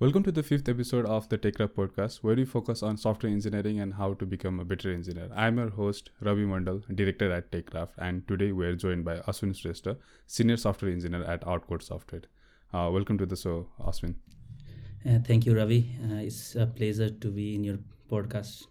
Welcome 0.00 0.22
to 0.24 0.30
the 0.30 0.44
fifth 0.44 0.68
episode 0.68 1.06
of 1.06 1.28
the 1.28 1.36
TechCraft 1.36 1.70
podcast, 1.74 2.18
where 2.18 2.36
we 2.36 2.44
focus 2.44 2.84
on 2.84 2.96
software 2.96 3.32
engineering 3.32 3.80
and 3.80 3.94
how 3.94 4.14
to 4.14 4.24
become 4.24 4.60
a 4.60 4.64
better 4.64 4.92
engineer. 4.92 5.28
I'm 5.34 5.58
your 5.58 5.70
host, 5.70 6.10
Ravi 6.20 6.44
Mandal, 6.44 6.84
director 6.94 7.32
at 7.32 7.50
TechCraft, 7.50 7.94
and 7.98 8.26
today 8.28 8.52
we're 8.52 8.76
joined 8.76 9.04
by 9.04 9.16
Aswin 9.26 9.54
Shrestha, 9.54 9.96
senior 10.28 10.56
software 10.56 10.92
engineer 10.92 11.24
at 11.24 11.44
Outcode 11.48 11.82
Software. 11.82 12.22
Uh, 12.72 12.88
welcome 12.92 13.18
to 13.18 13.26
the 13.26 13.34
show, 13.34 13.66
Aswin. 13.80 14.14
Uh, 15.04 15.18
thank 15.26 15.46
you, 15.46 15.56
Ravi. 15.56 15.90
Uh, 16.04 16.18
it's 16.18 16.54
a 16.54 16.66
pleasure 16.66 17.10
to 17.10 17.28
be 17.32 17.56
in 17.56 17.64
your 17.64 17.78
podcast. 18.08 18.68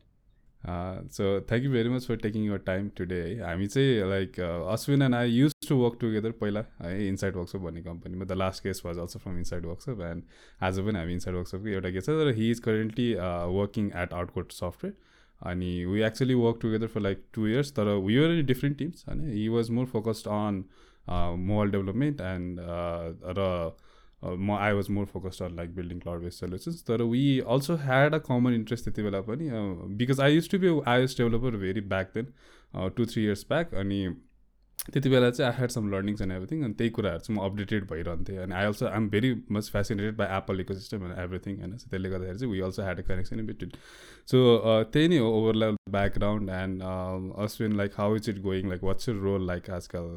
So 0.66 1.39
thank 1.42 1.64
you 1.64 1.71
very 1.71 1.90
much 1.90 2.05
for 2.08 2.16
taking 2.20 2.46
your 2.46 2.58
time 2.66 2.90
today 2.98 3.16
है 3.16 3.40
हामी 3.42 3.68
चाहिँ 3.68 4.10
like 4.10 4.40
Ashwin 4.40 5.02
and 5.02 5.16
I 5.16 5.30
use 5.32 5.54
to 5.68 5.76
work 5.78 5.98
together 6.02 6.32
पहिला 6.40 6.64
है 6.82 7.08
Insight 7.08 7.36
Workshop 7.36 7.60
भन्ने 7.60 7.82
कम्पनीमा 7.84 8.26
the 8.26 8.38
last 8.38 8.64
case 8.64 8.82
was 8.86 8.98
also 9.00 9.20
from 9.20 9.38
Insight 9.38 9.66
Workshop 9.66 10.02
and 10.05 10.23
आज 10.62 10.80
पनि 10.80 11.00
हामी 11.00 11.14
इन्साइड 11.14 11.36
वर्कसपको 11.36 11.68
एउटा 11.70 11.91
के 11.91 12.02
छ 12.02 12.18
तर 12.22 12.34
he 12.38 12.50
is 12.52 12.59
currently 12.62 13.14
working 13.54 13.91
at 13.95 14.14
Outcode 14.14 14.52
software 14.54 14.95
अनि 15.41 15.73
we 15.86 16.02
actually 16.04 16.34
work 16.36 16.59
together 16.62 16.88
for 16.88 17.02
like 17.02 17.23
two 17.34 17.48
years 17.48 17.72
तर 17.72 17.94
we 18.05 18.17
were 18.17 18.31
in 18.31 18.45
different 18.45 18.78
teams 18.78 19.05
होइन 19.08 19.28
he 19.30 19.48
was 19.50 19.70
more 19.72 19.86
focused 19.88 20.28
on 20.34 20.64
mobile 21.08 21.72
development 21.72 22.22
and 22.23 22.59
र 23.39 23.52
म 24.21 24.52
I 24.52 24.73
was 24.73 24.89
more 24.89 25.05
focused 25.05 25.44
on 25.44 25.55
like 25.55 25.76
building 25.76 25.99
cloud 25.99 26.21
based 26.21 26.39
solutions 26.39 26.84
तर 26.84 27.02
we 27.12 27.39
also 27.48 27.75
had 27.81 28.16
a 28.16 28.17
common 28.27 28.53
interest 28.53 28.85
त्यति 28.85 29.03
बेला 29.03 29.21
पनि 29.21 29.49
because 29.98 30.20
I 30.20 30.35
use 30.35 30.49
to 30.52 30.59
be 30.59 30.80
iOS 30.88 31.17
developer 31.17 31.58
very 31.58 31.81
back 31.91 32.12
then 32.16 32.34
two 32.95 33.05
three 33.05 33.23
years 33.23 33.45
back 33.49 33.75
अनि 33.75 34.08
त्यति 34.94 35.09
बेला 35.09 35.30
चाहिँ 35.30 35.52
I 35.52 35.58
had 35.58 35.70
some 35.70 35.89
learnings 35.91 36.22
and 36.22 36.31
everything 36.34 36.63
अनि 36.63 36.73
त्यही 36.73 36.89
कुराहरू 36.98 37.20
चाहिँ 37.20 37.38
म 37.38 37.44
अपडेटेड 37.45 37.85
भइरहन्थेँ. 37.91 38.38
अनि 38.38 38.53
I 38.53 38.66
also 38.66 38.85
I 38.88 38.98
am 38.98 39.09
very 39.09 39.34
much 39.52 39.70
fascinated 39.72 40.17
by 40.17 40.27
Apple 40.38 40.59
ecosystem 40.73 41.05
and 41.05 41.20
everything 41.20 41.58
होइन 41.59 41.72
त्यसले 41.75 42.09
गर्दाखेरि 42.09 42.39
चाहिँ 42.39 42.53
we 42.53 42.59
also 42.67 42.81
had 42.81 42.99
a 42.99 43.03
connection 43.08 43.39
in 43.39 43.45
between 43.45 43.72
so 44.31 44.38
त्यही 44.94 45.08
नै 45.08 45.17
हो 45.17 45.31
overall 45.39 45.75
background 45.92 46.49
and 46.59 46.83
Ashwin 47.45 47.77
like 47.77 47.92
how 47.97 48.16
is 48.16 48.30
it 48.30 48.42
going 48.42 48.70
like 48.70 48.83
what's 48.83 49.09
your 49.09 49.16
role 49.25 49.47
like 49.47 49.70
आजकल? 49.70 50.14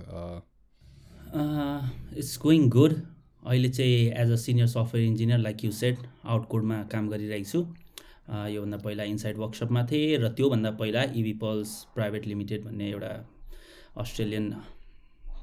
it's 2.18 2.38
going 2.42 2.68
good 2.70 3.00
अहिले 3.46 3.68
चाहिँ 3.68 4.12
as 4.22 4.30
a 4.32 4.36
senior 4.36 4.66
software 4.68 5.06
engineer 5.06 5.38
like 5.38 5.64
you 5.64 5.70
set 5.72 5.98
आउटकोडमा 6.26 6.82
काम 6.92 7.08
गरिरहेको 7.08 7.48
छु। 7.50 7.60
योभन्दा 8.30 8.76
पहिला 8.78 9.04
इनसाइड 9.10 9.36
वर्कसपमा 9.38 9.82
थिएँ 9.90 10.18
र 10.18 10.28
त्योभन्दा 10.38 10.70
पहिला 10.80 11.02
इभी 11.16 11.32
पल्स 11.42 11.70
प्राइभेट 11.94 12.26
लिमिटेड 12.26 12.64
भन्ने 12.64 12.90
एउटा 12.90 13.12
Australian 13.98 14.46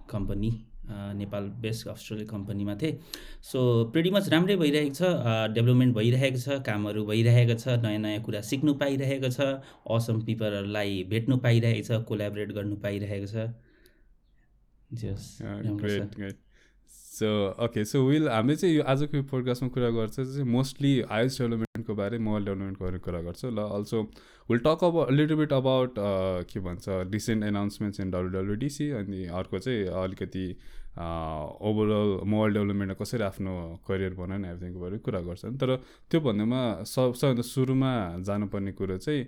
company 0.09 0.51
Nepal 1.19 1.43
based 1.61 1.87
Australian 1.87 2.27
कम्पनीमा 2.29 2.75
थिएँ। 2.81 2.93
सो 3.43 3.59
प्रिटी 3.91 4.09
मच 4.11 4.29
राम्रै 4.29 4.55
भइरहेको 4.55 4.93
छ। 4.95 5.01
डेभलपमेन्ट 5.53 5.95
भइरहेको 5.95 6.39
छ 6.39 6.47
कामहरू 6.63 7.05
भइरहेको 7.05 7.55
छ 7.59 7.75
नयाँ 7.83 7.99
नयाँ 7.99 8.21
कुरा 8.23 8.41
सिक्नु 8.49 8.73
पाइरहेको 8.79 9.29
छ 9.35 9.39
असम 9.97 10.21
पिपलहरूलाई 10.25 11.03
भेट्नु 11.11 11.37
पाइरहेको 11.43 11.87
छ 11.87 12.03
कोलाबरेट 12.07 12.49
गर्नु 12.55 12.75
पाइरहेको 12.87 13.27
छ। 13.27 13.35
सो 16.89 17.27
ओके 17.65 17.83
सो 17.85 18.03
विल 18.07 18.27
हामीले 18.29 18.55
चाहिँ 18.55 18.75
यो 18.75 18.83
आजको 18.93 19.21
पोडकास्टमा 19.29 19.69
कुरा 19.75 19.89
गर्छ 19.91 20.15
चाहिँ 20.15 20.43
मोस्टली 20.45 21.01
आइएस 21.01 21.37
डेभलपमेन्टको 21.41 21.95
बारे 21.95 22.17
मोबाइल 22.19 22.45
डेभलपमेन्टको 22.45 22.99
कुरा 23.05 23.21
गर्छ 23.21 23.45
ल। 23.45 23.67
अल्सो 23.77 24.01
विल 24.49 24.59
टक 24.65 24.83
अब 24.83 25.07
लिटल 25.11 25.35
बिट 25.35 25.53
अबाउट 25.53 25.93
के 26.51 26.59
भन्छ 26.67 26.85
रिसेन्ट 27.13 27.43
एनाउन्समेन्ट्स 27.43 27.99
इन 27.99 28.11
डब्लुडब्लुडिसी 28.11 28.89
अनि 28.99 29.25
अर्को 29.39 29.59
चाहिँ 29.59 29.85
अलिकति 30.03 30.45
ओभरअल 31.69 32.13
मोबाइल 32.25 32.53
डेभलपमेन्टमा 32.53 33.03
कसरी 33.03 33.23
आफ्नो 33.23 33.55
करियर 33.87 34.13
बनाउने 34.19 34.51
एभ्रिथिङको 34.51 34.79
बारे 34.79 34.97
कुरा 35.07 35.21
गर्छन् 35.21 35.57
तर 35.57 35.75
त्यो 36.11 36.21
भन्दामा 36.21 36.61
सब 36.93 37.13
सबभन्दा 37.13 37.41
सुरुमा 37.49 37.91
जानुपर्ने 38.29 38.71
कुरो 38.77 38.97
चाहिँ 38.97 39.23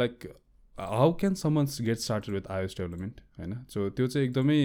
like 0.00 0.28
how 0.76 1.12
can 1.20 1.34
someone's 1.34 1.80
get 1.82 1.98
started 1.98 2.34
with 2.34 2.50
iOS 2.52 2.74
development 2.78 3.20
होइन? 3.38 3.54
सो 3.68 3.88
त्यो 3.90 4.06
चाहिँ 4.06 4.28
एकदमै 4.28 4.60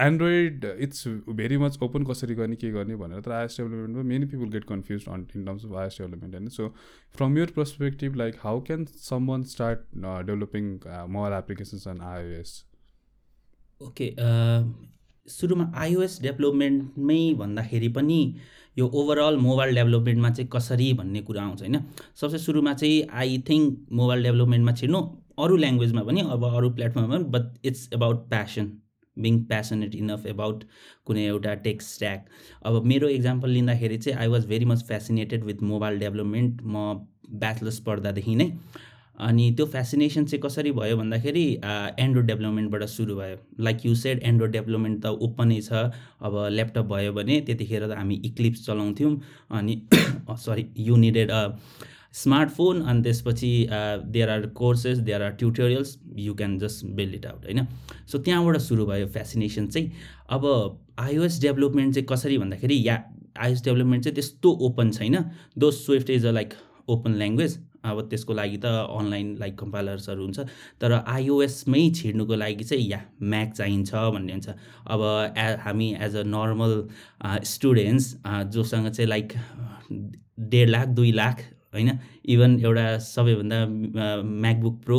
Android 0.00 0.64
it's 0.80 1.06
very 1.08 1.56
much 1.58 1.78
open 1.82 2.04
कसरी 2.04 2.34
गर्ने 2.34 2.56
के 2.56 2.70
गर्ने 2.72 2.96
भनेर 2.96 3.20
तर 3.20 3.32
iOS 3.32 3.56
डेभलपमेन्टमा 3.60 4.02
many 4.02 4.26
people 4.26 4.48
get 4.50 4.64
confuse 4.64 5.04
on 5.08 5.26
in 5.36 5.44
terms 5.44 5.64
of 5.64 5.74
iOS 5.80 5.96
development 6.00 6.34
होइन? 6.34 6.48
So 6.48 6.68
from 7.16 7.38
your 7.38 7.52
perspective 7.56 8.14
like 8.16 8.34
how 8.42 8.60
can 8.66 8.84
some 9.00 9.26
one 9.30 9.42
start 9.52 9.78
developing 9.96 10.72
mobile 11.12 11.34
applications 11.34 11.88
on 11.88 12.00
iOS 12.12 12.64
okay 13.80 14.14
सुरुमा 15.28 15.72
iOS 15.76 16.20
डेभलपमेन्टमै 16.22 17.34
भन्दाखेरि 17.38 17.88
पनि 17.88 18.20
यो 18.78 18.86
ओभरअल 19.00 19.36
मोबाइल 19.38 19.74
डेभलपमेन्टमा 19.74 20.30
चाहिँ 20.30 20.48
कसरी 20.52 20.92
भन्ने 20.92 21.20
कुरा 21.22 21.42
आउँछ 21.42 21.60
होइन? 21.60 21.76
सबसे 22.20 22.38
सुरुमा 22.38 22.72
चाहिँ 22.74 23.02
आई 23.12 23.38
थिङ्क 23.48 23.86
मोबाइल 23.92 24.22
डेभलपमेन्टमा 24.22 24.72
छिर्नु। 24.72 25.00
अरू 25.38 25.56
ल्याङ्ग्वेजमा 25.56 26.02
पनि 26.04 26.20
अब 26.36 26.44
अरू 26.54 26.70
प्लेटफर्ममा 26.70 27.16
पनि 27.16 27.24
but 27.36 27.66
it's 27.66 27.88
about 27.94 28.28
passion 28.30 28.70
being 29.16 29.42
passionate 29.50 29.94
enough 29.94 30.26
about 30.26 30.64
कुनै 31.06 31.24
एउटा 31.26 31.54
टेक 31.66 31.82
स्ट्याक 31.82 32.24
अब 32.66 32.84
मेरो 32.92 33.08
इक्जाम्पल 33.18 33.50
लिँदाखेरि 33.50 33.98
चाहिँ 33.98 34.18
I 34.20 34.28
was 34.28 34.46
very 34.46 34.64
much 34.72 34.82
fascinated 34.88 35.44
with 35.44 35.62
mobile 35.74 35.98
development 35.98 36.62
म 36.64 37.06
ब्याचलर्स 37.44 37.78
पढ्दादेखि 37.86 38.34
नै। 38.34 38.50
अनि 39.26 39.44
त्यो 39.56 39.64
फेसिनेसन 39.72 40.24
चाहिँ 40.24 40.40
कसरी 40.42 40.70
भयो 40.78 40.96
भन्दाखेरि 40.96 41.44
एन्ड्रोइड 42.04 42.26
डेभलपमेन्टबाट 42.26 42.82
सुरु 42.94 43.14
भयो। 43.16 43.36
Like 43.64 43.86
you 43.86 43.94
said 43.94 44.22
Android 44.30 44.52
development 44.52 45.02
त 45.02 45.06
ओपनै 45.26 45.60
छ। 45.60 45.72
अब 46.20 46.34
ल्यापटप 46.50 46.86
भयो 46.92 47.12
भने 47.12 47.40
त्यतिखेर 47.46 47.86
त 47.86 47.98
हामी 47.98 48.14
इक्लिप्स 48.30 48.66
चलाउँथ्यौँ। 48.66 49.14
अनि 49.50 49.74
सरी 50.46 50.66
यु 50.86 50.96
निडेड 50.96 51.30
स्मार्टफोन 52.14 52.80
अनि 52.82 53.02
त्यसपछि 53.02 53.50
there 54.06 54.30
are 54.30 54.46
courses 54.56 54.98
there 54.98 55.22
are 55.22 55.30
tutorials 55.40 55.96
you 56.16 56.34
can 56.34 56.58
just 56.58 56.84
build 56.96 57.14
it 57.14 57.26
out 57.26 57.44
होइन? 57.44 57.66
सो 58.06 58.18
त्यहाँबाट 58.18 58.56
सुरु 58.60 58.86
भयो 58.86 59.06
फेसिनेसन 59.14 59.66
चाहिँ। 59.66 59.90
अब 60.30 60.46
आइओएस 60.98 61.40
डेभलपमेन्ट 61.40 61.94
चाहिँ 61.94 62.06
कसरी 62.10 62.38
भन्दाखेरि 62.38 62.82
या 62.88 63.02
आइओएस 63.36 63.64
डेभलपमेन्ट 63.64 64.04
चाहिँ 64.04 64.14
त्यस्तो 64.14 64.50
ओपन 64.66 64.90
छैन। 64.90 65.24
Though 65.58 65.70
Swift 65.70 66.10
is 66.10 66.26
a 66.26 66.30
like 66.30 66.54
open 66.88 67.14
language 67.18 67.58
अब 67.84 68.00
त्यसको 68.10 68.34
लागि 68.34 68.56
त 68.56 68.66
अनलाइन 68.98 69.34
लाइक 69.40 69.58
कम्पाइलर्सहरू 69.58 70.22
हुन्छ। 70.22 70.40
तर 70.80 70.92
आइओएसमै 70.92 71.88
छिर्नुको 71.96 72.34
लागि 72.34 72.64
चाहिँ 72.64 72.86
या 72.90 73.00
म्याक 73.22 73.52
चाहिन्छ 73.52 73.94
भन्ने 73.94 74.32
हुन्छ। 74.32 74.48
अब 74.48 75.00
ए 75.36 75.46
हामी 75.64 75.88
एज 76.00 76.16
अ 76.16 76.22
नर्मल 76.26 76.72
स्टुडेन्ट्स 77.44 78.14
जोसँग 78.54 78.88
चाहिँ 78.88 79.08
लाइक 79.08 79.32
डेढ 80.54 80.68
लाख 80.68 80.88
दुई 81.00 81.12
लाख 81.12 81.42
होइन? 81.74 81.98
इभन 82.24 82.58
एउटा 82.60 82.86
सबैभन्दा 82.98 83.58
म्याकबुक 84.24 84.80
प्रो 84.84 84.98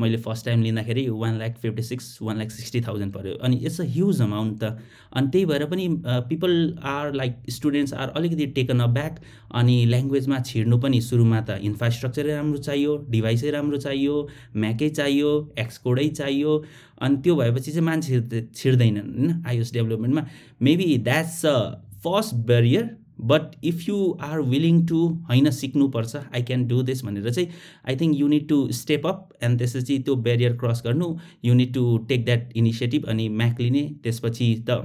मैले 0.00 0.16
फर्स्ट 0.24 0.46
टाइम 0.46 0.62
लिँदाखेरि 0.62 1.08
one 1.08 1.38
lakh 1.38 1.56
fifty 1.62 1.82
six 1.82 2.18
one 2.22 2.38
lakh 2.38 2.50
sixty 2.50 2.80
thousand 2.86 3.12
पऱ्यो 3.14 3.34
अनि 3.42 3.56
इट्स 3.56 3.80
अ 3.80 3.84
ह्युज 3.88 4.22
अमाउन्ट 4.22 4.62
त। 4.62 4.78
अनि 5.12 5.28
त्यही 5.28 5.44
भएर 5.46 5.64
पनि 5.66 5.88
people 6.28 6.52
are 6.92 7.12
like 7.14 7.50
students 7.50 7.92
are 7.94 8.08
अलिकति 8.16 8.46
टेकन 8.56 8.80
अ 8.80 8.86
ब्याक 8.94 9.20
अनि 9.60 9.76
ल्याङ्ग्वेजमा 9.86 10.40
छिर्नु 10.46 10.78
पनि 10.78 11.00
सुरुमा 11.00 11.40
त 11.40 11.58
इन्फ्रास्ट्रक्चरै 11.62 12.34
राम्रो 12.34 12.58
चाहियो 12.68 12.96
डिभाइसै 13.10 13.50
राम्रो 13.50 13.78
चाहियो 13.84 14.16
म्याकै 14.56 14.88
चाहियो 14.88 15.30
एक्सकोडै 15.58 16.08
चाहियो। 16.08 16.56
अनि 17.02 17.16
त्यो 17.22 17.34
भएपछि 17.36 17.70
चाहिँ 17.72 17.86
मान्छे 17.86 18.48
छिर्दैनन् 18.54 19.08
होइन? 19.12 19.42
IOS 19.46 19.72
डेभलपमेन्टमा 19.72 20.26
maybe 20.62 20.96
that's 21.04 21.44
a 21.46 21.56
first 22.04 22.34
barrier 22.46 22.84
but 23.22 23.54
if 23.64 23.88
you 23.88 23.96
are 24.22 24.40
willing 24.52 24.84
to 24.86 24.98
होइन 25.28 25.50
सिक्नुपर्छ 25.50 26.16
आई 26.16 26.42
क्यान 26.42 26.66
डु 26.68 26.82
दिस 26.82 27.04
भनेर 27.04 27.30
चाहिँ 27.30 27.48
I 27.88 27.96
think 27.96 28.18
you 28.20 28.28
need 28.28 28.48
to 28.48 28.58
step 28.72 29.06
up 29.06 29.28
and 29.42 29.58
त्यसपछि 29.58 29.98
त्यो 29.98 30.16
ब्यारियर 30.26 30.56
क्रस 30.56 30.82
गर्नु। 30.84 31.14
You 31.44 31.54
need 31.54 31.74
to 31.74 31.98
take 32.08 32.24
that 32.24 32.52
initiative 32.56 33.06
अनि 33.08 33.28
Mac 33.28 33.60
लिने। 33.60 33.84
त्यसपछि 34.02 34.54
त 34.68 34.82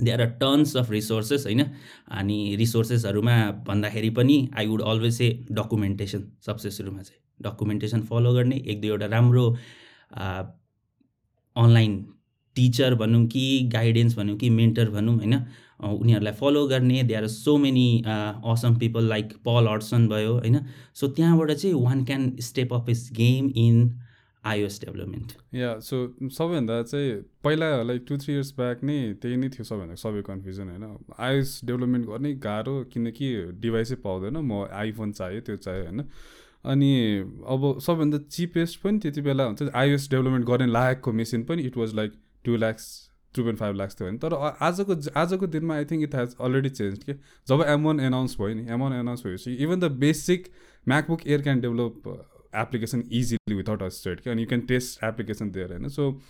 they 0.00 0.10
are 0.10 0.20
a 0.20 0.26
tons 0.40 0.76
of 0.76 0.90
resources 0.90 1.44
होइन? 1.46 1.62
अनि 2.18 2.56
रिसोर्सेसहरूमा 2.58 3.36
भन्दाखेरि 3.66 4.10
पनि 4.10 4.36
I 4.56 4.66
would 4.66 4.82
always 4.82 5.14
say 5.14 5.28
documentation 5.52 6.28
सबसे 6.46 6.70
सुरुमा 6.70 7.02
चाहिँ। 7.02 7.20
डकुमेन्टेसन 7.40 8.00
फलो 8.02 8.32
गर्ने 8.34 8.56
एक 8.66 8.80
दुईवटा 8.80 9.06
राम्रो 9.06 9.48
अनलाइन 11.56 12.04
टिचर 12.58 12.94
भनौँ 12.96 13.26
कि 13.28 13.46
गाइडेन्स 13.72 14.16
भनौँ 14.16 14.36
कि 14.36 14.50
मेन्टर 14.52 14.90
भनौँ 14.90 15.16
होइन? 15.16 15.34
उनीहरूलाई 15.80 16.32
फलो 16.34 16.66
गर्ने 16.66 17.02
they 17.02 17.14
are 17.14 17.26
so 17.28 17.56
many 17.58 17.86
awesome 18.06 18.76
people 18.78 19.08
like 19.08 19.32
Paul 19.44 19.66
Hudson 19.68 20.08
भयो 20.08 20.32
होइन? 20.34 20.58
सो 20.94 21.08
त्यहाँबाट 21.08 21.52
चाहिँ 21.52 21.74
one 21.76 22.04
can 22.04 22.30
step 22.42 22.74
up 22.74 22.90
his 22.90 23.08
game 23.16 23.50
in 23.56 23.98
iOS 24.44 24.80
development 24.80 25.32
yeah 25.54 25.78
so 25.80 25.96
सबैभन्दा 26.30 26.82
चाहिँ 26.82 27.12
पहिला 27.44 27.70
like 27.82 28.04
two 28.08 28.18
three 28.18 28.34
years 28.34 28.52
back 28.56 28.84
नै 28.84 28.98
त्यही 29.22 29.36
नै 29.36 29.48
थियो 29.48 29.64
सबैभन्दा 29.64 29.94
सबै 30.02 30.22
कन्फ्युजन 30.26 30.68
होइन? 30.68 30.84
आइओएस 31.18 31.60
डेभलपमेन्ट 31.64 32.06
गर्ने 32.06 32.32
गाह्रो 32.44 32.76
किनकि 32.92 33.30
डिभाइसै 33.60 33.94
पाउँदैन 34.04 34.36
म 34.36 34.66
आइफोन 34.82 35.12
चाहियो 35.12 35.40
त्यो 35.40 35.56
चाहियो 35.58 35.84
होइन? 35.84 36.04
अनि 36.64 36.92
अब 37.48 37.62
सबैभन्दा 37.80 38.18
चिपेस्ट 38.30 38.80
पनि 38.82 38.98
त्यति 38.98 39.20
बेला 39.22 39.44
हुन्छ 39.44 39.70
आइओएस 39.74 40.08
डेभलपमेन्ट 40.10 40.46
गर्ने 40.46 40.66
लायकको 40.72 41.12
मेसिन 41.20 41.44
पनि 41.44 41.62
it 41.62 41.76
was 41.76 41.94
like 41.94 42.12
two 42.44 42.56
lakhs 42.56 42.86
two 43.34 43.42
point 43.42 43.58
five 43.58 43.74
lakhs 43.76 44.00
थियो 44.00 44.08
भने 44.08 44.18
तर 44.18 44.34
आजको 44.68 44.94
आजको 45.20 45.46
दिनमा 45.46 45.74
I 45.74 45.84
think 45.84 46.02
it 46.02 46.14
has 46.14 46.34
already 46.40 46.70
change 46.70 47.04
के? 47.04 47.12
जब 47.48 47.64
एम 47.68 47.84
वान 47.84 48.00
एनाउन्स 48.00 48.36
भयो 48.40 48.54
नि 48.54 48.66
एम 48.72 48.80
वान 48.80 48.92
एनाउन्स 48.92 49.26
भएपछि 49.26 49.54
even 49.64 49.80
the 49.80 49.90
basic 50.00 50.48
MacBook 50.86 51.26
Air 51.26 51.42
can 51.42 51.60
develop 51.60 52.08
application 52.56 53.02
easily 53.12 53.54
without 53.54 53.82
a 53.82 53.88
state 53.94 54.20
कि? 54.20 54.30
अनि 54.30 54.42
यु 54.42 54.48
क्यान 54.48 54.60
टेस्ट 54.66 55.04
एप्लिकेसन 55.04 55.50
दिएर 55.52 55.72
होइन। 55.72 55.88
सो 55.88 56.20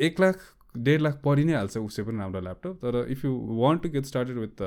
एक 0.00 0.20
लाख 0.20 0.52
डेढ 0.88 1.00
लाख 1.00 1.20
परि 1.24 1.44
नै 1.44 1.54
हाल्छ 1.54 1.78
उसै 1.78 2.02
पनि 2.02 2.18
राम्रो 2.18 2.40
ल्यापटप 2.40 2.78
तर 2.84 3.06
if 3.10 3.24
you 3.24 3.32
want 3.60 3.82
to 3.82 3.88
get 3.90 4.04
started 4.06 4.38
with 4.38 4.62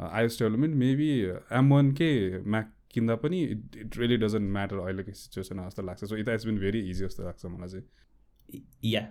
iOS 0.00 0.38
development 0.38 0.74
maybe 0.76 1.10
M 1.58 1.72
वानकै 1.72 2.10
Mac 2.46 2.72
किन्दा 2.92 3.14
पनि 3.22 3.42
it 3.44 3.76
it 3.76 3.96
really 3.98 4.16
doesn't 4.16 4.52
matter 4.52 4.78
अहिलेको 4.78 5.12
सिचुएसनमा 5.12 5.68
जस्तो 5.68 5.82
लाग्छ। 5.82 6.04
So 6.04 6.16
it 6.16 6.28
has 6.28 6.46
been 6.46 6.58
very 6.58 6.80
easy 6.90 7.04
जस्तो 7.04 7.24
लाग्छ 7.24 7.46
मलाई 7.46 7.68
चाहिँ। 7.68 8.62
या 8.84 9.06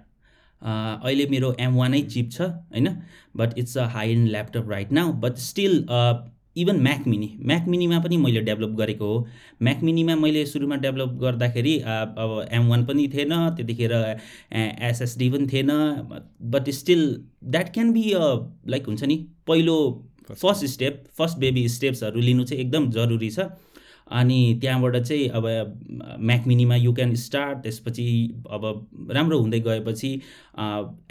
अहिले 0.62 1.25
मेरो 1.30 1.56
एम 1.59 1.75
वानै 1.75 2.01
चिप 2.04 2.31
छ 2.31 2.42
होइन? 2.42 2.88
But 3.38 3.57
it's 3.57 3.77
a 3.77 3.86
high 3.94 4.12
end 4.12 4.30
laptop 4.30 4.69
right 4.71 4.92
now 4.92 5.13
but 5.21 5.38
still 5.44 5.86
even 6.57 6.80
Mac 6.81 7.07
mini 7.07 7.30
Mac 7.45 7.68
minima 7.68 8.00
पनि 8.00 8.18
मैले 8.18 8.42
डेभलप 8.42 8.69
गरेको 8.77 9.06
हो। 9.06 9.27
म्याक 9.63 9.83
मिनीमा 9.83 10.15
मैले 10.15 10.45
सुरुमा 10.45 10.75
डेभलप 10.86 11.09
गर्दाखेरि 11.21 11.77
अब 11.88 12.48
एम 12.51 12.68
वान 12.69 12.86
पनि 12.86 13.07
थिएन 13.13 13.33
त्यतिखेर 13.57 13.94
एसएसडी 14.89 15.30
पनि 15.30 15.48
थिएन 15.54 15.71
but 16.56 16.69
still 16.80 17.06
that 17.44 17.74
can 17.74 17.92
be 17.94 18.12
a 18.12 18.33
like 18.68 18.88
हुन्छ 18.88 19.03
नि 19.03 19.18
पहिलो 19.48 19.77
फर्स्ट 20.31 20.65
स्टेप 20.65 21.03
फर्स्ट 21.18 21.38
बेबी 21.39 21.68
स्टेप्सहरू 21.69 22.21
लिनु 22.21 22.44
चाहिँ 22.44 22.63
एकदम 22.63 22.89
जरुरी 22.92 23.30
छ। 23.30 23.39
अनि 24.12 24.57
त्यहाँबाट 24.62 24.95
चाहिँ 24.98 25.27
अब 25.30 25.45
म्याक 26.19 26.48
मिनीमा 26.48 26.75
यु 26.75 26.94
क्यान 26.94 27.13
स्टार्ट 27.15 27.59
त्यसपछि 27.63 28.06
अब 28.51 28.88
राम्रो 29.12 29.39
हुँदै 29.39 29.59
गएपछि 29.59 30.13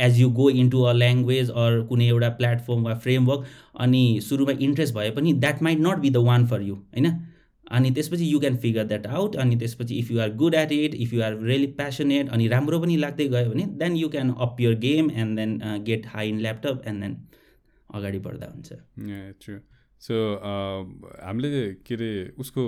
as 0.00 0.20
you 0.20 0.31
go 0.31 0.48
into 0.50 0.82
a 0.82 0.93
language 0.93 1.50
or 1.50 1.81
कुनै 1.88 2.08
एउटा 2.08 2.28
प्लेटफर्म 2.38 2.82
वा 2.82 2.94
फ्रेमवर्क 2.94 3.46
अनि 3.81 4.20
सुरुमा 4.28 4.52
इन्ट्रेस्ट 4.60 4.94
भए 4.94 5.10
पनि 5.10 5.32
that 5.44 5.62
might 5.62 5.78
not 5.81 5.98
be 5.98 6.10
the 6.10 6.16
one 6.31 6.46
for 6.46 6.62
you 6.62 6.75
होइन? 6.75 7.12
अनि 7.70 7.90
त्यसपछि 7.90 8.32
you 8.32 8.40
can 8.40 8.56
figure 8.56 8.84
that 8.87 9.06
out 9.06 9.37
अनि 9.37 9.56
त्यसपछि 9.58 9.94
if 9.99 10.10
you 10.10 10.20
are 10.20 10.34
good 10.42 10.54
at 10.54 10.72
it 10.72 10.94
if 10.94 11.14
you 11.14 11.22
are 11.22 11.38
really 11.42 11.66
passionate 11.78 12.28
अनि 12.28 12.49
राम्रो 12.49 12.81
पनि 12.81 12.96
लाग्दै 12.96 13.28
गयो 13.28 13.50
भने 13.50 13.66
then 13.78 13.96
you 13.96 14.08
can 14.08 14.34
up 14.40 14.60
your 14.60 14.75
game 14.81 15.10
and 15.10 15.37
then 15.37 15.58
get 15.87 16.06
high 16.06 16.28
in 16.28 16.38
laptop 16.40 16.82
and 16.87 17.02
then 17.02 17.16
अगाडि 17.94 18.19
बढ्दा 18.19 18.46
हुन्छ। 18.54 18.72
सो 20.00 20.14
हामीले 21.22 21.72
के 21.87 21.94
अरे 21.94 22.10
उसको 22.38 22.66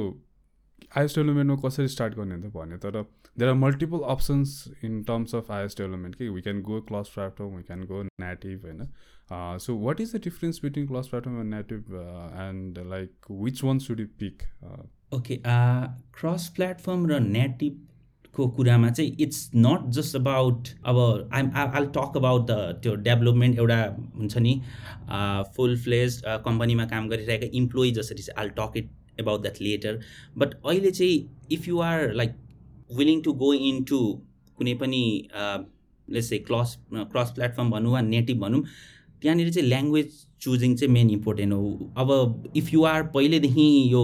आइएस 0.96 1.14
डेभलपमेन्टमा 1.14 1.68
कसरी 1.68 1.88
स्टार्ट 1.88 2.14
गर्ने 2.14 2.36
त 2.38 2.52
भन्यो 2.54 2.78
तर 2.78 3.02
there 3.36 3.48
are 3.50 3.56
multiple 3.56 4.00
options 4.10 4.52
in 4.84 5.02
terms 5.08 5.34
of 5.34 5.50
iOS 5.52 5.76
development 5.78 6.14
कि 6.14 6.28
we 6.28 6.40
can 6.42 6.62
go 6.62 6.80
cross 6.88 7.10
platform 7.14 7.56
we 7.56 7.62
can 7.62 7.84
go 7.86 8.02
native 8.20 8.64
होइन 8.64 9.58
so 9.58 9.76
what 9.78 10.00
is 10.00 10.14
the 10.16 10.20
difference 10.24 10.60
between 10.62 10.86
cross 10.86 11.08
platform 11.08 11.40
and 11.40 11.54
native 11.54 11.94
and 12.46 12.78
like 12.90 13.30
which 13.42 13.62
one 13.64 13.78
should 13.88 14.00
you 14.00 14.06
pick 14.20 14.42
okay 15.14 15.40
cross 16.20 16.48
platform 16.56 17.06
र 17.10 17.20
native 17.20 17.86
को 18.34 18.46
कुरामा 18.48 18.90
चाहिँ 18.90 19.16
it's 19.20 19.50
not 19.56 19.88
just 19.92 20.16
about 20.16 20.68
अब 20.84 20.98
I 21.32 21.42
I 21.54 21.86
talk 21.94 22.16
about 22.16 22.46
the 22.46 22.58
त्यो 22.82 22.94
development 23.02 23.58
एउटा 23.58 23.78
हुन्छ 24.18 24.38
नि 24.38 24.60
फुल 25.56 25.76
fledge 25.78 26.20
कम्पनीमा 26.44 26.84
काम 26.86 27.08
गरिरहेका 27.08 27.46
इम्प्लोइ 27.54 27.90
जसरी 27.92 28.22
चाहिँ 28.22 28.40
all 28.42 28.50
talk 28.58 28.76
it 28.76 28.90
about 29.20 29.42
that 29.42 29.60
later 29.60 30.00
but 30.38 30.54
अहिले 30.54 30.90
चाहिँ 30.90 31.46
if 31.52 31.68
you 31.68 31.80
are 31.80 32.12
like 32.12 32.36
willing 32.92 33.22
to 33.22 33.32
go 33.42 33.52
in 33.54 33.82
to 33.84 34.00
कुनै 34.58 34.74
पनि 34.74 35.02
let's 36.08 36.32
a 36.32 36.38
cross 36.48 36.78
cross 36.92 37.30
platform 37.30 37.70
भनौँ 37.70 37.92
वा 37.92 38.00
नेटिभ 38.04 38.40
भनौँ 38.40 38.62
त्यहाँनिर 39.22 39.50
चाहिँ 39.50 39.68
ल्याङ्ग्वेज 39.68 40.24
चुजिङ 40.42 40.74
चाहिँ 40.76 40.92
मेन 40.94 41.10
इम्पोर्टेन्ट 41.10 41.52
हो। 41.52 41.90
अब 41.96 42.52
इफ 42.56 42.72
यु 42.74 42.84
आर 42.84 43.02
पहिलेदेखि 43.14 43.66
यो 43.92 44.02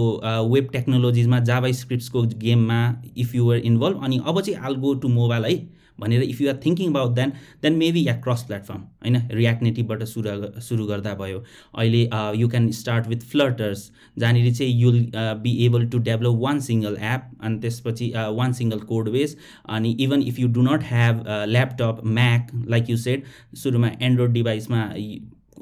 वेब 0.53 0.69
टेक्नोलोजिजमा 0.73 1.39
जाभा 1.51 1.71
स्क्रिप्ट्सको 1.79 2.23
गेममा 2.43 2.81
इफ 3.17 3.35
युआर 3.35 3.57
इन्भल्भ 3.71 4.03
अनि 4.03 4.21
अब 4.25 4.41
चाहिँ 4.41 4.59
आल 4.59 4.75
गो 4.77 4.93
टु 4.93 5.07
मोबाइल 5.15 5.45
है 5.45 5.55
भनेर 5.99 6.21
if 6.23 6.39
you 6.41 6.47
are 6.49 6.59
thinking 6.65 6.89
about 6.89 7.11
then 7.15 7.31
then 7.61 7.73
maybe 7.73 8.07
yeah 8.07 8.13
cross 8.21 8.41
platform 8.47 8.79
होइन? 8.79 9.17
रियाक्ट 9.31 9.61
नेटिभबाट 9.63 10.03
सुरु 10.03 10.59
सुरु 10.61 10.85
गर्दा 10.85 11.13
भयो। 11.21 11.37
अहिले 11.77 12.01
you 12.39 12.47
can 12.49 12.69
start 12.79 13.07
with 13.07 13.21
Flutters 13.31 13.91
जहाँनिर 14.19 14.53
चाहिँ 14.53 14.73
you'll 14.73 14.99
be 15.43 15.55
able 15.65 15.85
to 15.89 15.97
develop 16.09 16.39
one 16.41 16.59
single 16.67 16.97
app 17.11 17.31
अनि 17.41 17.59
त्यसपछि 17.59 18.11
वान 18.39 18.53
सिङ्गल 18.59 18.79
कोड 18.91 19.09
बेस 19.11 19.37
अनि 19.69 19.95
even 20.07 20.21
if 20.23 20.39
you 20.39 20.47
do 20.49 20.61
not 20.67 20.83
have 20.89 21.23
laptop 21.47 22.01
Mac 22.19 22.51
like 22.67 22.89
you 22.89 22.97
said 22.97 23.23
सुरुमा 23.63 23.91
एन्ड्रोइड 24.01 24.31
डिभाइसमा 24.33 24.83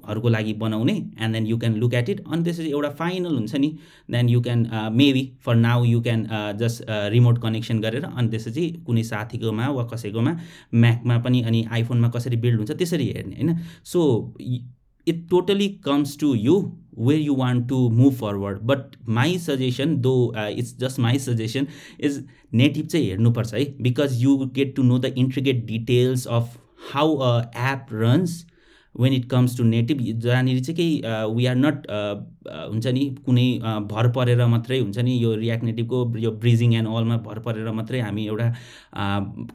हरूको 0.09 0.29
लागि 0.29 0.53
बनाउने 0.59 0.93
and 0.93 1.33
then 1.33 1.47
you 1.47 1.57
can 1.57 1.75
look 1.77 1.93
at 1.93 2.09
it 2.09 2.23
अनि 2.27 2.43
त्यसपछि 2.43 2.69
एउटा 2.69 2.89
फाइनल 2.99 3.35
हुन्छ 3.35 3.55
नि 3.55 3.71
then 4.11 4.29
you 4.29 4.41
can 4.41 4.67
maybe 4.93 5.23
for 5.45 5.55
now 5.55 5.83
you 5.85 6.01
can 6.01 6.27
just 6.59 6.85
remote 7.13 7.41
connection 7.41 7.79
गरेर 7.81 8.05
अनि 8.05 8.29
त्यसपछि 8.29 8.69
कुनै 8.85 9.03
साथीकोमा 9.03 9.69
वा 9.69 9.83
कसैकोमा 9.93 10.37
म्याकमा 10.75 11.17
पनि 11.25 11.41
अनि 11.41 11.65
आइफोनमा 11.71 12.09
कसरी 12.15 12.37
बिल्ड 12.37 12.57
हुन्छ 12.57 12.71
त्यसरी 12.71 13.07
हेर्ने 13.09 13.35
होइन? 13.35 13.57
So 13.83 14.33
it 15.07 15.27
totally 15.29 15.67
comes 15.85 16.17
to 16.19 16.33
you 16.35 16.53
where 16.97 17.21
you 17.21 17.35
want 17.35 17.67
to 17.69 17.77
move 17.89 18.13
forward 18.15 18.59
but 18.69 18.95
my 19.09 19.37
suggestion 19.45 19.95
though 20.01 20.13
it's 20.37 20.77
just 20.79 20.99
my 20.99 21.19
suggestion 21.19 21.67
is 21.99 22.23
native 22.53 22.87
चाहिँ 22.87 23.07
हेर्नुपर्छ 23.07 23.53
है 23.53 23.65
because 23.81 24.21
you 24.21 24.37
get 24.55 24.75
to 24.75 24.83
know 24.83 24.99
the 24.99 25.13
intricate 25.17 25.65
details 25.65 26.25
of 26.27 26.57
how 26.93 27.15
a 27.15 27.37
app 27.71 27.87
runs 27.93 28.45
when 28.95 29.13
it 29.13 29.25
comes 29.29 29.57
to 29.57 29.63
native 29.63 30.01
जहाँनिर 30.21 30.59
चाहिँ 30.63 30.75
केही 30.77 31.35
we 31.35 31.45
are 31.45 31.55
not 31.55 31.87
हुन्छ 31.89 32.87
नि 32.87 33.05
कुनै 33.25 33.45
भर 33.91 34.07
परेर 34.15 34.45
मात्रै 34.47 34.79
हुन्छ 34.79 34.97
नि 34.99 35.17
यो 35.23 35.33
रियाक्ट 35.35 35.63
नेटिभको 35.63 36.17
यो 36.19 36.31
ब्रिजिङ 36.43 36.73
एन्ड 36.75 36.87
अलमा 36.97 37.17
भर 37.27 37.39
परेर 37.47 37.71
मात्रै 37.79 37.99
हामी 37.99 38.25
एउटा 38.27 38.49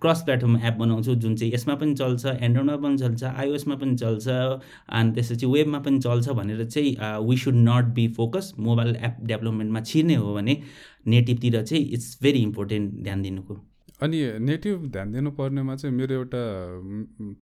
क्रस 0.01 0.23
प्लेटफर्म 0.27 0.57
एप 0.67 0.75
बनाउँछौँ 0.79 1.15
जुन 1.15 1.37
चाहिँ 1.37 1.53
यसमा 1.55 1.75
पनि 1.85 1.95
चल्छ 1.95 2.27
एन्ड्रोइडमा 2.27 2.77
पनि 2.89 2.99
चल्छ 2.99 3.25
आइओएसमा 3.25 3.75
पनि 3.85 3.97
चल्छ 3.97 4.29
अनि 4.29 5.13
त्यसपछि 5.13 5.47
वेबमा 5.47 5.79
पनि 5.87 5.99
चल्छ 6.01 6.29
भनेर 6.43 6.65
चाहिँ 6.67 6.97
we 7.29 7.37
should 7.45 7.63
not 7.71 7.95
be 7.95 8.09
focus 8.21 8.53
mobile 8.59 8.97
app 8.97 9.17
डेभलपमेन्टमा 9.25 9.81
छिर्ने 9.93 10.15
हो 10.15 10.35
भने 10.35 10.61
नेटिभतिर 11.07 11.63
चाहिँ 11.63 11.85
इट्स 11.85 12.19
भेरी 12.23 12.43
इम्पोर्टेन्ट 12.43 13.03
ध्यान 13.03 13.23
दिनुको। 13.23 13.61
अनि 14.01 14.19
नेटिभ 14.41 14.87
ध्यान 14.93 15.13
दिनुपर्नेमा 15.13 15.77
चाहिँ 15.77 15.95
मेरो 15.97 16.15
एउटा 16.15 16.43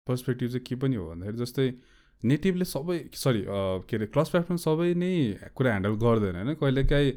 पर्सपेक्टिभ 0.07 0.49
चाहिँ 0.49 0.65
के 0.67 0.75
पनि 0.77 0.97
हो 0.97 1.09
भन्दाखेरि 1.11 1.39
जस्तै 1.39 1.69
नेटिभले 2.23 2.65
सबै 2.65 2.99
सरी 3.23 3.45
के 3.89 3.97
अरे 3.97 4.07
क्लस 4.15 4.29
प्लेटफर्म 4.31 4.59
सबै 4.65 4.93
नै 4.95 5.13
कुरा 5.55 5.71
ह्यान्डल 5.71 5.95
गर्दैन 6.05 6.37
होइन। 6.37 6.55
कहिलेकाहीँ 6.61 7.13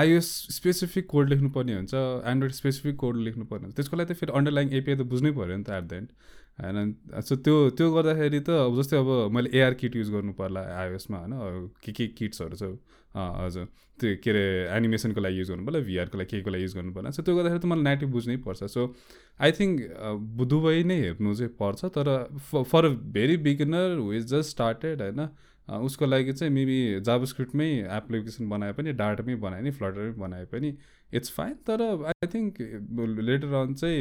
आइएस 0.00 0.28
स्पेसिफिक 0.50 1.06
कोड 1.08 1.28
लेख्नुपर्ने 1.28 1.74
हुन्छ 1.74 1.94
एन्ड्रोइड 2.28 2.52
स्पेसिफिक 2.52 2.96
कोड 2.96 3.16
लेख्नुपर्ने 3.24 3.64
हुन्छ। 3.64 3.76
त्यसको 3.76 3.96
लागि 3.96 4.12
त 4.12 4.16
फेरि 4.20 4.32
अन्डरलाइन 4.38 4.72
एपिआई 4.78 4.96
त 4.96 5.08
बुझ्नै 5.12 5.32
पऱ्यो 5.38 5.56
नि 5.56 5.64
त 5.64 5.70
एट 5.70 5.84
द 5.88 5.92
एन्ड। 5.92 6.08
होइन 6.60 7.22
सो 7.28 7.36
त्यो 7.36 7.56
त्यो 7.76 7.90
गर्दाखेरि 7.92 8.40
त 8.40 8.50
अब 8.62 8.80
जस्तै 8.80 8.96
अब 8.96 9.10
मैले 9.34 9.50
एआर 9.58 9.74
किट 9.80 9.96
युज 9.96 10.10
गर्नु 10.12 10.32
पर्ला 10.40 10.60
आइएसमा 10.78 11.18
होइन 11.18 11.68
के 11.84 11.92
के 11.92 12.06
किट्सहरू 12.18 12.56
छ। 12.56 12.62
हजुर। 13.14 13.66
त्यो 14.00 14.16
के 14.24 14.30
अरे 14.30 14.44
एनिमेसनको 14.76 15.20
लागि 15.20 15.38
युज 15.38 15.50
गर्नु 15.50 15.64
पर्ला 15.66 15.80
भिआरको 15.88 16.18
लागि 16.18 16.30
के 16.30 16.42
को 16.42 16.50
लागि 16.50 16.62
युज 16.62 16.74
गर्नु 16.76 16.92
पर्ला। 16.92 17.10
सो 17.10 17.22
त्यो 17.22 17.36
गर्दाखेरि 17.36 17.60
त 17.60 17.66
मलाई 17.72 17.84
नेटिभ 17.84 18.08
बुझ्नै 18.12 18.36
पर्छ। 18.46 18.64
सो 18.64 18.82
आई 19.40 19.52
थिङ्क 19.58 19.76
दुबई 20.52 20.82
नै 20.84 20.96
हेर्नु 21.00 21.34
चाहिँ 21.34 21.52
पर्छ 21.60 21.84
तर 21.96 22.08
for 22.72 22.84
a 22.84 22.88
very 23.16 23.36
beginner 23.46 23.96
who 23.98 24.12
is 24.12 24.26
just 24.34 24.50
started 24.50 25.02
होइन 25.02 25.28
उसको 25.68 26.06
लागि 26.06 26.32
चाहिँ 26.32 26.52
मेबी 26.52 26.78
जाब 27.06 27.24
स्क्रिप्टमै 27.24 27.68
एप्लिकेसन 27.96 28.48
बनाए 28.48 28.72
पनि 28.78 28.92
डाटामै 29.00 29.34
बनाए 29.44 29.62
नि 29.62 29.70
फ्लटरमै 29.70 30.12
बनाए 30.18 30.44
पनि 30.52 30.74
इट्स 31.12 31.30
फाइन 31.32 31.54
तर 31.68 31.82
आई 32.10 32.26
थिङ्क 32.34 32.60
लेटर 33.28 33.54
अन 33.62 33.74
चाहिँ 33.74 34.00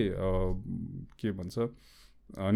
के 1.21 1.31
भन्छ 1.39 1.69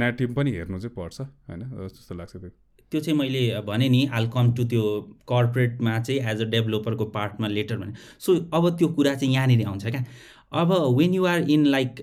नेटिभ 0.03 0.35
पनि 0.35 0.51
हेर्नु 0.51 0.79
चाहिँ 0.79 0.95
पर्छ 0.95 1.21
होइन 1.21 1.61
जस्तो 1.87 2.15
लाग्छ 2.15 2.35
त्यो। 2.35 2.49
त्यो 2.95 3.01
चाहिँ 3.01 3.17
मैले 3.19 3.43
भने 3.67 3.89
नि 3.89 4.05
आल 4.15 4.27
कम 4.33 4.51
टु 4.55 4.63
त्यो 4.71 4.83
कर्पोरेटमा 5.29 5.99
चाहिँ 5.99 6.19
एज 6.31 6.41
अ 6.41 6.45
डेभलोपरको 6.55 7.05
पार्टमा 7.19 7.47
लेटर 7.47 7.77
भने। 7.77 7.93
सो 8.19 8.35
अब 8.53 8.69
त्यो 8.77 8.87
कुरा 8.95 9.13
चाहिँ 9.15 9.33
यहाँनिर 9.33 9.65
आउँछ 9.67 9.85
क्या। 9.85 10.03
अब 10.61 10.71
when 10.97 11.13
you 11.13 11.25
are 11.25 11.49
in 11.51 11.65
like 11.75 11.99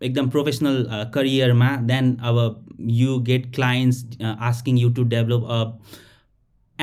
एकदम 0.00 0.28
प्रोफेसनल 0.30 0.86
करियरमा 1.14 1.74
देन 1.90 2.16
अब 2.30 2.38
you 3.00 3.18
get 3.28 3.54
clients 3.54 4.22
asking 4.22 4.78
you 4.78 4.90
to 4.94 5.02
develop 5.14 5.46
a 5.50 5.60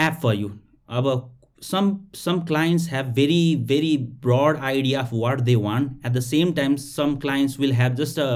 app 0.07 0.19
for 0.23 0.35
you 0.35 0.51
अब 0.89 1.35
some 1.61 1.87
some 2.19 2.37
clients 2.49 2.83
have 2.91 3.07
very 3.15 3.55
very 3.69 3.95
broad 4.25 4.59
idea 4.67 4.99
of 4.99 5.09
what 5.21 5.41
they 5.47 5.55
want 5.63 6.05
at 6.09 6.13
the 6.17 6.21
same 6.27 6.53
time 6.59 6.77
some 6.83 7.17
clients 7.25 7.57
will 7.63 7.73
have 7.79 7.97
just 7.97 8.21
a 8.25 8.29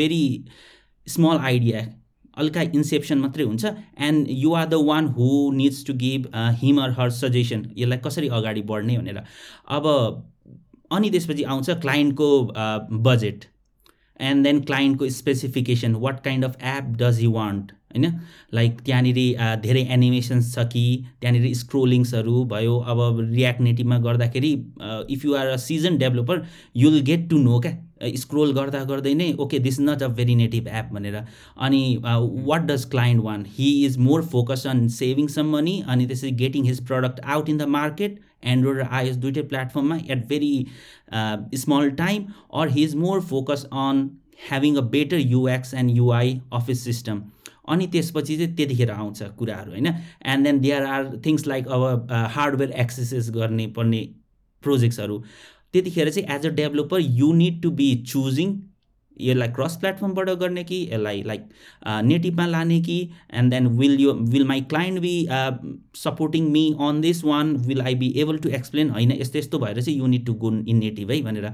very 0.00 0.24
small 1.06 1.38
idea 1.50 1.84
हल्का 2.38 2.62
inception 2.74 3.18
मात्रै 3.18 3.44
हुन्छ। 3.44 3.64
And 4.00 4.26
you 4.30 4.52
are 4.54 4.66
the 4.66 4.74
one 4.86 5.06
who 5.18 5.28
needs 5.54 5.84
to 5.86 5.94
give 5.98 6.26
him 6.60 6.80
or 6.82 6.90
her 6.98 7.10
suggestion 7.12 7.64
यसलाई 7.76 7.98
कसरी 8.04 8.28
अगाडि 8.40 8.62
बढ्ने 8.64 8.98
भनेर। 8.98 9.22
अब 9.68 9.84
अनि 10.92 11.10
त्यसपछि 11.10 11.42
आउँछ 11.44 11.70
क्लाइन्टको 11.80 12.28
budget 13.04 13.44
and 14.20 14.44
then 14.44 14.60
क्लाइन्टको 14.60 15.08
specification 15.14 15.94
what 15.96 16.22
kind 16.24 16.44
of 16.44 16.56
app 16.66 16.84
does 17.02 17.20
you 17.22 17.30
want 17.32 17.72
होइन? 17.88 18.06
लाइक 18.54 18.80
त्यहाँनिर 18.86 19.60
धेरै 19.62 19.82
एनिमेसन्स 19.92 20.54
छ 20.54 20.64
कि? 20.72 21.04
त्यहाँनिर 21.20 21.54
स्क्रोलिङ्सहरू 21.54 22.44
भयो। 22.44 22.76
अब 22.78 23.20
रियाक्ट 23.20 23.60
नेटिभमा 23.60 23.98
गर्दाखेरि 23.98 24.52
if 25.10 25.24
you 25.24 25.34
are 25.34 25.46
a 25.46 25.56
seasoned 25.58 25.98
developer 25.98 26.44
you 26.76 26.90
will 26.90 27.02
get 27.04 27.28
to 27.30 27.38
know 27.38 27.60
क्या 27.60 27.72
स्क्रोल 28.16 28.52
गर्दा 28.54 28.82
गर्दै 28.84 29.14
नै 29.14 29.32
okay 29.40 29.58
this 29.58 29.80
not 29.80 30.02
a 30.02 30.08
very 30.18 30.34
native 30.36 30.68
app 30.80 30.88
भनेर। 30.92 31.16
अनि 31.58 31.82
what 32.02 32.62
does 32.66 32.84
client 32.90 33.22
want 33.24 33.44
he 33.58 33.70
is 33.86 33.98
more 34.06 34.24
focus 34.34 34.66
on 34.66 34.86
saving 34.96 35.28
some 35.34 35.50
money 35.52 35.80
अनि 35.86 36.06
त्यसरी 36.06 36.30
getting 36.42 36.64
his 36.66 36.86
product 36.86 37.20
out 37.26 37.48
in 37.48 37.58
the 37.58 37.68
market 37.76 38.20
Android 38.46 38.78
र 38.78 38.86
iOS 38.90 39.16
दुइटै 39.16 39.42
प्लेटफर्ममा 39.48 39.96
at 40.10 40.26
very 40.28 40.66
small 41.62 41.90
time 41.98 42.26
or 42.60 42.68
he 42.76 42.84
is 42.84 42.94
more 43.06 43.20
focus 43.32 43.64
on 43.72 44.08
having 44.48 44.76
a 44.76 44.80
better 44.92 45.18
UX 45.18 45.74
and 45.74 45.96
UI 45.96 46.40
office 46.54 46.84
system 46.84 47.22
अनि 47.68 47.86
त्यसपछि 47.92 48.36
चाहिँ 48.36 48.54
त्यतिखेर 48.56 48.90
आउँछ 48.90 49.22
कुराहरू 49.38 49.70
होइन? 49.70 49.86
And 49.86 50.44
then 50.44 50.60
there 50.60 50.84
are 50.86 51.10
things 51.26 51.46
like 51.46 51.68
अब 51.68 52.12
हार्डवेयर 52.36 52.70
एक्सेसेस 52.80 53.30
गर्ने 53.30 53.66
पर्ने 53.76 54.00
प्रोजेक्ट्सहरू 54.62 55.22
त्यतिखेर 55.74 56.10
चाहिँ 56.10 56.36
as 56.36 56.46
a 56.46 56.50
developer 56.56 57.00
you 57.00 57.32
need 57.34 57.62
to 57.62 57.70
be 57.80 57.94
choosing 58.08 58.58
यसलाई 59.20 59.48
क्रस 59.48 59.76
प्लेटफर्मबाट 59.76 60.28
गर्ने 60.40 60.62
कि 60.64 60.76
यसलाई 60.82 61.22
लाइक 61.26 61.48
नेटिभमा 62.04 62.46
लाने 62.46 62.80
कि 62.80 62.98
and 63.34 63.50
then 63.50 63.66
will 63.78 64.00
you 64.00 64.12
will 64.34 64.44
my 64.46 64.60
client 64.70 65.00
be 65.00 65.14
supporting 65.98 66.44
me 66.50 66.62
on 66.88 67.00
this 67.00 67.24
one 67.24 67.54
will 67.66 67.80
I 67.82 67.94
be 68.02 68.12
able 68.24 68.38
to 68.38 68.48
explain 68.58 68.90
होइन 68.90 69.12
यस्तो 69.12 69.38
यस्तो 69.38 69.58
भएर 69.58 69.80
चाहिँ 69.82 69.98
you need 69.98 70.26
to 70.26 70.34
go 70.34 70.52
in 70.52 70.78
native 70.78 71.10
है 71.10 71.20
भनेर। 71.22 71.48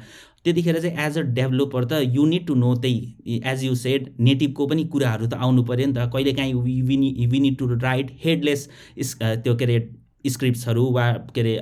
त्यतिखेर 0.45 0.81
चाहिँ 0.81 1.07
एज 1.07 1.19
अ 1.19 1.23
डेभलोपर 1.41 1.85
त 1.85 2.03
युनिट 2.05 2.47
टु 2.47 2.55
नो 2.55 2.75
त्यही 2.77 3.41
एज 3.47 3.65
यु 3.65 3.75
सेड 3.87 4.15
नेटिभको 4.21 4.67
पनि 4.67 4.85
कुराहरू 4.95 5.27
त 5.27 5.35
आउनु 5.41 5.63
पऱ्यो 5.65 5.87
नि 5.87 5.93
त। 5.93 6.11
कहिलेकाहीँ 6.13 6.55
we need 6.87 7.27
we need 7.27 7.59
to 7.59 7.75
write 7.75 8.17
headless 8.25 8.69
त्यो 9.19 9.55
के 9.57 9.65
अरे 9.65 9.79
स्क्रिप्ट्सहरू 10.27 10.85
वा 10.93 11.13
के 11.35 11.41
अरे 11.41 11.55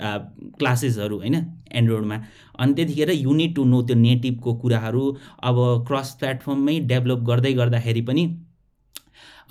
क्लासेसहरू 0.59 1.17
होइन 1.19 1.45
एन्ड्रोइडमा 1.73 2.17
अनि 2.59 2.75
त्यतिखेर 2.75 3.11
युनिट 3.11 3.55
टु 3.57 3.65
नो 3.65 3.83
त्यो 3.83 3.97
नेटिभको 3.97 4.55
कुराहरू 4.63 5.05
अब 5.43 5.57
क्रस 5.89 6.15
प्लेटफर्ममै 6.21 6.79
डेभलप 6.95 7.21
गर्दै 7.29 7.53
गर्दाखेरि 7.55 8.03
पनि 8.03 8.25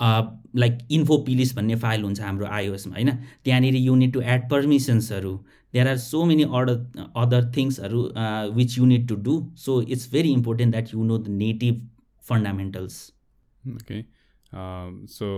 लाइक 0.00 0.78
इन्फो 0.90 1.18
पिलिस 1.26 1.54
भन्ने 1.56 1.74
फाइल 1.76 2.02
हुन्छ 2.02 2.20
हाम्रो 2.20 2.46
आइओएसमा 2.46 2.94
होइन? 2.94 3.10
त्यहाँनिर 3.44 3.76
you need 3.76 4.12
to 4.12 4.20
add 4.34 4.48
पर्मिसन्सहरू 4.50 5.34
there 5.74 5.88
are 5.88 5.96
so 5.98 6.24
many 6.24 6.42
other 6.42 7.10
other 7.16 7.52
थिङ्सहरू 7.56 8.02
which 8.54 8.78
you need 8.78 9.08
to 9.08 9.16
do 9.28 9.36
so 9.58 9.80
it's 9.82 10.10
very 10.12 10.32
important 10.32 10.72
that 10.72 10.94
you 10.94 11.04
know 11.04 11.18
the 11.18 11.28
native 11.44 11.88
fundamentals 12.24 12.98
okay 13.62 14.02
so 15.14 15.30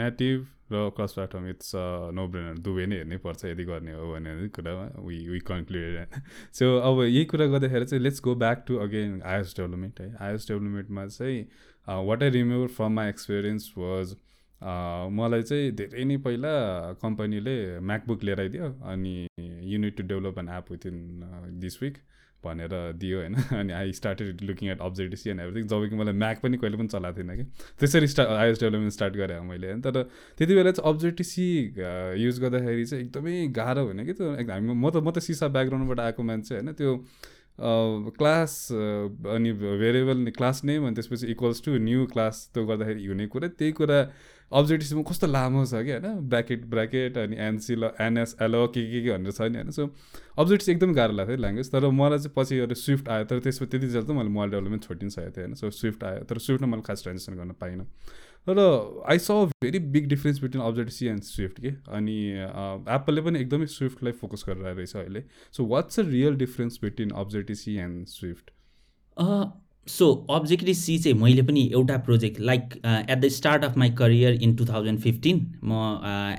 native 0.00 0.46
र 0.72 0.88
cross 0.96 1.12
platform 1.12 1.48
it's 1.48 1.72
no 2.14 2.26
brainer 2.28 2.58
दुवै 2.66 2.86
नै 2.86 2.96
हेर्नै 2.96 3.16
पर्छ 3.24 3.44
यदि 3.44 3.64
गर्ने 3.64 3.92
हो 3.94 4.12
भने 4.12 4.48
कुरामा। 4.56 4.86
वी 5.06 5.18
वी 5.28 5.38
कन्क्लुडेड 5.50 6.20
सो 6.58 6.70
अब 6.90 7.02
यही 7.02 7.24
कुरा 7.32 7.46
गर्दाखेरि 7.46 7.84
चाहिँ 7.86 8.02
let's 8.02 8.20
go 8.22 8.34
back 8.44 8.64
to 8.68 8.76
again 8.84 9.20
iOS 9.24 9.54
development 9.58 10.00
है। 10.00 10.08
आइएस 10.20 10.48
डेभलपमेन्टमा 10.48 11.06
चाहिँ 11.06 11.46
what 12.06 12.22
I 12.22 12.30
remember 12.30 12.68
from 12.76 12.92
my 12.92 13.08
experience 13.08 13.72
was 13.78 14.16
मलाई 15.12 15.42
चाहिँ 15.42 15.70
धेरै 15.78 16.04
नै 16.04 16.16
पहिला 16.24 16.52
कम्पनीले 17.02 17.56
म्याकबुक 17.80 18.24
लिएर 18.24 18.40
आइदियो 18.40 18.72
अनि 18.92 19.14
unit 19.72 19.96
to 19.96 20.02
develop 20.02 20.38
an 20.38 20.48
app 20.56 20.70
with 20.72 20.86
in 20.86 20.98
this 21.60 21.82
week 21.82 21.98
भनेर 22.46 22.74
दियो 23.00 23.18
होइन। 23.20 23.34
अनि 23.60 23.72
I 23.72 23.92
started 23.92 24.42
looking 24.48 24.70
at 24.70 24.80
Objective C 24.88 25.30
and 25.30 25.40
everything 25.40 25.68
जब 25.68 25.88
कि 25.90 25.96
मलाई 25.96 26.14
म्याक 26.24 26.40
पनि 26.42 26.56
कहिले 26.56 26.76
पनि 26.76 26.88
चलाएको 26.88 27.18
थिइनँ 27.18 27.36
कि। 27.36 27.44
त्यसरी 27.80 28.06
स्टा 28.14 28.24
आइएस 28.38 28.60
डेभलपमेन्ट 28.60 28.92
स्टार्ट 28.92 29.14
गरेँ 29.16 29.40
मैले 29.48 29.66
होइन। 29.66 29.80
तर 29.80 30.02
त्यति 30.38 30.54
बेला 30.54 30.70
चाहिँ 30.72 30.92
अब्जेक्टिसी 30.92 31.46
युज 32.24 32.40
गर्दाखेरि 32.40 32.84
चाहिँ 32.86 33.04
एकदमै 33.04 33.46
गाह्रो 33.56 33.86
हुने 33.86 34.04
कि 34.06 34.12
त्यो 34.12 34.34
हामी 34.52 34.74
म 34.74 34.90
त 34.90 34.96
म 34.96 35.10
त 35.10 35.18
सिसा 35.28 35.48
ब्याकग्राउन्डबाट 35.56 36.00
आएको 36.06 36.22
मान्छे 36.22 36.54
होइन। 36.54 36.72
त्यो 36.72 36.92
क्लास 37.58 38.52
अनि 39.32 39.52
भेरिएबल 39.52 40.30
क्लास 40.36 40.60
नेम 40.64 40.86
अनि 40.86 40.94
त्यसपछि 40.94 41.26
इक्वल्स 41.32 41.62
टु 41.64 41.76
न्यू 41.80 42.06
क्लास 42.12 42.50
त्यो 42.54 42.64
गर्दाखेरि 42.66 43.06
हुने 43.06 43.26
कुरा। 43.32 43.48
त्यही 43.48 43.72
कुरा 43.72 44.00
अब्जेक्टिभमा 44.52 45.02
कस्तो 45.02 45.26
लामो 45.26 45.64
छ 45.66 45.82
कि 45.84 45.92
होइन? 45.92 46.20
ब्राकेट 46.28 46.64
ब्राकेट 46.70 47.18
अनि 47.18 47.36
एनसी 47.46 47.74
ल 47.74 47.90
एनएस 48.00 48.36
एलओ 48.42 48.66
के 48.68 48.82
के 48.90 49.02
के 49.04 49.10
भनेर 49.10 49.32
छ 49.32 49.40
नि 49.42 49.58
होइन? 49.58 49.70
सो 49.70 49.86
अब्जेक्टिभ 50.38 50.70
एकदम 50.74 50.92
गाह्रो 50.94 51.14
लाग्थ्यो 51.16 51.36
ल्याङ्ग्वेज 51.36 51.70
तर 51.72 51.88
मलाई 51.90 52.18
चाहिँ 52.18 52.34
पछि 52.36 52.56
एउटा 52.56 52.74
स्विफ्ट 52.82 53.08
आयो 53.08 53.24
तर 53.24 53.40
त्यसमा 53.42 53.66
त्यति 53.70 53.90
चाहिँ 53.92 54.16
मैले 54.18 54.28
मोबाइल 54.28 54.50
डेभलपमेन्ट 54.50 54.84
छोडिन 54.84 55.08
सकेको 55.08 55.30
थिएँ 55.36 55.44
होइन 55.44 55.54
सो 55.54 55.70
स्विफ्ट 55.80 56.04
आयो 56.04 56.24
तर 56.30 56.38
स्विफ्टमा 56.46 56.68
मैले 56.70 56.82
खास 56.86 57.02
ट्रान्जेक्सन 57.02 57.36
गर्न 57.36 57.52
पाइनँ। 57.60 57.84
तर 58.46 58.58
I 59.10 59.18
saw 59.18 59.30
very 59.62 59.78
big 59.92 60.08
difference 60.08 60.40
between 60.40 60.62
Objective 60.62 60.94
C 60.94 61.06
and 61.06 61.22
Swift 61.24 61.60
के? 61.60 61.70
अनि 61.90 62.16
एप्पलले 62.96 63.20
पनि 63.20 63.40
एकदमै 63.40 63.66
स्विफ्टलाई 63.66 64.12
फोकस 64.22 64.44
गरेर 64.48 64.74
रहेछ 64.74 64.96
अहिले। 64.96 65.24
So 65.52 65.66
what's 65.66 66.00
a 66.00 66.02
real 66.08 66.36
difference 66.38 66.78
between 66.82 67.10
Objective 67.22 67.56
C 67.56 67.76
and 67.84 68.06
Swift 68.08 68.50
so 69.88 70.06
Objective 70.30 70.74
C 70.74 70.96
चाहिँ 70.98 71.16
मैले 71.18 71.42
पनि 71.42 71.60
एउटा 71.72 71.96
project 72.06 72.40
like 72.40 72.74
at 72.84 73.18
the 73.18 73.28
start 73.32 73.64
of 73.64 73.76
my 73.78 73.90
career 73.98 74.34
in 74.42 74.54
two 74.56 74.64
thousand 74.66 75.00
fifteen 75.00 75.36
म 75.64 75.82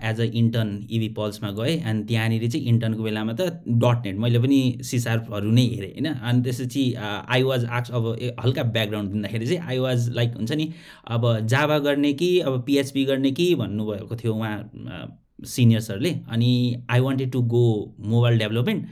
एज 0.03 0.21
अ 0.21 0.23
इन्टर्न 0.39 0.71
इभी 0.91 1.09
पल्समा 1.19 1.51
गएँ 1.59 1.79
अनि 1.81 2.03
त्यहाँनिर 2.07 2.49
चाहिँ 2.49 2.65
इन्टर्नको 2.67 3.03
बेलामा 3.03 3.33
त. 3.33 3.49
डट 3.67 4.05
नेट 4.05 4.17
मैले 4.17 4.39
पनि 4.39 4.59
सिसार्पहरू 4.83 5.51
नै 5.51 5.65
हेरेँ 5.65 5.91
होइन? 5.91 6.07
अनि 6.13 6.41
त्यसपछि 6.43 6.93
आई 6.97 7.43
वाज 7.43 7.65
आक्स 7.65 7.91
अब 7.91 8.15
हल्का 8.43 8.63
ब्याकग्राउन्ड 8.75 9.11
दिँदाखेरि 9.11 9.47
चाहिँ 9.47 9.61
आई 9.67 9.77
वाज 9.79 10.09
लाइक 10.15 10.35
हुन्छ 10.37 10.51
नि 10.51 10.71
अब 11.07 11.29
जाभा 11.47 11.79
गर्ने 11.87 12.13
कि 12.13 12.39
अब 12.39 12.63
पिएचपी 12.65 13.05
गर्ने 13.05 13.31
कि 13.31 13.53
भन्नुभएको 13.55 14.15
थियो 14.15 14.33
उहाँ 14.33 14.57
सिनियर्सहरूले 15.45 16.09
अनि 16.31 16.51
I 16.89 16.99
wanted 16.99 17.31
to 17.31 17.41
go 17.53 17.67
mobile 18.05 18.37
development 18.39 18.87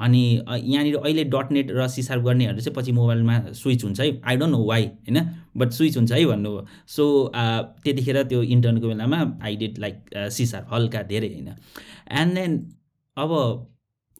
अनि 0.00 0.22
यहाँनिर 0.48 0.96
अहिले 0.96 1.24
डट 1.34 1.52
नेट 1.52 1.70
र 1.76 1.86
सिसार्प 1.88 2.22
गर्नेहरू 2.24 2.60
चाहिँ 2.60 2.74
पछि 2.76 2.92
मोबाइलमा 2.92 3.38
स्विच 3.52 3.84
हुन्छ 3.84 4.00
है। 4.00 4.10
आई 4.24 4.36
डोन्ट 4.36 4.52
नो 4.52 4.64
वाइ 4.64 4.84
होइन? 4.86 5.20
बट 5.56 5.70
स्विच 5.72 5.96
हुन्छ 5.96 6.12
है 6.12 6.24
भन्नुभयो 6.26 6.66
सो 6.88 7.04
त्यतिखेर 7.84 8.22
त्यो 8.24 8.42
इन्टर्नको 8.56 8.88
बेलामा 8.88 9.18
आई 9.44 9.56
डिड 9.56 9.78
लाइक 9.78 10.30
सिसार्प 10.32 10.74
हल्का 10.74 11.02
धेरै 11.12 11.28
होइन? 11.28 11.48
एन्ड 12.20 12.34
देन 12.34 12.58
अब 13.16 13.30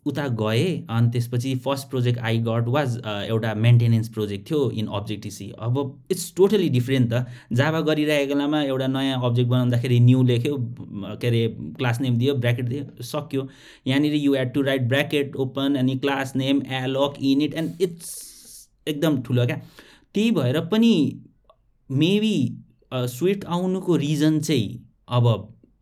उता 0.06 0.26
गएँ 0.40 0.86
अनि 0.90 1.10
त्यसपछि 1.12 1.54
first 1.64 1.88
project 1.90 2.18
I 2.18 2.38
got 2.44 2.68
was 2.68 2.96
एउटा 3.06 3.54
मेन्टेनेन्स 3.54 4.08
प्रोजेक्ट 4.08 4.48
थियो 4.50 4.70
इन 4.72 4.86
अब्जेक्टिसी 4.98 5.50
अब 5.60 5.78
इट्स 6.10 6.32
टोटली 6.36 6.68
डिफ्रेन्ट 6.68 7.12
त। 7.12 7.24
जाभा 7.52 7.80
गरिरहेको 7.88 8.34
बेलामा 8.34 8.62
एउटा 8.62 8.86
नयाँ 8.86 9.20
अब्जेक्ट 9.24 9.50
बनाउँदाखेरि 9.50 9.98
न्यू 10.00 10.22
लेख्यो 10.22 10.56
के 10.56 11.26
अरे 11.28 11.46
क्लास 11.76 12.00
नेम 12.00 12.16
दियो 12.18 12.34
ब्राकेट 12.36 12.68
दियो 12.68 13.02
सक्यो। 13.02 13.46
यहाँनिर 13.86 14.14
you 14.14 14.34
add 14.34 14.52
to 14.54 14.62
write 14.62 14.88
bracket 14.88 15.36
open 15.36 15.74
अनि 15.78 15.96
class 15.98 16.34
name 16.36 16.62
alloc 16.80 17.18
init 17.22 17.54
and 17.54 17.82
it's 17.82 18.08
एकदम 18.86 19.20
ठुलो 19.22 19.46
क्या। 19.46 19.56
त्यही 20.14 20.30
भएर 20.30 20.60
पनि 20.72 20.94
मेबी 21.90 22.36
स्विफ्ट 22.92 23.44
आउनुको 23.44 23.96
रिजन 23.96 24.40
चाहिँ 24.40 24.68
अब 25.08 25.26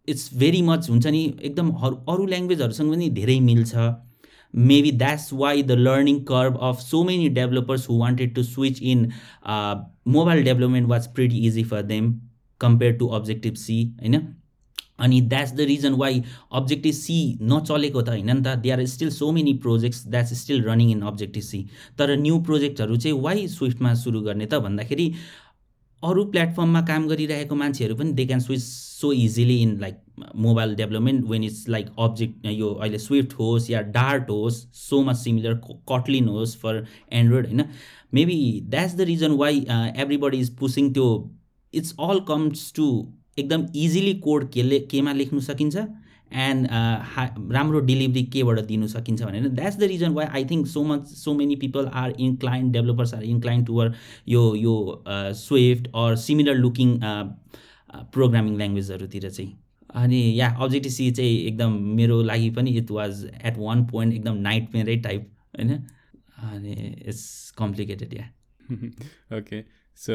इट्स 0.08 0.30
भेरी 0.38 0.62
मच 0.62 0.90
हुन्छ 0.90 1.06
नि 1.06 1.22
एकदम 1.40 1.70
अरू 1.70 2.26
ल्याङ्ग्वेजहरूसँग 2.26 2.92
पनि 2.92 3.08
धेरै 3.12 3.38
मिल्छ। 3.40 3.74
Maybe 4.54 4.90
that's 4.90 5.32
why 5.32 5.62
the 5.62 5.76
learning 5.76 6.24
curve 6.24 6.56
of 6.56 6.80
so 6.80 7.04
many 7.04 7.28
developers 7.28 7.84
who 7.84 7.96
wanted 7.96 8.34
to 8.34 8.42
switch 8.44 8.80
in 8.80 9.12
uh, 9.44 9.76
mobile 10.04 10.42
development 10.42 10.88
was 10.88 11.06
pretty 11.08 11.36
easy 11.46 11.62
for 11.62 11.82
them 11.82 12.20
compared 12.60 12.98
to 12.98 13.12
objective 13.12 13.58
c 13.58 13.92
होइन 14.00 14.20
अनि 14.98 15.20
that's 15.20 15.52
the 15.52 15.60
reason 15.60 15.92
why 15.94 16.22
Objective 16.52 16.94
C 16.94 17.16
नचलेको 17.42 18.02
त 18.02 18.08
होइन 18.08 18.30
नि 18.30 18.42
त 18.42 18.54
they 18.62 18.70
are 18.70 18.84
still 18.86 19.10
so 19.16 19.30
many 19.32 19.52
projects 19.66 20.06
that's 20.06 20.34
still 20.40 20.64
running 20.64 20.90
in 20.90 21.02
Objective 21.10 21.42
C 21.42 21.64
तर 21.98 22.16
new 22.16 22.38
प्रोजेक्टहरू 22.48 22.96
चाहिँ 22.96 23.20
why 23.22 23.46
स्विफ्टमा 23.48 23.94
सुरु 24.02 24.20
गर्ने 24.22 24.46
त 24.46 24.58
भन्दाखेरि 24.64 25.12
अरू 26.02 26.24
प्लेटफर्ममा 26.34 26.80
काम 26.90 27.06
गरिरहेको 27.08 27.54
मान्छेहरू 27.54 27.94
पनि 27.96 28.12
they 28.12 28.26
can 28.26 28.40
switch 28.40 28.62
so 29.00 29.12
easily 29.14 29.60
in 29.62 29.76
like 29.80 30.00
mobile 30.36 30.74
development 30.74 31.24
when 31.28 31.44
it's 31.44 31.68
like 31.68 31.88
object 31.98 32.46
यो 32.48 32.68
अहिले 32.70 32.98
स्विफ्ट 32.98 33.32
होस् 33.34 33.70
या 33.70 33.80
डार्ट 33.92 34.30
होस् 34.30 34.64
सो 34.78 35.02
मच 35.02 35.16
सिमिलर 35.16 35.54
कटलिन 35.90 36.28
होस् 36.28 36.56
फर 36.56 36.84
एन्ड्रोइड 37.12 37.46
होइन 37.46 37.64
maybe 38.14 38.40
that's 38.66 38.94
the 38.94 39.10
reason 39.10 39.32
why 39.36 39.64
everybody 39.70 40.38
is 40.38 40.56
pushing 40.56 40.92
त्यो 40.92 41.08
इट्स 41.74 41.94
अल 42.00 42.20
कम्स 42.28 42.72
टु 42.76 42.90
एकदम 43.38 43.66
easily 43.76 44.14
code 44.20 44.50
केले 44.52 44.78
केमा 44.90 45.12
लेख्नु 45.12 45.40
सकिन्छ 45.42 45.86
एन्ड 46.36 46.66
हा 47.06 47.24
राम्रो 47.50 47.80
डेलिभरी 47.80 48.22
केबाट 48.32 48.58
दिनु 48.66 48.86
सकिन्छ 48.88 49.22
भनेर 49.22 49.48
that's 49.50 49.76
the 49.76 49.82
reason 49.84 50.12
why 50.12 50.26
I 50.28 50.44
think 50.44 50.66
so 50.66 50.82
much 50.84 51.06
so 51.14 51.34
many 51.34 51.56
people 51.56 51.86
are 51.94 52.14
incline 52.20 52.70
developers 52.72 53.14
are 53.14 53.22
incline 53.26 53.64
toward 53.64 53.92
यो 54.28 54.54
यो 54.56 54.74
Swift 55.36 55.88
or 55.96 56.16
similar 56.18 56.54
looking 56.56 56.98
programming 57.94 58.56
ल्याङ्ग्वेजहरूतिर 58.56 59.30
चाहिँ। 59.30 59.52
अनि 59.94 60.40
या 60.40 60.48
अब्जेक्टिभ 60.60 60.92
सी 60.92 61.10
चाहिँ 61.10 61.38
एकदम 61.46 61.72
मेरो 61.96 62.22
लागि 62.22 62.50
पनि 62.50 62.70
it 62.78 62.90
was 62.90 63.24
at 63.44 63.58
one 63.58 63.84
point 63.86 64.14
एकदम 64.14 64.36
नाइट 64.36 64.74
मेरै 64.74 64.96
टाइप 64.96 65.30
होइन? 65.58 65.70
अनि 66.42 66.72
it's 67.06 67.50
complicated 67.58 68.14
yeah 68.14 68.26
okay 69.38 69.62
so 69.96 70.12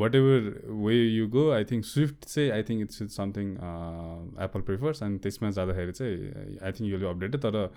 whatever 0.14 0.70
way 0.84 0.94
you 0.94 1.26
go 1.28 1.50
I 1.50 1.64
think 1.64 1.84
Swift 1.84 2.24
चाहिँ 2.24 2.50
I 2.50 2.62
think 2.62 2.82
it's 2.82 3.02
it's 3.02 3.16
something 3.16 3.50
Apple 4.44 4.60
prefers 4.60 5.02
अनि 5.02 5.18
त्यसमा 5.18 5.50
जाँदाखेरि 5.50 5.92
चाहिँ 5.92 6.56
आई 6.62 6.72
थिङ्क 6.72 6.90
युल 6.90 7.04
अपडेटेड 7.04 7.40
तर 7.40 7.68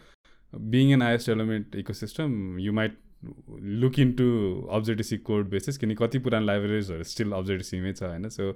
being 0.54 0.92
an 0.92 1.02
iOS 1.02 1.30
development 1.30 1.76
ecosystem 1.94 2.60
you 2.60 2.74
might 2.74 2.98
look 3.82 4.00
in 4.00 4.12
to 4.14 4.26
Objective C 4.72 5.18
code 5.28 5.50
basis 5.50 5.78
किनकि 5.78 5.96
कति 5.96 6.20
पुरानो 6.20 6.46
लाइब्रेरिजहरू 6.46 7.04
स्टिल 7.04 7.32
अब्जेक्टिसीमै 7.34 7.94
छ 7.94 8.04
होइन? 8.04 8.30
सो 8.30 8.50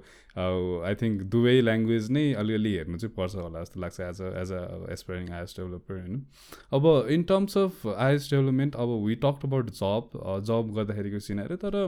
आई 0.86 0.94
थिङ्क 1.02 1.22
दुवै 1.32 1.60
ल्याङ्ग्वेज 1.60 2.10
नै 2.10 2.32
अलिअलि 2.42 2.74
हेर्नु 2.76 2.98
चाहिँ 2.98 3.14
पर्छ 3.16 3.34
होला 3.36 3.62
जस्तो 3.62 3.80
लाग्छ 3.80 4.00
as 4.00 4.20
a 4.22 4.32
as 4.42 4.52
a 4.52 4.62
aspiring 4.92 5.30
iOS 5.30 5.54
developer 5.58 6.00
होइन? 6.00 6.24
अब 6.72 6.86
in 7.10 7.22
terms 7.30 7.58
of 7.58 7.86
iOS 7.96 8.30
development 8.30 8.76
अब 8.84 8.98
वी 9.06 9.14
टक 9.24 9.44
अबाउट 9.44 9.70
जब 9.80 10.20
जब 10.50 10.74
गर्दाखेरिको 10.76 11.18
सिनाहरू 11.28 11.56
तर 11.64 11.78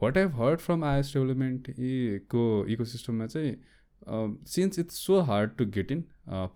what 0.00 0.16
have 0.18 0.40
heard 0.40 0.60
from 0.60 0.84
iOS 0.84 1.12
development 1.14 1.74
को 2.34 2.46
इको 2.68 2.84
सिस्टममा 2.94 3.26
चाहिँ 3.26 3.54
since 4.54 4.78
it's 4.78 5.06
so 5.06 5.20
hard 5.30 5.50
to 5.58 5.64
get 5.76 5.92
in 5.92 6.04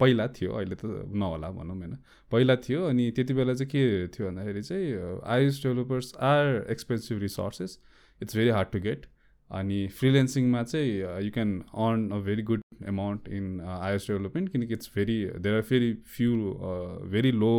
पहिला 0.00 0.26
थियो 0.36 0.52
अहिले 0.52 0.74
त 0.74 0.84
नहोला 1.22 1.50
भनौँ 1.50 1.76
होइन। 1.76 1.96
पहिला 2.32 2.56
थियो 2.68 2.86
अनि 2.88 3.10
त्यति 3.16 3.34
बेला 3.34 3.54
चाहिँ 3.54 3.70
के 3.70 4.08
थियो 4.08 4.28
भन्दाखेरि 4.28 4.62
चाहिँ 4.62 5.20
iOS 5.34 5.62
developers 5.62 6.14
are 6.30 6.66
expensive 6.70 7.20
resources 7.22 7.78
it's 8.20 8.36
very 8.36 8.50
hard 8.50 8.68
to 8.72 8.80
get 8.80 9.06
अनि 9.50 9.86
फ्रिलेन्सिङमा 9.98 10.62
चाहिँ 10.62 11.24
you 11.24 11.30
can 11.34 11.58
earn 11.86 12.10
a 12.10 12.18
very 12.28 12.42
good 12.42 12.62
amount 12.88 13.28
in 13.28 13.60
iOS 13.60 14.06
development 14.10 14.52
किनकि 14.52 14.74
it's 14.74 14.90
very 14.94 15.18
there 15.26 15.56
are 15.56 15.62
very 15.70 15.92
few 16.16 16.32
very 17.12 17.32
low 17.32 17.52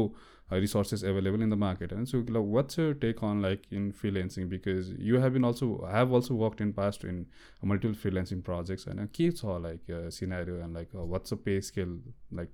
resources 0.50 1.02
available 1.02 1.40
in 1.40 1.50
the 1.50 1.56
market 1.56 1.92
and 1.92 2.08
so 2.08 2.18
like, 2.28 2.42
what's 2.42 2.76
your 2.76 2.94
take 2.94 3.22
on 3.22 3.40
like 3.40 3.66
in 3.70 3.92
freelancing 3.92 4.48
because 4.48 4.90
you 4.98 5.18
have 5.18 5.32
been 5.32 5.44
also 5.44 5.86
have 5.90 6.12
also 6.12 6.34
worked 6.34 6.60
in 6.60 6.72
past 6.72 7.04
in 7.04 7.26
multiple 7.62 7.96
freelancing 7.96 8.44
projects 8.44 8.86
and 8.86 9.12
keeps 9.12 9.42
all 9.42 9.60
like 9.60 9.88
uh, 9.90 10.10
scenario 10.10 10.60
and 10.62 10.74
like 10.74 10.88
uh, 10.94 11.04
what's 11.04 11.30
the 11.30 11.36
pay 11.36 11.60
scale 11.60 11.96
like 12.30 12.50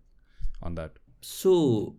on 0.62 0.75
that 0.75 0.93
so 1.21 1.97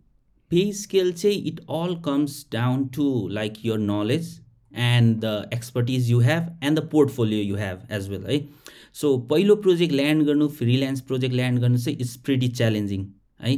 pay 0.49 0.71
scale 0.71 1.13
say 1.13 1.33
it 1.33 1.59
all 1.67 1.97
comes 1.97 2.43
down 2.43 2.89
to 2.89 3.03
like 3.27 3.63
your 3.63 3.77
knowledge 3.77 4.39
and 4.71 5.21
the 5.21 5.47
expertise 5.51 6.09
you 6.09 6.19
have 6.19 6.53
and 6.61 6.77
the 6.77 6.81
portfolio 6.81 7.41
you 7.41 7.55
have 7.55 7.85
as 7.89 8.09
well 8.09 8.21
right 8.21 8.49
so 8.91 9.17
पहिलो 9.31 9.55
project 9.65 9.93
land 9.93 10.23
गर्नु 10.25 10.47
freelance 10.59 11.01
project 11.09 11.35
land 11.35 11.59
गर्नु 11.59 11.77
चाहिँ 11.77 11.97
it's 11.99 12.15
pretty 12.25 12.47
challenging 12.59 13.05
है 13.41 13.53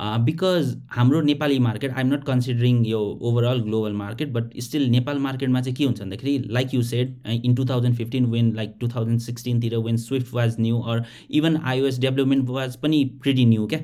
Because 0.00 0.74
हाम्रो 0.92 1.20
Nepali 1.22 1.58
market 1.58 1.92
I'm 1.92 2.12
not 2.12 2.24
considering 2.24 2.84
यो 2.86 2.98
overall 3.28 3.60
global 3.62 3.92
market 3.96 4.32
but 4.32 4.58
still 4.62 4.88
Nepal 4.90 5.18
मार्केटमा 5.18 5.60
चाहिँ 5.60 5.74
के 5.76 5.84
हुन्छ 5.84 6.00
भन्दाखेरि 6.00 6.38
like 6.52 6.74
you 6.74 6.82
said 6.82 7.16
in 7.44 7.54
two 7.54 7.64
thousand 7.66 7.96
fifteen 7.96 8.26
when 8.32 8.52
like 8.56 8.74
two 8.80 8.88
thousand 8.88 9.20
सिक्सटिनतिर 9.20 9.76
when 9.86 9.96
Swift 9.96 10.34
was 10.34 10.56
new 10.60 10.80
or 10.80 11.04
even 11.40 11.56
iOS 11.64 11.98
development 12.00 12.48
was 12.48 12.76
पनि 12.82 13.04
pretty 13.22 13.44
new 13.46 13.66
क्या 13.66 13.80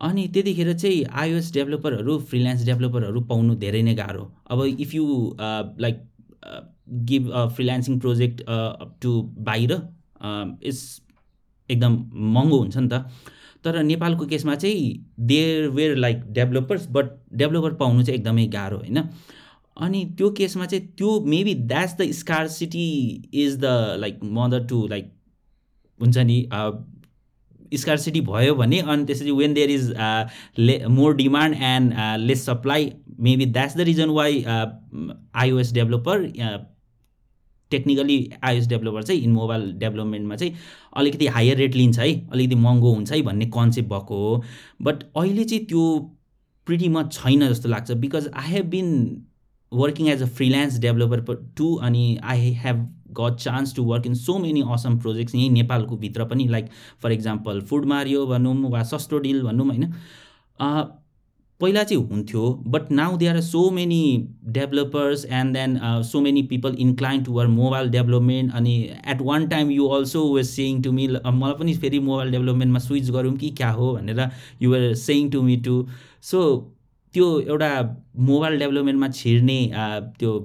अनि 0.00 0.26
त्यतिखेर 0.34 0.72
चाहिँ 0.72 1.04
आइओएस 1.24 1.52
डेभलपरहरू 1.54 2.18
फ्रिल्यान्स 2.30 2.64
डेभलपरहरू 2.66 3.20
पाउनु 3.28 3.54
धेरै 3.56 3.82
नै 3.82 3.94
गाह्रो। 3.94 4.30
अब 4.50 4.64
if 4.64 4.94
you 4.94 5.04
like 5.80 6.02
give 7.10 7.30
freelancing 7.54 7.98
project 8.00 8.42
to 9.02 9.20
बाहिर 9.46 9.72
इट्स 9.72 10.82
एकदम 11.68 12.04
महँगो 12.34 12.58
हुन्छ 12.58 12.76
नि 12.76 12.88
त। 12.88 13.04
तर 13.64 13.82
नेपालको 13.82 14.26
केसमा 14.26 14.54
चाहिँ 14.54 15.16
there 15.26 15.68
were 15.68 15.96
like 15.96 16.22
developers 16.32 16.86
but 16.90 17.10
developer 17.32 17.74
पाउनु 17.74 18.02
चाहिँ 18.02 18.18
एकदमै 18.18 18.46
गाह्रो 18.46 18.76
होइन? 18.76 19.02
अनि 19.76 20.04
त्यो 20.18 20.30
केसमा 20.30 20.66
चाहिँ 20.66 20.86
त्यो 20.98 21.20
maybe 21.26 21.54
that's 21.54 21.96
the 22.00 22.10
scarcity 22.48 22.88
is 23.34 23.56
the 23.58 23.64
like 24.00 24.20
mother 24.22 24.66
to 24.66 24.86
like 24.88 25.12
हुन्छ 26.00 26.18
नि 26.18 26.46
स्कार 27.78 27.96
सिटी 27.96 28.20
भयो 28.20 28.54
भने 28.54 28.78
अनि 28.80 29.04
त्यसरी 29.04 29.30
वेन 29.30 29.54
देयर 29.54 29.70
इज 29.70 29.92
ले 30.58 30.78
more 30.88 31.16
demand 31.16 31.56
and 31.62 31.94
less 32.20 32.44
supply 32.46 32.92
maybe 33.20 33.46
that's 33.46 33.76
the 33.76 33.80
reason 33.90 34.10
why 34.10 34.42
iOS 34.44 35.72
developer 35.72 36.22
technically 37.70 38.18
iOS 38.44 38.66
developer 38.68 39.02
चाहिँ 39.02 39.20
इन 39.20 39.32
मोबाइल 39.32 39.72
डेभलपमेन्टमा 39.78 40.36
चाहिँ 40.36 40.54
अलिकति 40.96 41.26
हायर 41.26 41.56
रेट 41.56 41.74
लिन्छ 41.74 41.98
है 41.98 42.12
अलिकति 42.32 42.54
महँगो 42.54 42.92
हुन्छ 42.94 43.12
है 43.12 43.20
भन्ने 43.22 43.46
कन्सेप्ट 43.54 43.88
भएको 43.88 44.16
हो। 44.18 44.42
बट 44.82 45.02
अहिले 45.16 45.44
चाहिँ 45.44 45.64
त्यो 45.66 45.98
प्रिटी 46.66 46.88
मच 46.88 47.12
छैन 47.12 47.48
जस्तो 47.48 47.68
लाग्छ 47.68 47.90
because 47.92 48.30
I 48.34 48.50
have 48.50 48.66
been 48.70 48.90
working 49.72 50.08
as 50.08 50.22
a 50.22 50.26
freelance 50.26 50.78
developer 50.80 51.34
too 51.56 51.74
अनि 51.76 52.18
I 52.24 52.50
have 52.64 52.88
got 53.20 53.36
chance 53.36 53.74
to 53.76 53.82
work 53.84 54.06
in 54.06 54.14
so 54.14 54.38
many 54.38 54.62
awesome 54.72 54.98
projects 54.98 55.34
यहीँ 55.34 55.50
नेपालको 55.50 55.96
भित्र 55.96 56.24
पनि 56.24 56.46
like 56.48 56.68
for 57.02 57.12
example 57.12 57.60
food 57.60 57.84
Mario 57.86 58.26
भनौँ 58.26 58.54
वा 58.70 58.82
सस्तो 58.82 59.18
डिल 59.18 59.42
भनौँ 59.42 59.66
होइन। 59.66 59.92
पहिला 61.60 61.82
चाहिँ 61.84 62.02
हुन्थ्यो 62.08 62.48
but 62.66 62.90
now 62.90 63.16
they 63.16 63.26
are 63.26 63.40
so 63.40 63.70
many 63.70 64.00
developers 64.56 65.24
and 65.24 65.54
then 65.54 65.78
so 66.02 66.20
many 66.20 66.42
people 66.42 66.74
incline 66.78 67.22
to 67.24 67.32
work 67.32 67.46
mobile 67.46 67.90
development 67.90 68.52
अनि 68.54 68.74
at 69.08 69.20
one 69.20 69.46
time 69.48 69.70
you 69.70 69.86
also 69.88 70.24
was 70.34 70.46
saying 70.46 70.82
to 70.82 70.92
me 70.92 71.06
मलाई 71.08 71.54
पनि 71.58 71.74
फेरि 71.74 71.98
मोबाइल 71.98 72.30
डेभलपमेन्टमा 72.30 72.78
स्विच 72.78 73.10
गरौँ 73.10 73.34
कि 73.36 73.50
क्या 73.50 73.70
हो? 73.70 73.94
भनेर 73.96 74.28
you 74.62 74.74
are 74.74 74.94
saying 74.94 75.30
to 75.30 75.42
me 75.42 75.56
to 75.68 75.86
so 76.22 76.42
त्यो 77.14 77.40
एउटा 77.40 77.70
मोबाइल 78.32 78.58
डेभलपमेन्टमा 78.58 79.08
छिर्ने 79.08 79.58
त्यो 80.18 80.38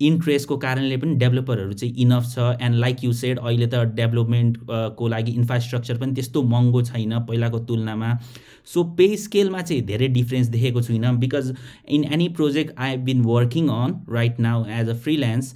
इन्ट्रेस्टको 0.00 0.56
कारणले 0.58 0.96
पनि 0.96 1.14
डेभलपरहरू 1.18 1.72
चाहिँ 1.72 1.94
इनफ 2.02 2.24
छ. 2.26 2.38
एन्ड 2.60 2.76
लाइक 2.76 3.04
यु 3.04 3.12
सेड 3.12 3.38
अहिले 3.38 3.66
त 3.66 3.82
डेभलपमेन्टको 3.96 5.08
लागि 5.08 5.32
इन्फ्रास्ट्रक्चर 5.32 5.98
पनि 5.98 6.14
त्यस्तो 6.14 6.42
महँगो 6.52 6.82
छैन 6.82 7.18
पहिलाको 7.28 7.58
तुलनामा. 7.68 8.14
सो 8.66 8.84
पे 8.96 9.16
स्केलमा 9.16 9.60
चाहिँ 9.62 9.82
धेरै 9.86 10.08
डिफ्रेन्स 10.08 10.48
देखेको 10.48 10.82
छुइनँ 10.82 11.16
because 11.18 11.54
in 11.88 12.04
any 12.12 12.28
project 12.38 12.74
I 12.78 12.90
have 12.90 13.04
been 13.04 13.20
working 13.24 13.68
on 13.70 13.94
right 14.10 14.40
now 14.40 14.64
as 14.78 14.88
a 14.88 14.94
freelance 15.04 15.54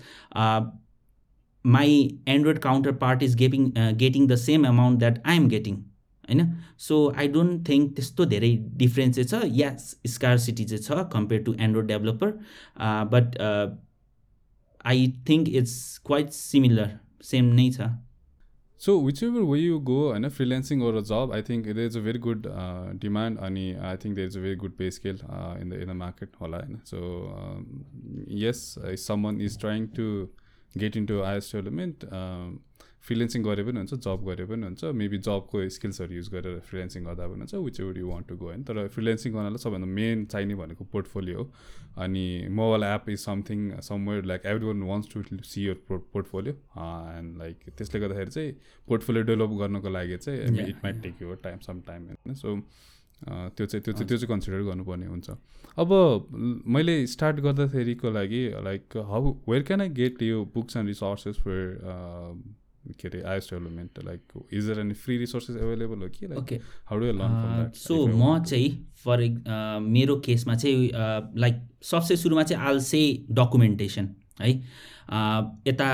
my 1.65 1.97
Android 2.29 2.59
counterpart 3.03 3.23
is 3.23 3.35
getting 3.37 3.73
getting 3.99 4.27
the 4.29 4.37
same 4.37 4.67
amount 4.69 4.99
that 4.99 5.23
I 5.27 5.37
am 5.37 5.49
getting 5.49 5.75
होइन? 5.75 6.53
सो 6.79 6.97
आई 7.17 7.29
डोन्ट 7.29 7.69
थिङ्क 7.69 7.95
त्यस्तो 7.97 8.25
धेरै 8.27 8.51
difference 8.77 9.19
चाहिँ 9.19 9.29
छ. 9.29 9.51
या 9.57 9.75
scar 10.07 10.39
city 10.39 10.65
चाहिँ 10.65 10.83
छ 10.83 11.09
compare 11.13 11.43
to 11.43 11.55
Android 11.61 11.87
developer 11.87 12.31
but 13.13 13.39
I 14.85 15.13
think 15.29 15.49
it's 15.51 15.77
quite 16.07 16.31
similar 16.33 16.91
same 17.23 17.53
नै 17.55 17.71
छ 17.71 17.89
so 18.81 18.95
whichever 19.23 19.43
way 19.49 19.59
you 19.59 19.79
go 19.81 19.99
होइन 20.01 20.29
freelancing 20.31 20.83
or 20.83 20.95
a 20.95 21.01
job 21.11 21.33
I 21.35 21.43
think 21.43 21.65
there 21.67 21.87
is 21.87 21.97
a 21.97 22.01
very 22.01 22.19
good 22.19 22.47
demand 23.01 23.39
अनि 23.41 23.67
I 23.83 23.97
think 23.97 24.17
there 24.17 24.29
is 24.29 24.37
a 24.37 24.41
very 24.41 24.57
good 24.57 24.77
pay 24.79 24.91
scale 24.91 25.19
in 25.61 25.69
the 25.69 25.81
in 25.83 25.89
the 25.89 25.97
market 25.99 26.41
होला 26.41 26.59
होइन 26.59 26.81
so 26.85 27.01
yes 28.39 28.65
someone 29.03 29.41
is 29.41 29.59
trying 29.61 29.87
to 29.97 30.09
get 30.75 30.97
into 30.97 31.21
iOS 31.23 31.51
development 31.55 32.05
freelancing 33.07 33.43
गरे 33.45 33.63
पनि 33.65 33.79
हुन्छ 33.79 33.95
जब 34.05 34.25
गरे 34.27 34.45
पनि 34.47 34.65
हुन्छ। 34.65 34.93
Maybe 35.01 35.19
जबको 35.25 35.69
स्किल्सहरू 35.71 36.15
युज 36.15 36.29
गरेर 36.35 36.61
फ्रिलेन्सिङ 36.69 37.05
गर्दा 37.05 37.27
पनि 37.29 37.41
हुन्छ 37.41 37.55
whichever 37.81 37.99
you 37.99 38.07
want 38.09 38.29
to 38.29 38.37
go 38.37 38.47
होइन 38.47 38.63
तर 38.65 38.87
फ्रिलेन्सिङ 38.95 39.33
गर्नलाई 39.35 39.63
सबभन्दा 39.65 39.89
मेन 39.99 40.25
चाहिने 40.27 40.55
भनेको 40.63 40.85
पोर्टफोलियो 40.93 41.39
हो। 41.39 41.45
अनि 42.05 42.25
mobile 42.61 42.85
app 42.85 43.11
is 43.11 43.19
something 43.21 43.69
somewhere 43.89 44.25
like 44.33 44.47
everyone 44.67 44.83
wants 44.93 45.13
to 45.15 45.45
see 45.45 45.67
your 45.67 45.77
portfolio 45.91 46.55
and 47.19 47.39
like 47.39 47.69
त्यसले 47.77 48.01
गर्दाखेरि 48.01 48.31
चाहिँ 48.31 48.57
पोर्टफोलियो 48.89 49.25
डेभलप 49.25 49.61
गर्नको 49.61 49.95
लागि 49.99 50.17
चाहिँ 50.17 50.67
it 50.69 50.85
might 50.85 51.03
take 51.03 51.23
you 51.23 51.35
time 51.45 51.59
some 51.69 51.81
time 51.87 52.09
होइन 52.09 52.35
सो 52.35 52.57
त्यो 53.23 53.67
चाहिँ 53.67 53.83
त्यो 53.83 53.93
चाहिँ 53.93 54.09
त्यो 54.09 54.17
चाहिँ 54.17 54.29
कन्सिडर 54.29 54.63
गर्नुपर्ने 54.65 55.07
हुन्छ। 55.07 55.31
अब 55.79 55.93
मैले 56.75 56.97
स्टार्ट 57.13 57.37
गर्दाखेरिको 57.45 58.11
लागि 58.11 58.43
like 58.65 58.97
how 59.13 59.33
where 59.49 59.63
can 59.63 59.81
I 59.81 59.89
get 60.03 60.23
यो 60.23 60.45
बुक्स 60.55 60.77
एन्ड 60.77 60.89
रिसोर्सेस 60.89 61.37
फर 61.41 61.59
के 62.93 63.09
अरे 63.09 63.23
iOS 63.23 63.49
development 63.53 63.99
like 64.05 64.45
is 64.53 64.69
there 64.71 64.81
any 64.81 64.95
free 64.95 65.17
resources 65.19 65.57
available 65.57 66.03
हो 66.03 66.09
कि 66.09 66.27
okay 66.39 66.61
how 66.91 66.99
do 66.99 67.07
learn 67.13 67.71
so 67.77 68.07
म 68.07 68.39
चाहिँ 68.45 68.71
फर 69.05 69.25
मेरो 69.81 70.17
केसमा 70.27 70.55
चाहिँ 70.55 70.91
लाइक 71.39 71.63
सबसे 71.83 72.17
सुरुमा 72.17 72.43
चाहिँ 72.43 72.67
आल 72.67 72.79
से 72.83 73.03
डकुमेन्टेसन 73.31 74.15
है 74.41 74.53
यता 75.69 75.91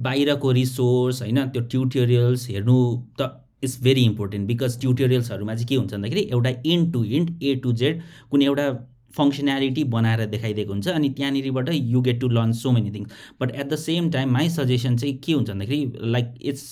बाहिरको 0.00 0.52
रिसोर्स 0.52 1.22
होइन 1.22 1.46
त्यो 1.48 1.62
ट्युटोरियल्स 1.62 2.48
हेर्नु 2.50 2.78
त 3.20 3.30
इट्स 3.64 3.80
भेरी 3.82 4.02
इम्पोर्टेन्ट 4.04 4.46
बिकज 4.46 4.80
ट्युटोरियल्सहरूमा 4.80 5.54
चाहिँ 5.54 5.66
के 5.68 5.74
हुन्छ 5.74 5.92
भन्दाखेरि 5.92 6.20
एउटा 6.32 6.50
end 6.66 6.92
to 6.92 7.04
end 7.18 7.42
A 7.42 7.54
to 7.62 7.72
Z 7.82 8.02
कुनै 8.30 8.44
एउटा 8.44 8.66
फङ्सनालिटी 9.16 9.84
बनाएर 9.90 10.24
देखाइदिएको 10.26 10.72
हुन्छ 10.72 10.88
अनि 10.90 11.08
त्यहाँनिरबाट 11.10 11.68
you 11.72 12.00
get 12.02 12.20
to 12.20 12.28
learn 12.30 12.52
so 12.54 12.72
many 12.72 12.90
things 12.90 13.12
but 13.40 13.50
at 13.52 13.66
the 13.66 13.76
same 13.78 14.10
time 14.10 14.32
my 14.32 14.48
suggestion 14.50 14.96
चाहिँ 14.96 15.14
के 15.18 15.32
हुन्छ 15.32 15.48
भन्दाखेरि 15.48 16.10
लाइक 16.10 16.34
इट्स 16.44 16.66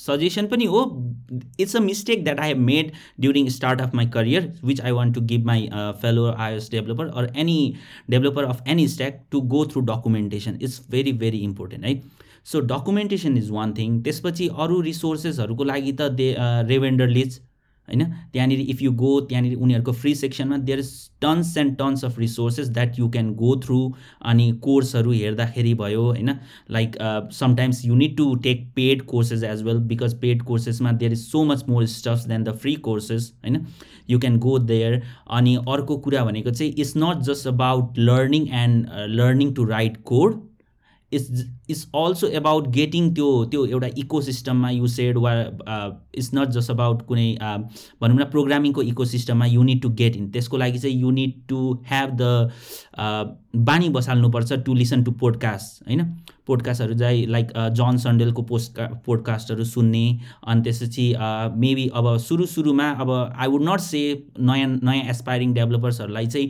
सजेसन 0.00 0.46
पनि 0.46 0.64
हो 0.66 0.84
it's 1.60 1.76
a 1.76 1.80
mistake 1.82 2.24
that 2.24 2.40
I 2.40 2.48
have 2.48 2.58
made 2.64 2.92
during 3.20 3.48
start 3.50 3.80
of 3.80 3.94
my 3.94 4.06
career 4.14 4.52
which 4.64 4.80
I 4.80 4.92
want 4.92 5.14
to 5.14 5.20
give 5.26 5.46
my 5.46 5.68
fellow 5.74 6.30
iOS 6.30 6.70
developer 6.70 7.08
or 7.08 7.32
any 7.36 7.58
developer 8.10 8.44
of 8.44 8.64
any 8.68 8.88
stack 8.88 9.22
to 9.30 9.40
go 9.50 9.64
through 9.66 9.80
documentation 9.86 10.58
it's 10.62 10.80
very 10.90 11.12
very 11.20 11.38
important 11.42 11.84
है 11.84 12.00
so 12.46 12.60
documentation 12.66 13.36
is 13.36 13.50
one 13.50 13.72
thing 13.74 14.00
त्यसपछि 14.02 14.48
अरू 14.58 14.80
रिसोर्सेसहरूको 14.82 15.64
लागि 15.64 15.92
त 15.92 16.08
they 16.14 16.34
रेभेन्डर 16.68 17.08
lease 17.08 17.40
होइन? 17.90 18.04
त्यहाँनिर 18.32 18.60
if 18.60 18.82
you 18.82 18.92
go 18.94 19.20
त्यहाँनिर 19.20 19.54
उनीहरूको 19.56 19.92
free 19.92 20.14
सेक्सनमा 20.14 20.56
there 20.58 20.78
is 20.78 20.92
tons 21.22 21.56
and 21.56 21.76
tons 21.78 22.04
of 22.04 22.18
resources 22.18 22.68
that 22.68 22.98
you 22.98 23.08
can 23.10 23.32
go 23.34 23.54
through 23.64 23.80
अनि 24.22 24.50
कोर्सहरू 24.62 25.12
हेर्दाखेरि 25.12 25.74
भयो 25.74 26.02
होइन? 26.02 26.30
Like 26.70 26.96
sometimes 27.32 27.84
you 27.84 27.94
need 27.94 28.16
to 28.16 28.34
take 28.42 28.66
paid 28.76 29.02
courses 29.06 29.42
as 29.42 29.62
well 29.62 29.78
because 29.92 30.14
paid 30.20 30.42
कोर्सेसमा 30.42 30.92
there 30.92 31.12
is 31.12 31.26
so 31.26 31.44
much 31.44 31.64
more 31.68 31.86
stuffs 31.88 32.26
than 32.26 32.44
the 32.44 32.56
free 32.56 32.74
courses 32.88 33.32
होइन? 33.44 33.64
You 34.10 34.18
can 34.18 34.38
go 34.38 34.58
there 34.58 35.02
अनि 35.30 35.56
अर्को 35.68 35.96
कुरा 35.98 36.24
भनेको 36.24 36.50
चाहिँ 36.50 36.72
it's 36.72 36.92
not 36.96 37.22
just 37.24 37.46
about 37.48 37.98
learning 37.98 38.48
and 38.54 38.86
learning 39.10 39.52
to 39.54 39.64
write 39.64 39.96
code 40.04 40.40
it's 41.12 41.44
it's 41.70 41.86
also 41.94 42.26
about 42.26 42.68
getting 42.68 43.12
त्यो 43.14 43.28
त्यो 43.44 43.64
एउटा 43.66 43.88
इको 43.98 44.20
सिस्टममा 44.22 44.70
यु 44.70 44.86
सेड 44.86 45.18
वा 45.18 45.32
इट्स 46.14 46.30
नट 46.34 46.48
जस्ट 46.48 46.70
अबाउट 46.70 47.02
कुनै 47.06 47.28
भनौँ 48.00 48.16
न 48.16 48.24
प्रोग्रामिङको 48.30 48.82
इको 48.82 49.04
सिस्टममा 49.04 49.46
you 49.46 49.62
need 49.62 49.82
to 49.82 49.88
get 50.02 50.16
in 50.16 50.30
त्यसको 50.30 50.56
लागि 50.56 50.78
चाहिँ 50.78 51.00
you 51.00 51.10
need 51.10 51.40
to 51.48 51.72
have 51.88 52.16
the 52.20 52.50
बानी 53.70 53.88
बसाल्नुपर्छ 53.88 54.52
टु 54.52 54.74
लिसन 54.74 55.04
टु 55.04 55.12
पोडकास्ट 55.22 55.88
होइन? 55.88 56.04
पोडकास्टहरू 56.50 56.98
चाहिँ 56.98 57.26
लाइक 57.28 57.52
जन 57.78 57.96
सन्डेलको 58.04 58.42
पोस्ट 58.50 58.80
पोडकास्टहरू 59.06 59.64
सुन्ने 59.66 60.04
अनि 60.46 60.62
त्यसपछि 60.62 61.06
मेबी 61.64 61.88
अब 61.94 62.16
सुरु 62.20 62.46
सुरुमा 62.46 62.90
अब 63.00 63.10
आई 63.12 63.48
वुड 63.48 63.62
नट 63.68 63.80
से 63.80 64.02
नयाँ 64.40 64.68
नयाँ 64.68 65.04
एसपाइरिङ 65.10 65.52
डेभलपर्सहरूलाई 65.54 66.26
चाहिँ 66.26 66.48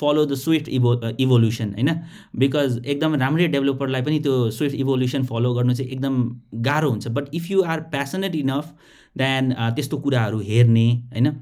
follow 0.00 0.24
the 0.26 0.34
Swift 0.36 0.68
evo 0.68 0.94
evolution 1.20 1.72
होइन? 1.74 1.90
बिकज 2.38 2.80
एकदम 2.86 3.14
राम्रै 3.20 3.46
डेभलपरलाई 3.48 4.02
पनि 4.02 4.18
त्यो 4.20 4.50
स्विफ्ट 4.52 4.76
इभोल्युसन 4.76 5.24
फलो 5.26 5.52
गर्नु 5.54 5.74
चाहिँ 5.74 5.90
एकदम 5.92 6.22
गाह्रो 6.68 6.90
हुन्छ। 6.90 7.08
But 7.08 7.34
if 7.34 7.50
you 7.50 7.62
are 7.74 7.80
passionate 7.92 8.34
enough 8.36 8.72
then 9.18 9.52
त्यस्तो 9.76 9.98
कुराहरू 9.98 10.40
हेर्ने 10.48 10.88
होइन? 11.12 11.32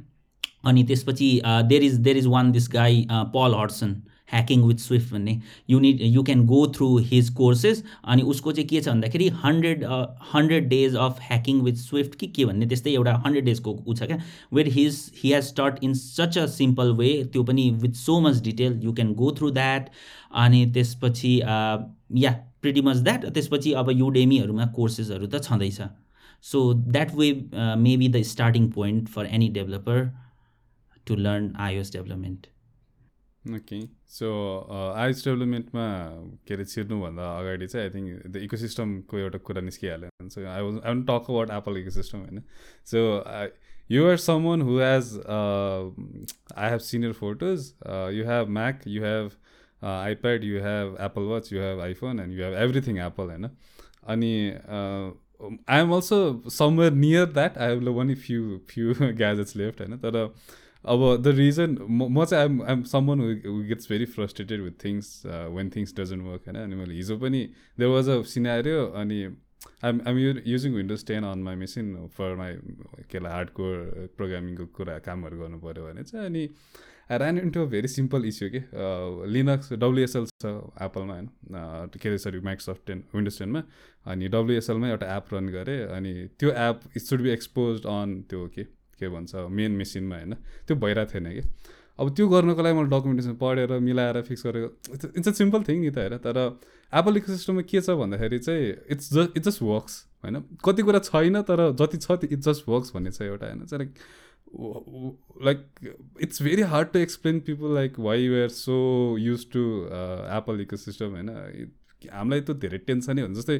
अनि 0.64 0.82
त्यसपछि 0.84 1.30
there 1.44 1.82
is 1.84 1.94
there 2.00 2.16
is 2.16 2.26
one 2.28 2.52
this 2.52 2.68
guy 2.72 3.06
Paul 3.10 3.54
Hudson 3.58 3.94
hacking 4.32 4.62
with 4.62 4.78
Swift 4.80 5.12
भन्ने 5.12 5.40
you 5.70 5.78
need 5.80 6.00
you 6.02 6.22
can 6.28 6.44
go 6.46 6.66
through 6.76 6.88
his 7.10 7.28
courses 7.40 7.82
अनि 8.04 8.22
उसको 8.32 8.52
चाहिँ 8.52 8.68
के 8.68 8.80
छ 8.80 8.88
भन्दाखेरि 8.88 9.28
hundred 9.44 9.84
hundred 10.32 10.68
days 10.68 10.96
of 11.04 11.18
hacking 11.22 11.60
with 11.62 11.76
Swift 11.82 12.14
कि 12.20 12.26
के 12.36 12.44
भन्ने 12.44 12.66
त्यस्तै 12.66 12.94
एउटा 12.94 13.14
हन्ड्रेड 13.26 13.44
डेजको 13.44 13.76
ऊ 13.86 13.94
छ 13.94 14.10
क्या 14.12 14.18
where 14.54 14.72
his 14.78 15.00
he 15.22 15.32
has 15.32 15.44
start 15.44 15.84
in 15.84 15.94
such 16.00 16.38
a 16.38 16.46
simple 16.56 16.92
way 17.02 17.12
त्यो 17.32 17.44
पनि 17.52 17.70
with 17.84 18.00
so 18.00 18.18
much 18.20 18.42
detail 18.48 18.80
you 18.84 18.92
can 18.94 19.12
go 19.22 19.30
through 19.38 19.50
that 19.60 19.90
अनि 20.46 20.64
त्यसपछि 20.74 21.36
या 22.24 22.32
प्रिटी 22.62 22.80
मच 22.82 22.96
द्याट 23.06 23.24
त्यसपछि 23.28 23.72
अब 23.80 23.90
युडेमीहरूमा 23.90 24.66
कोर्सेसहरू 24.76 25.26
त 25.26 25.42
छँदैछ। 25.44 25.80
So 26.44 26.62
that 26.74 27.14
way 27.14 27.30
maybe 27.84 28.08
the 28.08 28.22
starting 28.26 28.70
point 28.72 29.08
for 29.08 29.26
any 29.26 29.48
developer 29.54 30.04
to 31.06 31.16
learn 31.16 31.52
iOS 31.66 31.92
development 31.92 32.46
okay 33.54 33.80
so 34.08 34.28
iOS 34.96 35.24
डेभलपमेन्टमा 35.24 35.86
के 36.46 36.54
अरे 36.54 36.64
छिर्नुभन्दा 36.64 37.26
अगाडि 37.38 37.66
चाहिँ 37.66 37.86
आई 37.86 37.90
थिङ्क 37.94 38.26
द 38.26 38.36
इको 38.42 38.56
सिस्टमको 38.56 39.18
एउटा 39.18 39.38
कुरा 39.46 39.60
निस्किहाल्यो 39.62 40.28
so 40.28 40.46
I 40.46 40.62
was 40.62 40.80
I 40.84 41.02
talk 41.10 41.30
about 41.30 41.50
Apple 41.58 41.76
ecosystem 41.90 42.18
होइन. 42.18 42.42
So 42.84 42.98
you 43.90 44.06
are 44.10 44.16
some 44.24 44.44
one 44.44 44.62
who 44.62 44.78
has 44.78 45.12
I 45.28 46.70
have 46.70 46.80
senior 46.88 47.12
photos 47.20 47.72
you 48.16 48.24
have 48.28 48.48
Mac 48.58 48.80
you 48.88 49.04
have 49.04 49.30
iPad 49.82 50.44
you 50.44 50.60
have 50.60 50.96
Apple 51.06 51.30
Watch 51.30 51.52
you 51.52 51.60
have 51.60 51.80
iPhone 51.80 52.20
and 52.20 52.38
you 52.38 52.44
have 52.44 52.54
everything 52.64 52.98
Apple 53.06 53.30
होइन. 53.30 53.50
अनि 54.06 54.34
I 55.68 55.80
am 55.80 55.90
also 55.94 56.18
somewhere 56.50 56.92
near 56.92 57.26
that 57.32 57.58
I 57.58 57.74
have 57.74 57.88
one 57.96 58.14
few 58.16 58.58
few 58.68 58.94
gadgets 59.02 59.56
left 59.56 59.80
होइन. 59.80 59.96
तर 59.98 60.32
अब 60.86 61.02
the 61.18 61.34
reason 61.36 61.76
म 61.90 62.24
चाहिँ 62.24 62.42
I'm 62.42 62.62
I'm 62.64 62.82
someone 63.46 63.62
gets 63.64 63.90
very 63.90 64.04
frustrated 64.10 64.60
with 64.62 64.76
things 64.84 65.10
when 65.52 65.70
things 65.70 65.94
doesn't 65.96 66.22
work 66.24 66.46
होइन 66.46 66.58
अनि 66.58 66.76
मैले 66.76 66.94
हिजो 66.94 67.16
पनि 67.18 67.42
देयर 67.78 67.90
वाज 67.90 68.08
अ 68.10 68.20
सिनारियो 68.28 68.84
अनि 68.96 69.20
I'm 69.84 70.00
I'm 70.06 70.18
you 70.18 70.34
using 70.46 70.74
Windows 70.74 71.06
ten 71.06 71.24
on 71.26 71.42
my 71.42 71.56
machine 71.56 71.94
for 72.16 72.34
my 72.36 72.54
केलाई 73.10 73.32
hardcore 73.32 74.10
प्रोग्रामिङको 74.16 74.66
कुरा 74.74 74.98
कामहरू 75.02 75.38
गर्नु 75.38 75.58
पऱ्यो 75.60 75.86
भने 75.86 76.04
चाहिँ 76.04 76.26
अनि 76.26 76.44
I 77.08 77.18
ran 77.18 77.38
into 77.40 77.60
a 77.60 77.64
very 77.68 77.88
simple 77.88 78.24
issue 78.26 78.50
के 78.50 78.62
लिनक्स 79.32 79.72
डब्लुएसएल 79.74 80.24
छ 80.36 80.54
एप्पलमा 80.82 81.14
होइन 81.14 81.28
के 81.96 82.08
अरे 82.08 82.18
सरी 82.20 82.40
माइक्रोसफ्ट 82.44 82.86
टेन 82.86 83.02
विन्डोज 83.14 83.38
टेनमा 83.38 83.62
अनि 84.06 84.28
डब्लुएसएलमै 84.30 84.90
एउटा 84.90 85.14
एप 85.16 85.34
रन 85.34 85.48
गरेँ 85.50 85.78
अनि 85.90 86.14
त्यो 86.38 86.50
app 86.62 86.88
it 86.92 87.02
should 87.02 87.22
be 87.22 87.30
expose 87.30 87.86
on 87.92 88.20
त्यो 88.30 88.48
के 88.48 88.66
के 88.98 89.08
भन्छ 89.08 89.34
मेन 89.50 89.72
मेसिनमा 89.72 90.16
होइन? 90.16 90.34
त्यो 90.66 90.76
भइरहेको 90.76 91.12
थिएन 91.14 91.32
कि। 91.32 91.42
अब 92.00 92.14
त्यो 92.16 92.28
गर्नको 92.28 92.62
लागि 92.62 92.74
मैले 92.76 92.90
डकुमेन्टेसन 92.90 93.34
पढेर 93.40 93.78
मिलाएर 93.80 94.20
फिक्स 94.22 94.46
गरेको 94.46 94.68
इट्स 95.18 95.28
अ 95.28 95.32
सिम्पल 95.32 95.62
थिङ 95.68 95.80
नि 95.80 95.90
त 95.90 95.98
होइन? 95.98 96.18
तर 96.26 96.36
एप्पल 96.92 97.16
इको 97.16 97.32
सिस्टममा 97.32 97.62
के 97.70 97.80
छ 97.80 97.96
भन्दाखेरि 98.02 98.38
चाहिँ 98.38 98.68
it's 98.90 99.12
just 99.14 99.36
it's 99.36 99.48
just 99.48 99.62
works 99.62 99.94
होइन? 100.24 100.42
कति 100.64 100.82
कुरा 100.82 100.98
छैन 101.08 101.42
तर 101.48 101.70
जति 101.80 101.98
छ 101.98 102.20
त्यो 102.20 102.28
इट्स 102.32 102.48
जस्ट 102.48 102.68
वर्क्स 102.68 102.94
भन्ने 102.94 103.10
छ 103.10 103.22
एउटा 103.22 103.46
होइन? 103.46 103.64
चाहिँ 103.64 103.80
like 103.80 103.94
like 105.44 105.60
it's 106.22 106.42
very 106.42 106.62
hard 106.72 106.88
to 106.88 106.98
explain 106.98 107.40
people 107.48 107.74
like 107.74 107.98
why 108.00 108.28
we're 108.28 108.48
so 108.48 108.76
use 109.18 109.46
to 109.52 109.64
Apple 110.36 110.60
ecosystem 110.76 111.16
होइन? 111.16 111.30
हामीलाई 112.12 112.40
त 112.40 112.56
धेरै 112.62 112.78
टेन्सनै 112.86 113.22
हुन्छ 113.22 113.36
जस्तै 113.38 113.58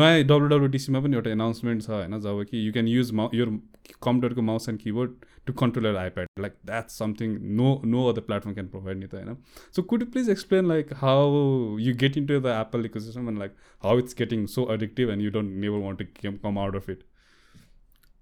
नयाँ 0.00 0.22
डब्लुडब्लुडिसीमा 0.30 1.00
पनि 1.06 1.16
एउटा 1.16 1.30
एनाउन्समेन्ट 1.30 1.86
छ 1.86 1.90
होइन 1.90 2.18
जब 2.26 2.42
कि 2.50 2.66
यु 2.66 2.72
क्यान 2.72 2.88
युज 2.88 3.12
माउ 3.20 3.28
यो 3.34 3.46
कम्प्युटरको 4.06 4.42
mouse 4.50 4.68
and 4.68 4.80
keyboard 4.82 5.16
to 5.46 5.52
control 5.62 5.96
iPad 6.02 6.28
like 6.40 6.54
that 6.66 6.90
something 6.90 7.32
no 7.56 7.70
no 7.94 8.04
other 8.10 8.26
platform 8.28 8.54
can 8.54 8.68
provide 8.74 8.98
नि 8.98 9.06
त 9.06 9.14
होइन। 9.14 9.36
So 9.76 9.82
could 9.90 10.02
you 10.02 10.08
please 10.12 10.30
explain 10.36 10.68
like 10.68 10.92
how 11.00 11.42
you 11.86 11.94
get 12.04 12.16
in 12.16 12.26
to 12.26 12.40
the 12.40 12.54
Apple 12.60 12.86
ecosystem 12.86 13.28
and 13.28 13.38
like 13.38 13.58
how 13.84 13.98
it's 14.04 14.14
getting 14.18 14.46
so 14.54 14.68
addictive 14.74 15.10
and 15.10 15.22
you 15.22 15.30
don't 15.30 15.58
never 15.66 15.84
want 15.84 15.98
to 15.98 16.06
came 16.22 16.36
come 16.46 16.58
out 16.58 16.76
of 16.76 16.90
it 16.90 17.04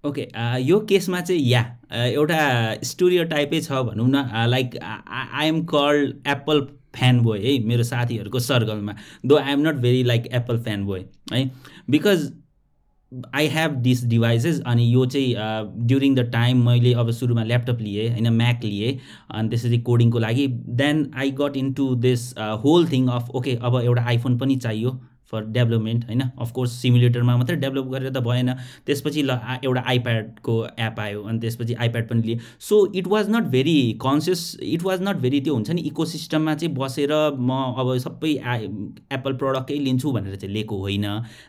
okay 0.04 0.26
यो 0.60 0.78
केसमा 0.90 1.20
चाहिँ 1.20 1.42
या 1.42 1.60
एउटा 2.04 2.38
stereo 2.84 3.24
टाइपै 3.32 3.60
छ 3.60 3.82
भनौँ 3.88 4.08
न 4.08 4.46
like 4.48 4.78
I 4.82 5.48
am 5.48 5.64
called 5.72 6.28
Apple 6.28 6.66
fan 6.96 7.20
boy 7.20 7.38
है 7.40 7.58
मेरो 7.66 7.82
साथीहरूको 7.84 8.38
सर्कलमा. 8.40 8.94
Though 9.26 9.36
I 9.36 9.52
am 9.52 9.66
not 9.68 9.74
very 9.82 10.02
like 10.04 10.26
Apple 10.32 10.58
fan 10.62 10.84
boy 10.84 11.04
है? 11.32 11.50
Because 11.90 12.30
I 13.34 13.46
have 13.52 13.70
this 13.82 14.04
devices 14.08 14.60
अनि 14.66 14.84
यो 14.94 15.04
चाहिँ 15.06 15.86
ड्युरिङ 15.86 16.14
द 16.14 16.20
टाइम 16.32 16.64
मैले 16.66 16.92
अब 16.94 17.10
सुरुमा 17.10 17.42
ल्यापटप 17.44 17.80
लिएँ 17.80 18.08
होइन 18.10 18.28
म्याक 18.34 18.64
लिएँ 18.64 18.98
अनि 19.30 19.48
त्यसरी 19.48 19.78
कोडिङको 19.88 20.18
लागि 20.18 20.46
then 20.80 21.10
I 21.16 21.30
got 21.40 21.56
in 21.56 21.72
to 21.72 21.94
this 22.04 22.32
whole 22.64 22.86
thing 22.92 23.08
of 23.08 23.30
okay 23.30 23.58
अब 23.62 23.80
एउटा 23.82 24.02
आइफोन 24.04 24.38
पनि 24.38 24.56
चाहियो 24.56 24.98
फर 25.32 25.44
डेभलपमेन्ट 25.52 26.04
होइन? 26.04 26.22
अफकोर्स 26.38 26.72
सिमुलेटरमा 26.82 27.36
मात्रै 27.36 27.56
डेभलप 27.56 27.86
गरेर 27.92 28.10
त 28.10 28.22
भएन। 28.22 28.52
त्यसपछि 28.86 29.22
ल 29.22 29.38
एउटा 29.64 29.82
आइप्याडको 29.86 30.56
एप 30.80 31.00
आयो 31.00 31.22
अनि 31.22 31.38
त्यसपछि 31.40 31.74
आइप्याड 31.76 32.08
पनि 32.08 32.22
लिएँ 32.22 32.38
so 32.60 32.84
it 32.94 33.06
was 33.08 33.30
not 33.30 33.44
very 33.50 33.76
conscious 34.02 34.44
it 34.62 34.82
was 34.82 35.02
not 35.02 35.16
very 35.22 35.40
त्यो 35.40 35.54
हुन्छ 35.54 35.70
नि 35.70 35.82
इको 35.82 36.04
सिस्टममा 36.06 36.54
चाहिँ 36.54 36.74
बसेर 36.76 37.12
म 37.40 37.62
अब 37.78 37.96
सबै 37.98 38.32
एप्पल 38.32 39.32
प्रडक्टै 39.34 39.78
लिन्छु 39.80 40.12
भनेर 40.12 40.36
चाहिँ 40.36 40.54
लिएको 40.54 40.78
होइन। 40.78 41.06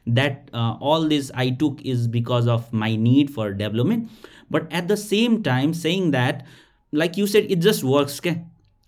That 0.09 0.49
all 0.53 1.07
this 1.09 1.31
I 1.33 1.51
took 1.59 1.85
is 1.85 2.07
because 2.11 2.47
of 2.49 2.73
my 2.75 2.97
need 2.99 3.29
for 3.31 3.51
development 3.59 4.07
but 4.51 4.73
at 4.73 4.83
the 4.83 4.95
same 4.95 5.41
time 5.43 5.71
saying 5.79 6.11
that 6.11 6.43
like 6.93 7.17
you 7.19 7.27
said 7.27 7.51
it 7.51 7.59
just 7.59 7.83
works 7.83 8.19
क्या 8.19 8.33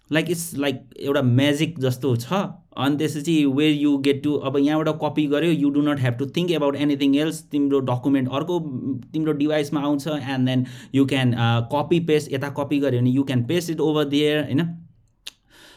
लाइक 0.10 0.30
इट्स 0.32 0.52
लाइक 0.58 0.82
एउटा 1.00 1.22
म्याजिक 1.22 1.80
जस्तो 1.80 2.16
छ। 2.18 2.34
अनि 2.78 2.98
त्यसपछि 2.98 3.34
वेयर 3.58 3.74
यु 3.74 3.98
गेट 4.06 4.24
टु 4.24 4.34
अब 4.48 4.58
यहाँबाट 4.60 4.98
copy 5.02 5.26
गऱ्यो 5.28 5.52
you 5.52 5.70
do 5.70 5.82
not 5.82 6.00
have 6.00 6.14
to 6.20 6.26
think 6.36 6.52
about 6.52 6.76
anything 6.76 7.16
else 7.16 7.42
तिम्रो 7.52 7.80
डकुमेन्ट 7.90 8.30
अर्को 8.32 8.60
तिम्रो 9.14 9.34
डिभाइसमा 9.34 9.82
आउँछ 9.82 10.08
and 10.08 10.50
then 10.50 10.66
you 10.96 11.06
can 11.06 11.36
copy 11.74 12.00
paste 12.08 12.34
यता 12.34 12.50
कपी 12.58 12.80
गऱ्यो 12.80 13.00
भने 13.02 13.10
you 13.12 13.24
can 13.24 13.44
paste 13.46 13.70
it 13.72 13.80
over 13.82 14.06
there 14.16 14.44
होइन? 14.44 14.64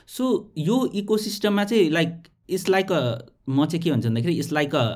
सो 0.09 0.53
यो 0.59 0.85
इको 0.95 1.17
सिस्टममा 1.19 1.65
चाहिँ 1.65 1.91
लाइक 1.91 2.23
इट्स 2.51 2.69
लाइक 2.69 2.93
अ 2.93 3.03
म 3.49 3.65
चाहिँ 3.67 3.83
के 3.83 3.91
भन्छ 3.91 4.07
भन्दाखेरि 4.07 4.35
इट्स 4.39 4.53
लाइक 4.53 4.75
अ 4.75 4.87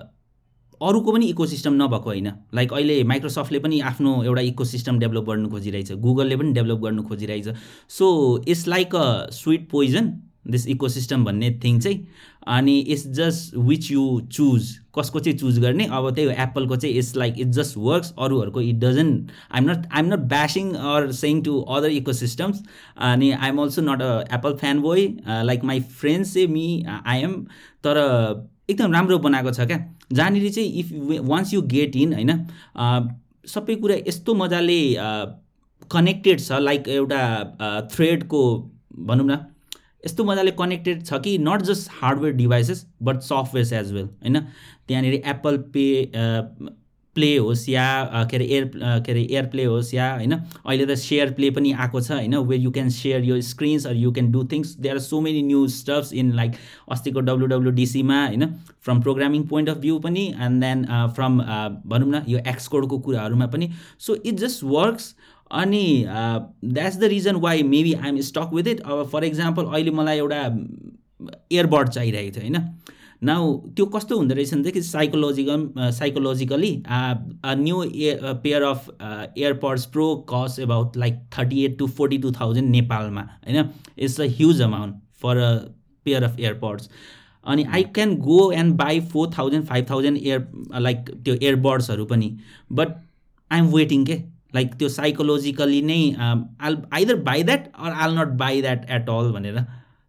अरूको 0.80 1.12
पनि 1.12 1.26
इको 1.26 1.46
सिस्टम 1.46 1.74
नभएको 1.74 2.10
होइन। 2.10 2.32
लाइक 2.54 2.72
अहिले 2.72 3.02
माइक्रोसफ्टले 3.04 3.58
पनि 3.58 3.80
आफ्नो 3.90 4.22
एउटा 4.24 4.40
इको 4.42 4.64
सिस्टम 4.64 4.98
डेभलप 4.98 5.24
गर्नु 5.24 5.48
खोजिरहेछ 5.50 5.92
गुगलले 6.06 6.36
पनि 6.36 6.52
डेभलप 6.52 6.78
गर्नु 6.80 7.02
खोजिरहेछ। 7.08 7.48
So 7.88 8.08
it's 8.48 8.66
like 8.68 8.94
a 8.96 9.30
sweet 9.32 9.68
poison 9.70 10.10
this 10.46 10.66
ecosystem 10.88 11.24
भन्ने 11.24 11.50
थिङ 11.64 11.80
चाहिँ 11.80 12.06
अनि 12.46 12.78
it's 12.78 13.06
just 13.06 13.56
which 13.56 13.90
you 13.90 14.20
choose 14.32 14.70
कसको 14.98 15.20
चाहिँ 15.20 15.38
चुज 15.38 15.58
गर्ने 15.58 15.84
अब 15.84 16.10
त्यही 16.14 16.28
हो 16.28 16.42
एप्पलको 16.42 16.76
चाहिँ 16.76 16.94
it's 16.94 17.16
like 17.16 17.34
it 17.38 17.46
just 17.46 17.76
works 17.76 18.14
अरूहरूको 18.18 18.60
it 18.60 18.76
doesn't 18.76 19.30
I'm 19.52 19.70
not 19.70 19.86
I'm 19.92 20.06
not 20.06 20.18
bashing 20.18 20.72
or 20.72 21.12
saying 21.12 21.42
to 21.42 21.60
other 21.60 21.90
ecosystems 22.12 22.62
अनि 22.98 23.30
I'm 23.30 23.62
also 23.62 23.82
not 23.82 24.02
a 24.02 24.34
Apple 24.34 24.54
fan 24.54 24.80
boy 24.80 25.06
like 25.28 25.64
my 25.64 25.80
friends 25.80 26.34
चाहिँ 26.34 26.48
मी 26.48 26.86
आई 27.06 27.20
एम 27.20 27.42
तर 27.86 27.98
एकदम 28.70 28.92
राम्रो 28.92 29.18
बनाएको 29.18 29.50
छ 29.50 29.60
क्या। 29.60 29.78
जहाँनिर 30.12 30.50
चाहिँ 30.52 30.68
if 30.68 30.90
once 31.28 31.54
you 31.54 31.62
get 31.62 31.96
in 31.96 32.12
होइन 32.14 32.44
सबै 33.46 33.74
कुरा 33.74 33.94
यस्तो 34.08 34.34
मजाले 34.34 34.80
कनेक्टेड 35.90 36.40
छ 36.40 36.52
लाइक 36.52 36.88
एउटा 36.88 37.88
थ्रेडको 37.92 38.42
भनौँ 38.98 39.26
न 39.26 39.38
यस्तो 40.04 40.24
मजाले 40.24 40.50
कनेक्टेड 40.58 41.04
छ 41.06 41.22
कि 41.24 41.38
not 41.38 41.62
just 41.70 41.90
hardware 42.02 42.34
devices 42.36 42.86
but 43.02 43.20
softwares 43.22 43.72
as 43.72 43.92
well 43.92 44.04
होइन? 44.04 44.38
त्यहाँनिर 44.88 45.14
एप्पल 45.14 45.56
पे 45.74 45.86
प्ले 47.16 47.36
होस् 47.36 47.68
या 47.68 47.84
के 48.30 48.36
अरे 48.36 48.44
एयर 48.44 48.64
के 48.74 49.12
अरे 49.12 49.22
एयर 49.22 49.46
प्ले 49.52 49.64
होस् 49.64 49.92
या 49.94 50.06
होइन? 50.12 50.32
अहिले 50.32 50.86
त 50.86 50.94
सेयर 50.98 51.32
प्ले 51.32 51.50
पनि 51.50 51.72
आएको 51.72 52.00
छ 52.00 52.10
होइन? 52.10 52.36
वे 52.36 52.56
यु 52.56 52.70
क्यान 52.70 52.88
सेयर 52.88 53.24
यो 53.24 53.40
screens 53.48 53.86
or 53.86 53.96
you 53.96 54.12
can 54.12 54.30
do 54.32 54.44
things 54.52 54.76
they 54.80 54.88
are 54.88 54.98
so 54.98 55.20
many 55.20 55.42
new 55.42 55.66
stuffs 55.68 56.12
in 56.12 56.32
like 56.36 56.52
अस्तिको 56.90 57.20
डब्लु 57.20 57.46
डब्लुडिसीमा 57.46 58.24
होइन? 58.26 58.46
From 58.84 59.00
programming 59.02 59.42
point 59.48 59.68
of 59.68 59.76
view 59.84 59.98
पनि 59.98 60.24
एन्ड 60.40 60.64
देन 60.64 60.84
फ्रम 61.14 61.38
भनौँ 61.92 62.08
न 62.10 62.22
यो 62.28 62.38
एक्सकोडको 62.48 62.98
कुराहरूमा 62.98 63.46
पनि. 63.46 63.70
सो 63.98 64.14
इट 64.14 64.34
जस्ट 64.34 64.64
वर्क्स 64.64 65.14
अनि 65.60 65.84
that's 66.08 66.96
the 66.98 67.04
reason 67.12 67.36
why 67.46 67.62
maybe 67.62 67.92
I'm 67.94 68.20
stuck 68.28 68.50
with 68.54 68.66
it 68.68 68.80
अब 68.80 69.06
फर 69.12 69.24
इक्जाम्पल 69.24 69.64
अहिले 69.64 69.90
मलाई 69.90 70.18
एउटा 70.18 70.42
इयरबड 71.52 71.88
चाहिरहेको 71.88 72.34
थियो 72.36 72.42
होइन? 72.42 72.68
नाउ 73.22 73.52
त्यो 73.76 73.84
कस्तो 73.86 74.16
हुँदो 74.18 74.34
रहेछ 74.34 74.54
भने 74.54 74.70
चाहिँ 74.70 74.82
psychological 74.82 75.90
psychologically 75.98 76.70
new 76.88 77.82
pair 78.42 78.62
of 78.62 78.88
AirPods 79.02 79.84
Pro 79.92 80.06
cost 80.32 80.58
about 80.60 80.96
like 80.96 81.20
thirty 81.38 81.64
eight 81.64 81.78
to 81.78 81.86
forty 81.98 82.18
two 82.18 82.32
thousand 82.40 82.70
नेपालमा 82.70 83.20
होइन? 83.20 83.68
It's 83.98 84.20
a 84.20 84.26
huge 84.38 84.62
amount 84.62 84.94
for 85.22 85.36
a 85.36 85.54
pair 86.06 86.24
of 86.24 86.40
AirPods 86.40 86.88
अनि 87.46 87.64
I 87.74 87.82
can 87.94 88.16
go 88.16 88.50
and 88.52 88.74
buy 88.76 89.00
four 89.12 89.30
thousand 89.38 89.64
five 89.66 89.86
thousand 89.90 90.18
air 90.18 90.46
like 90.80 91.10
त्यो 91.24 91.34
एयरबड्सहरू 91.34 92.04
पनि 92.06 92.36
but 92.72 92.88
I'm 93.50 93.66
waiting 93.74 94.04
के 94.06 94.22
like 94.54 94.74
त्यो 94.74 94.88
psychologically 94.88 95.82
नै 95.82 96.00
all 96.20 96.76
either 96.92 97.16
buy 97.28 97.42
that 97.42 97.70
or 97.74 97.92
all 97.92 98.18
not 98.18 98.36
buy 98.38 98.62
that 98.62 98.90
at 98.90 99.10
all 99.10 99.30
भनेर। 99.32 99.60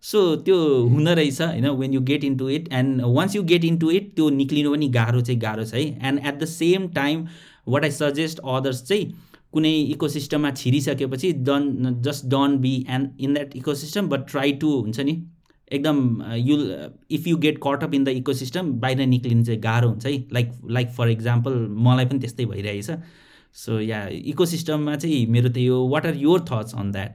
so 0.04 0.36
त्यो 0.46 0.56
हुँदो 0.86 1.14
रहेछ 1.14 1.42
होइन 1.42 1.68
when 1.82 1.94
you 1.94 2.02
get 2.08 2.24
into 2.24 2.50
it 2.50 2.68
and 2.74 3.02
once 3.18 3.36
you 3.36 3.44
get 3.52 3.66
into 3.66 3.92
it 3.92 4.16
त्यो 4.16 4.30
निक्लिनु 4.40 4.72
पनि 4.74 4.88
गाह्रो 4.96 5.22
चाहिँ 5.22 5.40
गाह्रो 5.42 5.66
छ 5.66 5.74
है। 5.74 5.84
And 6.08 6.26
at 6.28 6.40
the 6.40 6.46
same 6.54 6.88
time 6.96 7.28
what 7.68 7.84
I 7.84 7.92
suggest 7.92 8.40
others 8.56 8.84
चाहिँ 8.84 9.14
कुनै 9.54 9.72
इकोसिस्टममा 9.94 10.52
छिरिसकेपछि 10.52 11.32
don't 11.48 12.02
just 12.06 12.26
don't 12.28 12.58
be 12.60 12.76
end 12.90 13.10
in 13.20 13.34
that 13.34 13.56
ecosystem 13.56 14.08
but 14.10 14.30
try 14.32 14.52
to 14.62 14.70
हुन्छ 14.78 15.00
नि 15.00 15.16
एकदम 15.72 16.00
you 16.38 16.58
if 17.12 17.28
you 17.28 17.38
get 17.44 17.60
caught 17.64 17.84
up 17.84 17.94
in 17.94 18.04
the 18.04 18.10
ecosystem 18.20 18.72
बाहिर 18.82 19.06
निक्लिनु 19.08 19.44
चाहिँ 19.46 19.60
गाह्रो 19.62 19.90
हुन्छ 19.90 20.06
है। 20.06 20.18
लाइक 20.34 20.52
लाइक 20.70 20.90
फर 20.98 21.10
इक्जाम्पल 21.10 21.54
मलाई 21.88 22.06
पनि 22.06 22.20
त्यस्तै 22.20 22.46
भइरहेछ। 22.46 22.90
सो 23.56 23.80
या 23.80 24.08
इकोसिस्टममा 24.34 24.96
चाहिँ 24.96 25.26
मेरो 25.32 25.50
त्यही 25.50 25.68
हो 25.68 25.88
what 25.90 26.06
are 26.06 26.16
your 26.18 26.46
thoughts 26.52 26.76
on 26.76 26.92
that 26.92 27.12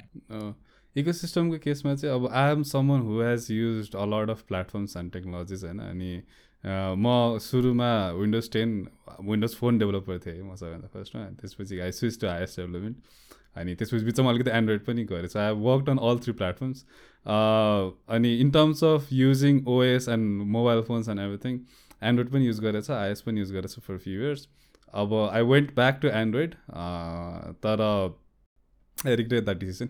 इकोसिस्टमको 0.97 1.59
केसमा 1.65 1.95
चाहिँ 1.95 2.15
अब 2.15 2.29
I 2.33 2.53
am 2.53 2.63
someone 2.73 3.01
who 3.07 3.21
has 3.23 3.47
use 3.51 3.95
a 3.95 4.05
of 4.31 4.43
platforms 4.49 4.97
and 4.97 5.13
technologies 5.13 5.65
होइन? 5.65 5.81
अनि 5.81 6.23
म 6.99 7.39
सुरुमा 7.41 7.91
Windows 8.13 8.51
ten 8.53 8.71
Windows 9.25 9.55
phone 9.57 9.79
developer 9.79 10.19
थिएँ 10.19 10.43
म 10.43 10.55
सबैभन्दा 10.55 10.89
फर्स्टमा 10.95 11.25
त्यसपछि 11.41 11.79
I 11.81 11.93
switch 11.93 12.21
to 12.21 12.27
iOS 12.27 12.57
development 12.59 12.97
अनि 13.57 13.75
त्यसपछि 13.75 14.05
बिचमा 14.05 14.31
अलिकति 14.31 14.51
एन्ड्रोइड 14.57 14.85
पनि 14.85 15.05
गरेँ. 15.05 15.29
So 15.29 15.39
I 15.39 15.53
work 15.61 15.89
on 15.91 15.99
all 16.09 16.19
three 16.25 16.33
platforms 16.33 16.85
अनि 18.17 18.35
in 18.41 18.51
terms 18.51 18.85
of 18.85 19.13
using 19.13 19.65
OS 19.69 20.09
and 20.09 20.43
mobile 20.57 20.83
phones 20.89 21.09
and 21.09 21.21
everything 21.21 21.61
Android 22.03 22.33
पनि 22.33 22.47
युज 22.47 22.61
गरेछ 22.61 22.91
आइएस 22.91 23.21
पनि 23.23 23.41
युज 23.41 23.53
गरेछ 23.53 23.79
फर 23.79 23.99
फ्यु 23.99 24.21
इयर्स 24.21 24.49
अब 24.95 25.15
I 25.33 25.43
went 25.53 25.75
back 25.75 25.99
to 26.03 26.09
Android 26.19 26.55
तर 27.65 27.83
आई 28.99 29.17
रिग्रेट 29.17 29.45
द्याट 29.45 29.59
डिसिसन 29.59 29.89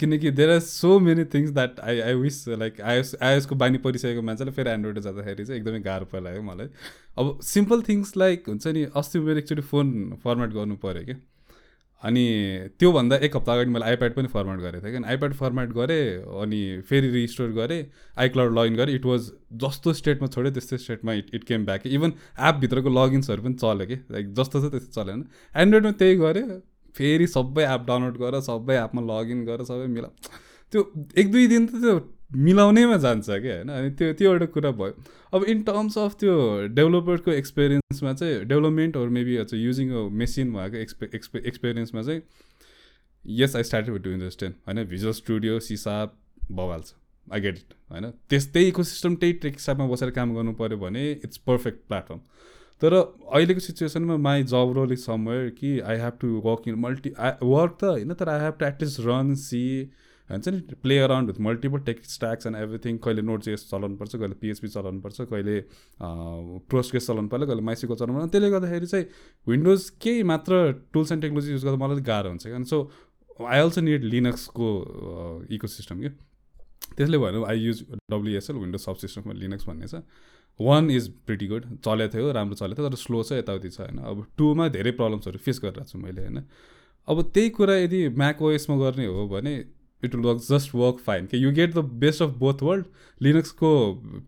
किनकि 0.00 0.30
there 0.30 0.50
are 0.50 0.60
so 0.60 0.98
many 1.00 1.24
things 1.34 1.50
that 1.50 1.80
I 1.80 2.00
I 2.00 2.14
wish 2.14 2.44
like 2.48 2.80
iOS 2.80 3.14
आइएसको 3.22 3.54
बानी 3.54 3.78
परिसकेको 3.78 4.22
मान्छेले 4.22 4.50
फेरि 4.52 4.70
एन्ड्रोइड 4.70 4.98
जाँदाखेरि 5.00 5.44
चाहिँ 5.44 5.60
एकदमै 5.60 5.80
गाह्रो 5.80 6.06
परिलाग्यो 6.12 6.42
मलाई। 6.42 6.68
अब 7.18 7.38
सिम्पल 7.44 7.82
थिङ्स 7.88 8.16
लाइक 8.16 8.48
हुन्छ 8.48 8.66
नि 8.66 8.84
अस्ति 8.96 9.18
मेरो 9.18 9.38
एकचोटि 9.38 9.62
फोन 9.62 9.92
फर्मेट 10.24 10.50
गर्नु 10.50 10.76
पऱ्यो 10.84 11.04
क्या। 11.04 11.16
अनि 12.02 12.24
त्योभन्दा 12.80 13.16
एक 13.16 13.36
हप्ता 13.36 13.52
अगाडि 13.52 13.70
मैले 13.70 13.84
आइप्याड 13.84 14.14
पनि 14.14 14.28
फर्मेट 14.28 14.60
गरेको 14.60 14.86
थिएँ 14.86 14.96
कि 14.96 15.04
आइप्याड 15.06 15.32
फर्मेट 15.34 15.72
गरेँ 15.72 16.04
अनि 16.42 16.60
फेरि 16.88 17.08
रिस्टोर 17.10 17.50
गरेँ 17.52 17.84
आइक्लाउड 18.18 18.58
लगइन 18.58 18.76
गरेँ। 18.76 18.94
इट 18.94 19.04
वाज 19.06 19.30
जस्तो 19.64 19.92
स्टेटमा 19.92 20.28
छोड्यो 20.28 20.52
त्यस्तै 20.52 20.78
स्टेटमा 20.78 21.12
it 21.12 21.34
it 21.34 21.44
came 21.44 21.64
back 21.64 21.86
even 21.86 22.12
एपभित्रको 22.48 22.90
लगइन्सहरू 22.90 23.42
पनि 23.42 23.54
चल्यो 23.54 23.86
कि? 23.86 23.96
लाइक 24.10 24.32
जस्तो 24.34 24.60
छ 24.60 24.70
त्यस्तो 24.72 25.02
चलेन। 25.02 25.24
एन्ड्रोइडमा 25.54 25.92
त्यही 26.00 26.16
गरेँ 26.16 26.46
फेरि 26.94 27.26
सबै 27.26 27.64
एप 27.64 27.84
डाउनलोड 27.86 28.16
गरेर 28.18 28.40
सबै 28.42 28.76
एपमा 28.84 29.02
लगइन 29.10 29.44
गरेर 29.44 29.64
सबै 29.64 29.86
मिला। 29.86 30.08
त्यो 30.72 30.80
एक 31.18 31.30
दुई 31.32 31.46
दिन 31.46 31.66
त 31.66 31.84
त्यो 31.84 31.98
मिलाउनैमा 32.30 32.96
जान्छ 32.96 33.30
क्या 33.30 33.54
होइन? 33.54 33.68
अनि 33.68 33.90
त्यो 33.90 34.12
त्यो 34.12 34.32
एउटा 34.32 34.46
कुरा 34.46 34.70
भयो। 34.70 34.94
अब 35.34 35.44
इन 35.44 35.62
टर्म्स 35.62 35.98
अफ 35.98 36.14
त्यो 36.20 36.34
डेभलपरको 36.74 37.30
एक्सपिरियन्समा 37.32 38.12
चाहिँ 38.12 38.44
डेभलपमेन्टहरू 38.44 39.10
मेबी 39.10 39.36
चाहिँ 39.44 39.64
युजिङ 39.64 39.90
अ 39.90 40.08
मेसिन 40.20 40.52
भएको 40.52 40.76
एक्सपे 40.76 41.10
एक्सपे 41.14 41.42
एक्सपिरियन्समा 41.48 42.02
चाहिँ 42.02 42.22
yes 43.24 43.56
I 43.56 43.62
start 43.62 43.88
with 43.88 44.06
Windows 44.06 44.38
ten 44.38 44.54
होइन? 44.66 44.84
भिजुअल 44.84 45.12
स्टुडियो 45.12 45.58
सिसाप 45.60 46.16
बवाल 46.52 46.80
छ। 46.80 46.94
आई 47.32 47.40
गेट 47.40 47.56
इट 47.56 47.74
होइन? 47.90 48.10
त्यस्तै 48.30 48.62
इको 48.68 48.82
सिस्टम 48.82 49.14
त्यही 49.16 49.52
स्टाफमा 49.58 49.86
बसेर 49.86 50.10
काम 50.10 50.34
गर्नु 50.34 50.52
पऱ्यो 50.52 50.78
भने 50.78 51.10
इट्स 51.12 51.36
पर्फेक्ट 51.36 51.86
प्लेटफर्म 51.88 52.20
तर 52.82 52.94
अहिलेको 52.94 53.60
सिचुएसनमा 53.60 54.16
my 54.16 54.42
job 54.42 54.72
role 54.76 54.92
is 54.92 55.04
somewhere 55.04 55.48
कि 55.58 55.78
I 55.80 55.96
have 55.96 56.12
to 56.20 56.28
work 56.44 56.68
in 56.68 56.74
multi 56.80 57.12
I 57.18 57.32
work 57.42 57.76
त 57.80 57.84
होइन 57.84 58.14
तर 58.14 58.28
I 58.28 58.40
have 58.40 58.54
to 58.60 58.66
at least 58.66 59.00
run 59.00 59.34
C 59.34 59.64
हुन्छ 60.32 60.48
नि 60.48 60.74
play 60.82 60.98
around 60.98 61.30
with 61.30 61.40
multiple 61.46 61.80
tech 61.86 62.04
stacks 62.06 62.46
and 62.46 62.56
everything 62.56 62.98
कहिले 63.04 63.22
note 63.22 63.42
चलाउनु 63.42 63.68
चलाउनुपर्छ 63.70 64.16
कहिले 64.16 64.34
पिएचपी 64.40 64.68
चलाउनुपर्छ 64.68 65.20
कहिले 65.32 65.56
प्रोस्केस 66.70 67.06
चलाउनु 67.06 67.28
पर्यो 67.28 67.46
कहिले 67.46 67.62
माइसिको 67.68 67.94
चलाउनु 67.94 68.20
पर्छ 68.20 68.32
त्यसले 68.32 68.50
गर्दाखेरि 68.50 68.86
चाहिँ 68.86 69.06
विन्डोज 69.46 69.88
केही 70.02 70.22
मात्र 70.32 70.62
टुल्स 70.92 71.12
एन्ड 71.12 71.22
टेक्नोलोजी 71.22 71.52
युज 71.52 71.64
गर्दा 71.64 71.84
मलाई 71.84 72.02
गाह्रो 72.10 72.28
हुन्छ 72.30 72.46
क्या। 72.46 72.62
सो 72.64 72.78
आई 73.46 73.60
अल्सो 73.60 73.80
निड 73.80 74.04
लिनक्सको 74.04 74.68
इको 75.54 75.66
सिस्टम 75.68 76.00
कि 76.00 76.08
त्यसले 76.96 77.18
भएर 77.18 77.44
आई 77.44 77.58
युज 77.60 77.84
डब्लुएसएल 78.10 78.56
विन्डोज 78.56 78.80
सब 78.80 78.96
सिस्टममा 79.02 79.32
लिनक्स 79.40 79.68
भन्ने 79.68 79.86
छ। 79.86 80.02
वान 80.60 80.90
इज 80.90 81.08
प्रिटी 81.26 81.46
गुड 81.46 81.64
चलेको 81.84 82.12
थियो 82.14 82.32
राम्रो 82.32 82.54
चलेको 82.54 82.82
थियो 82.82 82.88
तर 82.88 82.96
स्लो 82.96 83.22
छ 83.22 83.32
यताउति 83.32 83.70
छ 83.70 83.80
होइन। 83.80 83.98
अब 84.04 84.26
टुमा 84.38 84.68
धेरै 84.76 84.90
प्रब्लम्सहरू 84.92 85.38
फेस 85.38 85.60
गरिरहेको 85.64 85.88
छु 85.90 85.98
मैले 85.98 86.22
होइन। 86.22 86.42
अब 87.08 87.22
त्यही 87.34 87.50
कुरा 87.56 87.74
यदि 87.76 88.08
म्याक 88.20 88.42
ओएसमा 88.42 88.76
गर्ने 88.76 89.06
हो 89.06 89.26
भने 89.28 89.54
it 90.04 90.14
will 90.14 90.24
work 90.24 90.40
just 90.48 90.74
work 90.74 90.98
fine. 91.06 91.26
कि 91.26 91.44
you 91.44 91.52
get 91.52 91.74
the 91.74 91.84
best 92.02 92.22
of 92.22 92.36
both 92.38 92.62
world 92.62 92.84
लिनक्सको 93.20 93.70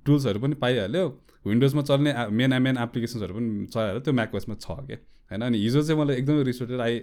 टुल्सहरू 0.07 0.41
पनि 0.41 0.55
पाइहाल्यो 0.63 1.07
विन्डोजमा 1.47 1.83
चल्ने 1.83 2.15
मेन 2.31 2.63
मेन 2.63 2.79
एप्लिकेसन्सहरू 2.79 3.35
पनि 3.35 3.67
चलाएर 3.67 3.99
त्यो 3.99 4.15
म्याकवेसमा 4.15 4.55
छ 4.55 4.79
क्या 4.87 4.97
होइन 5.31 5.43
अनि 5.43 5.59
हिजो 5.59 5.83
चाहिँ 5.83 6.01
मलाई 6.01 6.17
एकदमै 6.17 6.43
रिस 6.45 6.63
उठेर 6.63 6.81
आई 6.81 6.99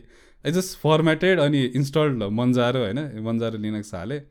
आई 0.45 0.51
जस्ट 0.51 0.77
फर्मेटेड 0.79 1.39
अनि 1.39 1.63
इन्स्टल्ड 1.75 2.23
मन्जारो 2.33 2.79
होइन 2.79 2.99
मन्जारो 3.23 3.57
लिनक्स 3.57 3.93
हालेँ। 3.95 4.21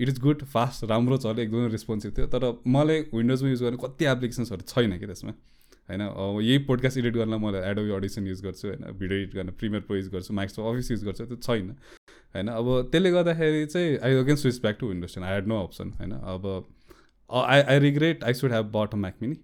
इट 0.00 0.08
इज 0.08 0.18
गुड 0.20 0.42
फास्ट 0.44 0.84
राम्रो 0.84 1.16
चल्यो 1.16 1.44
एकदमै 1.44 1.68
रेस्पोन्सिभ 1.68 2.12
थियो 2.18 2.26
तर 2.26 2.44
मलाई 2.66 3.00
विन्डोजमा 3.14 3.48
युज 3.50 3.62
गर्ने 3.62 3.78
कति 3.84 4.04
एप्लिकेसन्सहरू 4.04 4.62
छैन 4.68 4.98
कि 4.98 5.06
त्यसमा? 5.06 5.32
होइन? 5.88 6.00
अब 6.00 6.40
यही 6.42 6.58
पोडकास्ट 6.64 6.98
एडिट 6.98 7.14
गर्न 7.14 7.34
मलाई 7.44 7.70
एडोबी 7.70 7.90
अडिसन 7.96 8.26
युज 8.26 8.42
गर्छु 8.44 8.68
होइन? 8.68 8.90
भिडियो 8.98 9.18
एडिट 9.20 9.34
गर्न 9.34 9.50
प्रिमियर 9.58 9.82
प्रो 9.82 9.96
युज 9.96 10.08
गर्छु 10.12 10.34
माइक्रोसफ्ट 10.34 10.74
अफिस 10.74 10.90
युज 10.90 11.04
गर्छु 11.04 11.24
त्यो 11.24 11.36
छैन। 11.36 11.70
होइन? 12.34 12.48
अब 12.48 12.88
त्यसले 12.92 13.10
गर्दाखेरि 13.10 13.66
चाहिँ 13.66 13.98
I 13.98 14.14
again 14.16 14.36
switch 14.36 14.60
back 14.62 14.76
to 14.80 14.88
Windows 14.88 15.14
ten 15.14 15.24
I 15.24 15.34
had 15.34 15.46
no 15.48 15.62
option 15.62 15.92
होइन? 15.98 16.12
अब 16.12 16.66
I 17.30 17.60
I 17.60 17.78
regret 17.78 18.24
I 18.24 18.34
should 18.34 18.52
have 18.52 18.70
bought 18.74 18.94
a 18.94 18.96
Mac 18.96 19.14
mini 19.22 19.34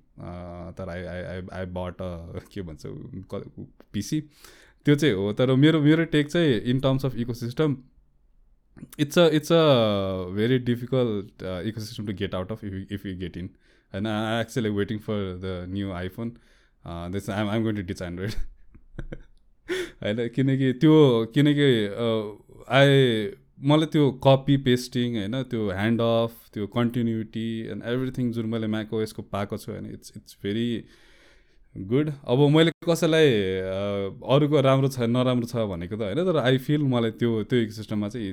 तर 0.78 0.88
I 0.90 1.02
I 1.04 1.22
I 1.22 1.40
I 1.52 1.66
bought 1.78 2.02
a 2.02 2.40
के 2.52 2.62
भन्छ 2.62 2.86
पिसी 3.92 4.20
त्यो 4.86 4.94
चाहिँ 4.94 5.14
हो। 5.14 5.32
तर 5.32 5.54
मेरो 5.56 5.80
मेरो 5.82 6.04
टेक 6.12 6.30
चाहिँ 6.30 6.60
in 6.60 6.80
terms 6.80 7.04
of 7.06 7.16
ecosystem 7.34 7.76
it's 9.00 9.18
a 9.18 9.28
it's 9.34 9.52
a 9.52 9.60
very 10.34 10.58
difficult 10.68 11.42
ecosystem 11.80 12.06
to 12.06 12.12
get 12.12 12.34
out 12.34 12.52
of 12.52 12.64
if 12.64 12.92
if 12.92 13.06
you 13.06 13.16
get 13.18 13.36
in 13.36 13.50
होइन 13.94 14.06
I 14.08 14.40
actually 14.40 14.70
waiting 14.72 14.98
for 15.00 15.22
the 15.38 15.54
new 15.70 15.92
iPhone 15.94 16.34
this 17.12 17.30
I'm 17.32 17.48
I'm 17.48 17.62
going 17.62 17.76
to 17.76 17.82
ditch 17.84 18.02
Android 18.02 18.34
होइन 20.02 20.28
किनकि 20.30 20.72
त्यो 20.80 20.98
किनकि 21.34 21.70
I 22.74 23.00
मलाई 23.64 23.86
त्यो 23.88 24.10
copy 24.24 24.56
pasting 24.64 25.16
होइन 25.16 25.42
त्यो 25.50 25.70
hand 25.72 26.00
off 26.02 26.52
त्यो 26.54 26.66
कन्टिन्युटी 26.72 27.48
एन्ड 27.68 27.82
एभ्रिथिङ 27.88 28.32
जुन 28.32 28.46
मैले 28.48 28.66
म्याकोएसको 28.68 29.22
पाएको 29.30 29.58
छु 29.58 29.72
होइन 29.72 29.86
इट्स 29.92 30.12
इट्स 30.16 30.38
भेरी 30.42 30.68
गुड 31.74 32.10
अब 32.26 32.40
मैले 32.48 32.72
कसैलाई 32.84 33.30
अरूको 34.30 34.60
राम्रो 34.62 34.88
छ 34.88 35.08
नराम्रो 35.10 35.46
छ 35.46 35.64
भनेको 35.68 35.96
त 35.96 36.02
होइन 36.02 36.24
तर 36.24 36.36
आई 36.40 36.58
फिल 36.66 36.82
मलाई 36.90 37.16
त्यो 37.18 37.30
त्यो 37.44 37.60
इकोसिस्टममा 37.60 38.08
चाहिँ 38.08 38.28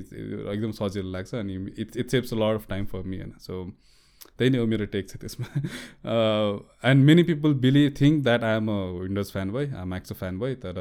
एकदम 0.50 0.72
सजिलो 0.72 1.10
लाग्छ 1.10 1.34
अनि 1.36 1.56
it's 1.76 1.96
it's 1.96 2.10
ceps 2.10 2.34
lot 2.34 2.60
of 2.60 2.68
time 2.68 2.84
for 2.86 3.02
me 3.04 3.18
होइन 3.18 3.32
सो 3.40 3.64
त्यही 4.42 4.50
नै 4.50 4.58
हो 4.58 4.66
मेरो 4.74 4.90
टेक 4.98 5.08
छ 5.08 5.22
त्यसमा 5.24 5.48
and 6.90 7.04
many 7.06 7.22
people 7.32 7.58
believe 7.64 7.96
think 8.00 8.22
that 8.24 8.44
I 8.44 8.56
am 8.56 8.70
a 8.70 8.78
Windows 9.00 9.32
fan 9.32 9.50
boy 9.50 9.72
I'm 9.78 9.94
ex 9.94 10.12
a 10.12 10.22
fan 10.22 10.38
boy 10.38 10.54
तर 10.62 10.80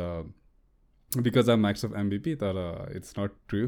because 1.12 1.50
I'm 1.50 1.60
max 1.60 1.86
of 1.86 1.96
MBP 1.98 2.34
तर 2.42 2.58
it's 2.96 3.14
not 3.20 3.32
true 3.50 3.68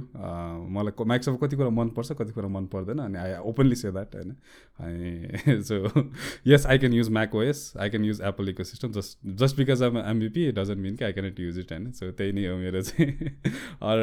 मलाई 0.75 1.05
म्याक्स 1.05 1.29
अफ 1.29 1.37
कति 1.41 1.55
कुरा 1.55 1.69
मनपर्छ 1.69 2.11
कति 2.19 2.31
कुरा 2.31 2.47
मन 2.47 2.65
पर्दैन 2.65 2.99
अनि 2.99 3.17
आई 3.19 3.33
ओपनली 3.49 3.75
से 3.75 3.91
द्याट 3.91 4.15
होइन? 4.15 4.31
अनि 4.79 5.63
so 5.63 6.03
yes 6.47 6.65
I 6.65 6.77
can 6.77 6.93
use 6.93 7.09
macOS 7.35 7.73
I 7.77 7.89
can 7.89 8.05
use 8.05 8.21
Apple 8.21 8.49
ecosystem 8.63 8.91
just 8.91 9.19
just 9.41 9.57
because 9.57 9.83
I'm 9.83 9.97
MBP 9.97 10.51
doesn't 10.51 10.79
mean 10.79 10.95
कि 10.95 11.05
आई 11.05 11.13
क्यानट 11.13 11.39
युज 11.39 11.59
इट 11.59 11.71
होइन? 11.71 11.91
सो 11.91 12.11
त्यही 12.11 12.31
नै 12.31 12.47
हो 12.47 12.57
मेरो 12.57 12.81
चाहिँ 12.81 13.09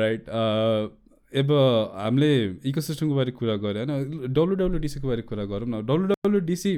राइट 0.01 0.31
अब 1.33 1.51
हामीले 1.95 2.31
इको 2.67 2.81
सिस्टमको 2.81 3.15
बारे 3.15 3.31
कुरा 3.33 3.57
गऱ्यो 3.57 3.87
होइन? 3.87 4.33
डब्लुडब्लुडिसीको 4.35 5.09
बारे 5.09 5.23
कुरा 5.23 5.45
गरौँ 5.47 5.69
न। 5.69 5.87
डब्लुडब्लुडिसी 5.87 6.73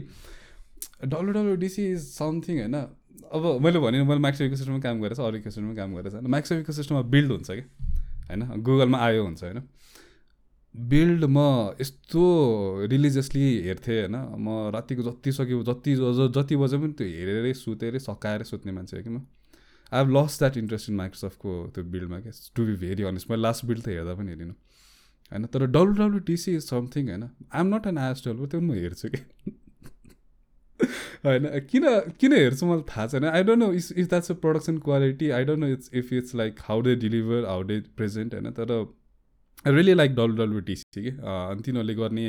डब्लुडब्लुडिसी 1.05 1.83
इज 1.93 2.01
समथिङ 2.13 2.59
होइन? 2.59 2.77
अब 3.33 3.43
मैले 3.65 3.79
भने 3.81 4.03
मैले 4.05 4.21
म्याक्सो 4.21 4.45
इको 4.45 4.57
सिस्टममा 4.57 4.81
काम 4.81 5.01
गरेको 5.01 5.15
छ 5.15 5.25
अरू 5.25 5.37
इको 5.39 5.51
सिस्टममा 5.51 5.75
काम 5.75 5.95
गरेको 5.97 6.21
छ 6.21 6.25
म्याक्सो 6.29 6.55
इको 6.61 6.73
सिस्टममा 6.73 7.03
बिल्ड 7.09 7.31
हुन्छ 7.33 7.51
कि 7.51 7.65
होइन? 8.29 8.43
गुगलमा 8.61 8.99
आयो 8.99 9.25
हुन्छ 9.25 9.43
होइन? 9.45 9.61
बिल्ड 10.75 11.25
म 11.25 11.39
यस्तो 11.81 12.23
रिलिजियसली 12.91 13.45
हेर्थेँ 13.65 14.01
होइन? 14.01 14.17
म 14.37 14.71
रातिको 14.75 15.03
जति 15.03 15.33
सक्यो 15.33 15.63
जति 15.65 15.95
जति 16.37 16.57
बजे 16.57 16.77
पनि 16.77 16.93
त्यो 16.93 17.07
हेरेरै 17.09 17.53
सुतेरै 17.55 17.99
सकाएर 17.99 18.43
सुत्ने 18.45 18.73
मान्छे 18.73 18.97
हो 18.97 19.03
कि 19.03 19.11
म। 19.11 19.25
I 19.93 19.99
have 19.99 20.11
lost 20.17 20.39
that 20.39 20.57
interest 20.57 20.91
in 20.91 20.97
माइक्रोसफ्टको 20.97 21.55
त्यो 21.75 21.85
बिल्डमा 21.95 22.21
क्या 22.21 22.33
टु 22.57 22.65
बी 22.67 22.75
भेरी 22.85 23.03
अनेस्ट 23.11 23.31
मैले 23.31 23.43
लास्ट 23.43 23.65
बिल्ड 23.67 23.83
त 23.83 23.89
हेर्दा 23.89 24.15
पनि 24.15 24.31
हेरिनँ। 24.33 24.55
होइन 25.33 25.47
तर 25.47 25.67
डब्लुडब्लुटिसी 25.67 26.55
इज 26.57 26.63
समथिङ 26.69 27.09
होइन। 27.09 27.23
I'm 27.25 27.75
not 27.75 27.87
an 27.87 27.99
iOS 27.99 28.23
W 28.27 28.47
त्यो 28.47 28.61
म 28.61 28.73
हेर्छु 28.75 29.09
कि? 29.09 29.21
होइन 31.25 31.45
किन 31.71 31.85
किन 32.21 32.33
हेर्छु 32.33 32.67
मलाई 32.67 32.83
थाहा 32.89 33.07
छैन। 33.07 33.25
I 33.27 33.43
don't 33.43 33.63
know 33.65 33.73
if 33.73 33.93
if 33.93 34.09
that's 34.09 34.31
a 34.31 34.35
production 34.45 34.79
quality 34.87 35.31
I 35.31 35.45
don't 35.45 35.61
know 35.61 35.69
it's 35.73 35.91
if 35.95 36.13
it's 36.13 36.35
like 36.35 36.61
how 36.69 36.81
they 36.89 36.95
deliver 37.05 37.47
how 37.47 37.63
they 37.63 37.81
present 37.97 38.35
होइन। 38.35 38.51
तर 38.53 38.73
आई 38.73 39.73
रियली 39.75 39.95
लाइक 39.95 40.15
डब्लुडब्लुटिसी 40.15 41.03
कि 41.03 41.11
अनि 41.11 41.63
तिनीहरूले 41.63 41.95
गर्ने 41.95 42.27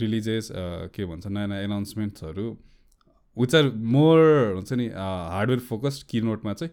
रिलिजेस 0.00 0.48
के 0.94 1.04
भन्छ 1.04 1.26
नयाँ 1.26 1.48
नयाँ 1.48 1.62
एनाउन्समेन्ट्सहरू 1.62 2.46
विच 3.36 3.54
आर 3.54 3.70
मोर 3.96 4.18
हुन्छ 4.54 4.72
नि 4.72 4.88
हार्डवेयर 4.88 5.60
फोकस्ड 5.68 6.06
कि 6.08 6.20
नोटमा 6.20 6.52
चाहिँ 6.52 6.72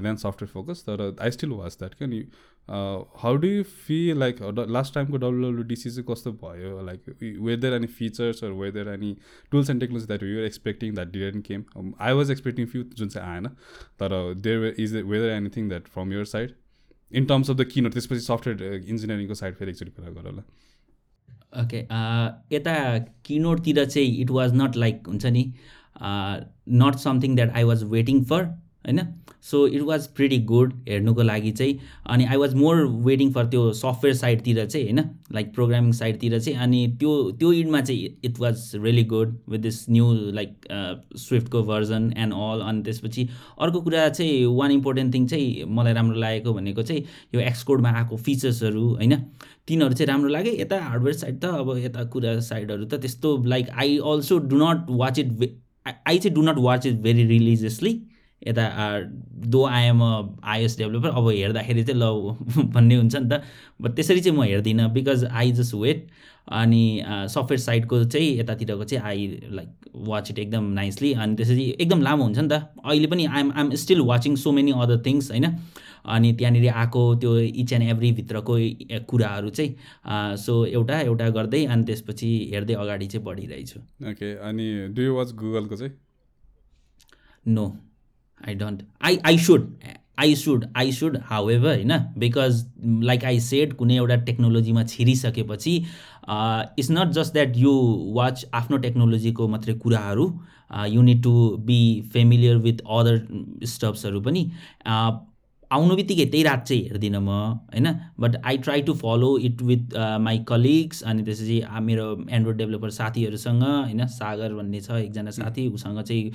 देन 0.00 0.16
सफ्टवेयर 0.16 0.52
फोकस 0.52 0.82
तर 0.86 1.16
आई 1.20 1.30
स्टिल 1.30 1.50
वाच 1.50 1.76
द्याट 1.78 1.94
क्या 1.94 2.08
नि 2.08 2.24
how 3.22 3.36
do 3.36 3.48
you 3.48 3.62
feel 3.86 4.18
like 4.18 4.42
last 4.70 4.94
टाइमको 4.94 5.16
डब्लुडब्लुडिसी 5.16 5.90
चाहिँ 5.90 6.04
कस्तो 6.08 6.32
भयो 6.42 6.80
like 6.86 7.16
whether 7.42 7.74
any 7.74 7.86
features 7.98 8.42
whether 8.44 8.88
any 8.88 9.16
tools 9.52 9.70
and 9.70 9.80
technology 9.80 10.06
that 10.06 10.22
you're 10.22 10.44
expecting 10.44 10.94
that 10.94 11.12
didn't 11.12 11.46
came 11.46 11.92
I 12.00 12.12
was 12.12 12.30
expecting 12.30 12.66
few 12.66 12.82
जुन 12.96 13.08
चाहिँ 13.08 13.28
आएन 13.28 13.48
तर 14.02 14.16
there 14.38 14.74
is 14.78 14.96
whether 14.96 15.28
anything 15.30 15.68
that 15.68 15.88
from 15.88 16.12
your 16.12 16.24
side 16.34 16.54
in 17.12 17.24
terms 17.24 17.50
of 17.50 17.56
the 17.56 17.64
keynote 17.66 17.92
त्यसपछि 17.92 18.20
software 18.20 18.74
इन्जिनियरिङको 18.74 19.34
side 19.34 19.54
फेरि 19.54 19.70
एकचोटि 19.70 19.90
कुरा 19.90 20.10
गर 20.10 20.30
होला 20.30 20.42
ओके 21.52 21.78
यता 22.54 22.72
किनोटतिर 23.24 23.84
चाहिँ 23.84 24.16
इट 24.20 24.30
वाज 24.30 24.54
नट 24.54 24.76
लाइक 24.76 25.08
हुन्छ 25.08 25.26
नि 25.26 25.52
not 26.02 26.94
something 26.94 27.36
that 27.36 27.50
I 27.50 27.64
was 27.64 27.82
waiting 27.84 28.24
for 28.24 28.44
होइन? 28.44 29.00
So 29.42 29.66
it 29.66 29.82
was 29.82 30.06
pretty 30.16 30.38
good 30.44 30.72
हेर्नुको 30.88 31.22
लागि 31.22 31.50
चाहिँ। 31.52 31.78
अनि 32.06 32.24
I 32.24 32.36
was 32.36 32.54
more 32.54 32.84
waiting 33.06 33.32
for 33.32 33.46
त्यो 33.46 33.72
सफ्टवेयर 33.72 34.16
साइडतिर 34.16 34.64
चाहिँ 34.66 34.86
होइन? 34.86 35.04
लाइक 35.32 35.52
प्रोग्रामिङ 35.54 35.92
साइडतिर 35.92 36.38
चाहिँ। 36.38 36.58
अनि 36.58 36.86
त्यो 37.00 37.10
त्यो 37.40 37.52
इडमा 37.52 37.80
चाहिँ 37.80 38.18
it 38.24 38.38
was 38.40 38.70
really 38.74 39.04
good 39.04 39.36
with 39.50 39.58
this 39.60 39.84
new 39.90 40.12
like 40.32 40.66
स्विफ्टको 41.18 41.62
version 41.62 42.12
and 42.16 42.34
all 42.34 42.60
अनि 42.68 42.82
त्यसपछि 42.82 43.28
अर्को 43.60 43.80
कुरा 43.80 44.08
चाहिँ 44.08 44.44
वान 44.56 44.70
इम्पोर्टेन्ट 44.70 45.14
थिङ 45.14 45.26
चाहिँ 45.28 45.64
मलाई 45.68 45.92
राम्रो 45.92 46.18
लागेको 46.20 46.54
भनेको 46.54 46.82
चाहिँ 46.82 47.04
यो 47.34 47.40
एक्सकोडमा 47.40 47.90
आएको 47.98 48.16
फिचर्सहरू 48.16 48.88
होइन? 48.94 49.16
तिनीहरू 49.68 49.94
चाहिँ 49.94 50.06
राम्रो 50.08 50.28
लाग्यो। 50.28 50.52
यता 50.52 50.82
हार्डवेयर 50.82 51.16
साइड 51.16 51.40
त 51.40 51.44
अब 51.44 51.76
यता 51.78 52.04
कुरा 52.12 52.38
साइडहरू 52.42 52.84
त 52.84 53.00
त्यस्तो 53.00 53.36
like 53.46 53.70
I 53.70 53.98
also 54.04 54.38
do 54.38 54.56
not 54.56 54.86
watch 54.90 55.18
it 55.18 55.28
I 55.86 56.18
चाहिँ 56.18 56.34
do 56.34 56.42
not 56.42 56.58
watch 56.58 56.86
it 56.86 57.00
very 57.02 57.24
religiously 57.26 57.92
यता 58.48 58.64
दो 59.52 59.64
आएम 59.66 60.02
आइएस 60.02 60.76
डेभलपर। 60.78 61.08
अब 61.08 61.28
हेर्दाखेरि 61.28 61.82
चाहिँ 61.84 62.00
ल 62.00 62.04
भन्ने 62.74 62.94
हुन्छ 62.96 63.16
नि 63.16 63.28
त। 63.28 63.42
बट 63.82 63.90
त्यसरी 63.96 64.20
चाहिँ 64.20 64.38
म 64.38 64.42
हेर्दिनँ 64.42 64.90
बिकज 64.92 65.24
आई 65.24 65.52
जस्ट 65.52 65.74
वेट 65.74 66.06
अनि 66.48 66.84
सफ्टवेयर 67.06 67.60
साइडको 67.60 68.04
चाहिँ 68.04 68.38
यतातिरको 68.38 68.84
चाहिँ 68.84 69.04
आई 69.04 69.26
लाइक 69.50 69.68
वाच 70.08 70.30
इट 70.30 70.38
एकदम 70.38 70.64
नाइसली 70.78 71.12
अनि 71.12 71.36
त्यसरी 71.36 71.64
एकदम 71.80 72.02
लामो 72.02 72.24
हुन्छ 72.24 72.38
नि 72.38 72.48
त। 72.48 72.62
अहिले 72.84 73.06
पनि 73.06 73.26
I'm 73.26 73.52
I'm 73.52 73.74
still 73.76 74.00
watching 74.08 74.36
so 74.36 74.52
many 74.52 74.72
other 74.72 75.02
things 75.06 75.30
होइन? 75.30 75.46
अनि 76.00 76.32
त्यहाँनिर 76.32 76.68
आएको 76.72 77.02
त्यो 77.20 77.38
इच 77.38 77.72
एन्ड 77.72 77.88
एभ्री 77.90 78.10
भित्रको 78.12 78.56
कुराहरू 79.08 79.50
चाहिँ 79.50 80.36
सो 80.40 80.64
एउटा 80.66 81.00
एउटा 81.00 81.28
गर्दै 81.30 81.64
अनि 81.66 81.84
त्यसपछि 81.84 82.30
हेर्दै 82.52 82.74
अगाडि 82.74 83.06
चाहिँ 83.06 83.24
बढिरहेछु। 83.26 83.80
ओके 84.10 84.32
अनि 84.48 84.66
डु 84.96 85.02
यु 85.02 85.14
वाच 85.16 85.32
गुगलको 85.42 85.76
चाहिँ? 85.76 85.92
No 87.46 87.66
I 88.48 88.54
don't 88.54 88.82
I 89.02 89.18
I 89.26 89.38
should 89.38 89.70
I 90.18 90.34
should 90.34 90.64
I 90.76 90.92
should 90.92 91.16
however 91.50 91.68
होइन 91.68 91.92
बिकज 92.18 92.64
लाइक 93.02 93.24
आई 93.24 93.40
सेड 93.40 93.72
कुनै 93.72 93.96
एउटा 93.96 94.16
टेक्नोलोजीमा 94.24 94.84
छिरिसकेपछि 94.84 95.76
it's 96.78 96.90
not 96.90 97.12
just 97.12 97.32
that 97.32 97.56
you 97.56 97.72
watch 98.14 98.44
आफ्नो 98.54 98.76
टेक्नोलोजीको 98.78 99.48
मात्रै 99.48 99.74
कुराहरू 99.74 100.26
you 100.88 101.02
need 101.02 101.22
to 101.22 101.32
be 101.66 101.80
familiar 102.12 102.56
with 102.66 102.84
other 102.98 103.20
स्टप्सहरू 103.66 104.20
पनि 104.20 104.46
आउनु 105.70 105.96
बित्तिकै 105.96 106.24
त्यही 106.30 106.42
रात 106.44 106.62
चाहिँ 106.66 106.82
हेर्दिनँ 106.84 107.20
म 107.20 107.30
होइन? 107.70 107.86
But 108.20 108.36
I 108.44 108.56
try 108.58 108.82
to 108.82 108.94
follow 109.02 109.30
it 109.48 109.62
with 109.62 109.94
my 110.20 110.38
colleagues 110.48 111.02
अनि 111.02 111.22
त्यसपछि 111.24 111.58
मेरो 111.88 112.06
एन्ड्रोइड 112.30 112.56
डेभलपर 112.58 112.90
साथीहरूसँग 112.90 113.62
होइन? 113.62 114.06
सागर 114.10 114.54
भन्ने 114.54 114.80
छ 114.80 114.90
एकजना 114.90 115.30
साथी 115.30 115.66
उसँग 115.74 116.00
चाहिँ 116.02 116.32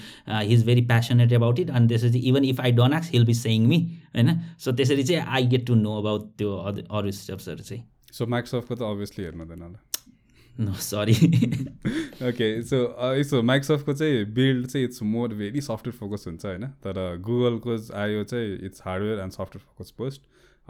he 0.47 0.53
is 0.53 0.65
very 0.65 0.81
passionate 0.87 1.31
about 1.31 1.59
it 1.59 1.69
अनि 1.69 1.87
त्यसपछि 1.87 2.19
इभन 2.29 2.45
इफ 2.45 2.61
आई 2.61 2.71
डोन्ट 2.79 2.93
आक्स 2.95 3.11
हिल 3.13 3.25
बी 3.25 3.33
सेङ 3.35 3.67
मी 3.67 3.79
होइन? 4.15 4.29
सो 4.59 4.71
त्यसरी 4.71 5.03
चाहिँ 5.03 5.25
I 5.27 5.47
get 5.47 5.65
to 5.67 5.75
know 5.75 5.97
about 5.99 6.31
त्यो 6.37 6.55
अरू 6.55 7.11
स्टेप्सहरू 7.11 7.63
चाहिँ। 7.63 7.83
सो 8.13 8.25
माइक्रोसफ्टको 8.27 8.75
त 8.75 8.81
अभियसली 8.91 9.25
हेर्नु 9.25 9.43
हुँदैन 9.43 9.61
होला। 9.61 9.79
नो 10.59 10.73
सरी 10.81 11.13
ओके 12.27 12.47
सो 12.63 12.77
यसो 13.15 13.41
माइक्रोसफ्टको 13.43 13.93
चाहिँ 13.93 14.25
बिल्ड 14.33 14.67
चाहिँ 14.67 14.85
it's 14.87 15.01
more 15.03 15.33
very 15.33 15.61
software 15.61 15.97
focus 15.97 16.23
हुन्छ 16.27 16.45
होइन? 16.45 16.67
तर 16.83 16.99
गुगलको 17.21 17.77
आयो 18.01 18.23
चाहिँ 18.23 18.57
it's 18.65 18.81
hardware 18.85 19.19
and 19.19 19.31
software 19.31 19.65
focus 19.67 19.91
post 19.97 20.21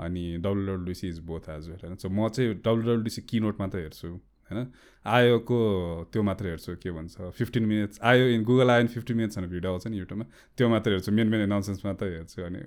अनि 0.06 0.38
WWDC 0.38 1.08
is 1.10 1.20
both 1.28 1.50
as 1.50 1.70
well 1.70 1.80
होइन? 1.84 1.96
सो 1.96 2.10
म 2.10 2.30
चाहिँ 2.30 2.54
डब्लुडब्लुडिसी 2.56 3.22
किनोट 3.30 3.60
मात्रै 3.60 3.82
हेर्छु। 3.82 4.08
होइन? 4.50 4.68
आयोको 5.06 5.58
त्यो 6.14 6.22
मात्रै 6.24 6.50
हेर्छु 6.50 6.76
के 6.82 6.92
भन्छ 6.92 7.30
फिफ्टिन 7.38 7.66
मिनट्स 7.66 8.00
आयो 8.02 8.26
इन 8.36 8.44
गुगल 8.44 8.70
आयो 8.70 8.82
भने 8.82 8.94
फिफ्टिन 8.94 9.18
मिनट्स 9.18 9.38
भनेर 9.38 9.50
भिडियो 9.50 9.72
आउँछ 9.72 9.88
नि 9.88 9.98
युट्युबमा। 9.98 10.26
त्यो 10.58 10.70
मात्रै 10.70 10.94
हेर्छु 10.94 11.12
मेन 11.12 11.28
मेन 11.30 11.42
एनाउन्समेन्ट्स 11.42 11.86
मात्रै 11.86 12.10
हेर्छु 12.10 12.42
अनि 12.42 12.60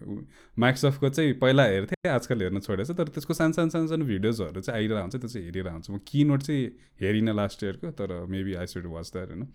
माइक्रोसफ्टको 0.57 1.09
चाहिँ 1.09 1.33
पहिला 1.43 1.65
हेर्थेँ 1.65 2.11
आजकल 2.11 2.43
हेर्न 2.43 2.59
छोडेको 2.67 2.95
तर 2.95 3.09
त्यसको 3.15 3.35
सानो 3.35 3.53
सानो 3.59 3.71
सानो 3.71 3.87
सानो 3.87 4.05
भिडियोजहरू 4.05 4.61
चाहिँ 4.61 4.79
आइरहेको 4.81 5.03
हुन्छ 5.03 5.17
त्यो 5.17 5.29
चाहिँ 5.29 5.47
हेरिरहेको 5.47 5.75
हुन्छ 5.75 5.91
म 5.91 5.99
किनोट 6.07 6.43
चाहिँ 6.43 6.67
हेरिनँ 7.03 7.35
लास्ट 7.35 7.65
इयरको 7.65 7.91
तर 7.99 8.15
maybe 8.27 8.55
I 8.55 8.67
should 8.67 8.87
watch 8.87 9.11
that 9.13 9.29
होइन? 9.29 9.47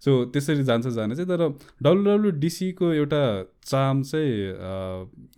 सो 0.00 0.10
त्यसरी 0.32 0.64
जान्छ 0.64 0.86
जाने 0.96 1.16
चाहिँ 1.16 1.28
तर 1.28 1.42
डब्लुडब्लुडिसीको 1.82 2.92
एउटा 2.92 3.22
चाम 3.64 4.02
चाहिँ 4.02 4.32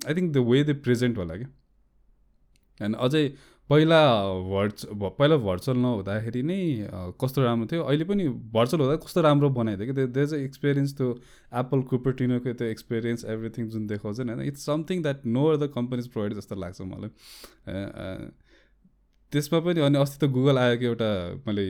I 0.06 0.14
think 0.14 0.32
the 0.32 0.46
way 0.50 0.62
the 0.64 0.78
present 0.82 1.18
होला 1.18 1.36
क्या। 1.36 1.50
अनि 2.80 2.96
अझै 2.98 3.24
पहिला 3.72 4.00
भर्च 4.52 4.84
पहिला 4.92 5.36
भर्चुअल 5.44 5.78
नहुँदाखेरि 5.78 6.42
नै 6.42 6.58
कस्तो 7.20 7.42
राम्रो 7.42 7.66
थियो? 7.72 7.82
अहिले 7.82 8.04
पनि 8.04 8.28
भर्चुअल 8.52 8.82
हुँदा 8.82 8.96
कस्तो 9.04 9.20
राम्रो 9.22 9.48
बनाइदियो 9.58 9.86
कि? 9.88 10.06
त्यो 10.12 10.26
चाहिँ 10.26 10.44
एक्सपिरियन्स 10.44 10.96
त्यो 10.96 11.08
एप्पल 11.60 11.82
कुपरटिनोको 11.90 12.52
त्यो 12.52 12.68
एक्सपिरियन्स 12.68 13.24
एभ्रिथिङ 13.34 13.68
जुन 13.70 13.86
देखाउँछ 13.86 14.20
नि 14.20 14.32
होइन? 14.32 14.46
It's 14.48 14.66
something 14.66 15.02
that 15.02 15.26
no 15.26 15.44
the 15.56 15.70
companies 15.74 16.08
provide 16.12 16.34
जस्तो 16.34 16.54
लाग्छ 16.60 16.80
मलाई। 16.92 17.10
त्यसमा 19.32 19.58
पनि 19.64 19.80
अनि 19.80 19.98
अस्ति 19.98 20.26
त 20.26 20.30
गुगल 20.30 20.58
आएको 20.58 20.84
एउटा 20.84 21.08
मैले 21.46 21.64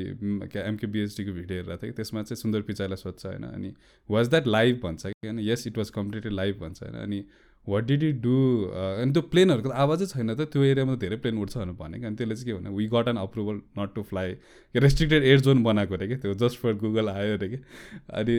क्या 0.51 0.63
एमके 0.69 0.87
बिएचडीको 0.95 1.33
भिडियो 1.33 1.59
हेरेको 1.59 1.83
थिएँ 1.83 1.93
त्यसमा 1.95 2.23
चाहिँ 2.23 2.41
सुन्दर 2.43 2.61
पिचाईलाई 2.71 2.97
सोध्छ 2.99 3.27
होइन? 3.27 3.45
अनि 3.45 3.73
वाज 4.11 4.29
द्याट 4.29 4.47
लाइभ 4.47 4.81
भन्छ 4.85 5.07
कि 5.07 5.27
होइन? 5.27 5.39
Yes 5.49 5.67
it 5.67 5.79
was 5.79 5.91
completely 6.01 6.35
live 6.35 6.59
भन्छ 6.61 6.83
होइन? 6.83 6.97
अनि 7.03 7.25
वाट 7.69 7.85
डिड 7.87 8.03
यु 8.03 8.13
डु 8.23 8.37
अनि 8.75 9.13
त्यो 9.13 9.23
प्लेनहरूको 9.33 9.69
त 9.69 9.73
आवाजै 9.83 10.07
छैन 10.13 10.35
त 10.35 10.47
त्यो 10.53 10.63
एरियामा 10.65 10.95
धेरै 11.03 11.17
प्लेन 11.25 11.39
उठ्छ 11.43 11.57
भनेर 11.57 11.77
भनेको 11.81 12.07
अनि 12.07 12.17
त्यसले 12.17 12.35
चाहिँ 12.37 12.47
के 12.47 12.55
भन्यो 12.59 12.73
we 12.77 12.87
got 12.95 13.09
an 13.09 13.17
approval 13.17 13.61
not 13.79 13.95
to 13.95 14.03
fly 14.11 14.29
restricted 14.75 15.23
air 15.25 15.41
zone 15.47 15.63
बनाएको 15.63 15.95
अरे 15.95 16.09
कि 16.09 16.17
त्यो 16.25 16.35
जस्ट 16.43 16.59
फर 16.63 16.75
गुगल 16.83 17.09
आयो 17.09 17.37
अरे 17.37 17.49
कि। 17.49 17.59
अनि 18.21 18.35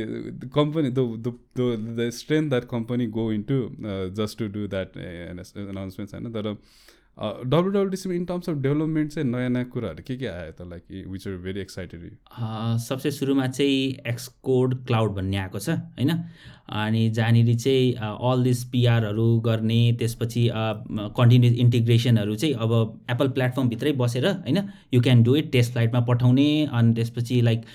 company 0.56 0.90
the 0.98 2.10
strength 2.20 2.50
that 2.50 2.66
company 2.72 3.08
go 3.20 3.32
in 3.32 3.44
to 3.52 3.60
just 4.20 4.40
to 4.40 4.48
do 4.58 4.68
that 4.76 4.98
announcements 4.98 6.14
होइन। 6.14 6.32
तर 6.34 6.56
डब्लुडब्लुडिसीमा 7.20 8.16
इन 8.16 8.24
टर्म्स 8.26 8.50
अफ 8.50 8.56
डेभलपमेन्ट 8.62 9.12
चाहिँ 9.12 9.30
नयाँ 9.30 9.50
नयाँ 9.50 9.66
कुराहरू 9.70 10.04
के 10.08 10.16
के 10.18 10.28
आयो 10.28 10.52
त 10.52 10.68
like 10.70 11.06
which 11.08 11.28
are 11.28 11.36
very 11.44 11.60
excited 11.62 12.10
सबसे 12.86 13.12
सुरुमा 13.12 13.48
चाहिँ 13.48 14.10
एक्सकोड 14.12 14.74
क्लाउड 14.88 15.14
भन्ने 15.16 15.38
आएको 15.38 15.60
छ 15.60 15.70
होइन? 15.70 16.12
अनि 16.74 17.10
जहाँनिर 17.10 17.56
चाहिँ 17.56 17.94
अल 18.32 18.44
दिस 18.44 18.64
पिआरहरू 18.72 19.28
गर्ने 19.46 19.82
त्यसपछि 20.00 20.50
कन्टिन्युस 21.20 21.54
इन्टिग्रेसनहरू 21.54 22.36
चाहिँ 22.36 22.56
अब 22.56 22.72
एप्पल 23.12 23.28
प्लेटफर्मभित्रै 23.38 23.92
बसेर 24.02 24.28
होइन? 24.28 24.60
You 24.94 25.02
can 25.02 25.24
do 25.24 25.36
it 25.36 25.52
test 25.52 25.72
फ्लाइटमा 25.74 26.00
पठाउने 26.10 26.50
अनि 26.66 26.94
त्यसपछि 26.94 27.42
लाइक 27.42 27.66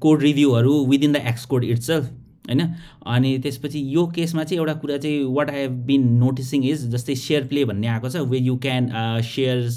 कोड 0.00 0.22
रिभ्यूहरू 0.22 0.84
विदिन 0.86 1.12
द 1.12 1.16
एक्सकोड 1.28 1.64
इट्सेल्फ 1.64 2.10
होइन? 2.48 2.60
अनि 3.06 3.38
त्यसपछि 3.38 3.82
यो 3.94 4.06
केसमा 4.14 4.44
चाहिँ 4.44 4.58
एउटा 4.58 4.74
कुरा 4.80 4.96
चाहिँ 4.98 5.24
what 5.34 5.50
I 5.50 5.60
have 5.60 5.72
been 5.86 6.08
noticing 6.18 6.64
is 6.64 6.86
जस्तै 6.92 7.14
सेयर 7.16 7.46
प्ले 7.48 7.64
भन्ने 7.64 7.86
आएको 7.88 8.08
छ 8.08 8.24
way 8.30 8.38
you 8.38 8.56
can 8.66 8.88
share 9.24 9.68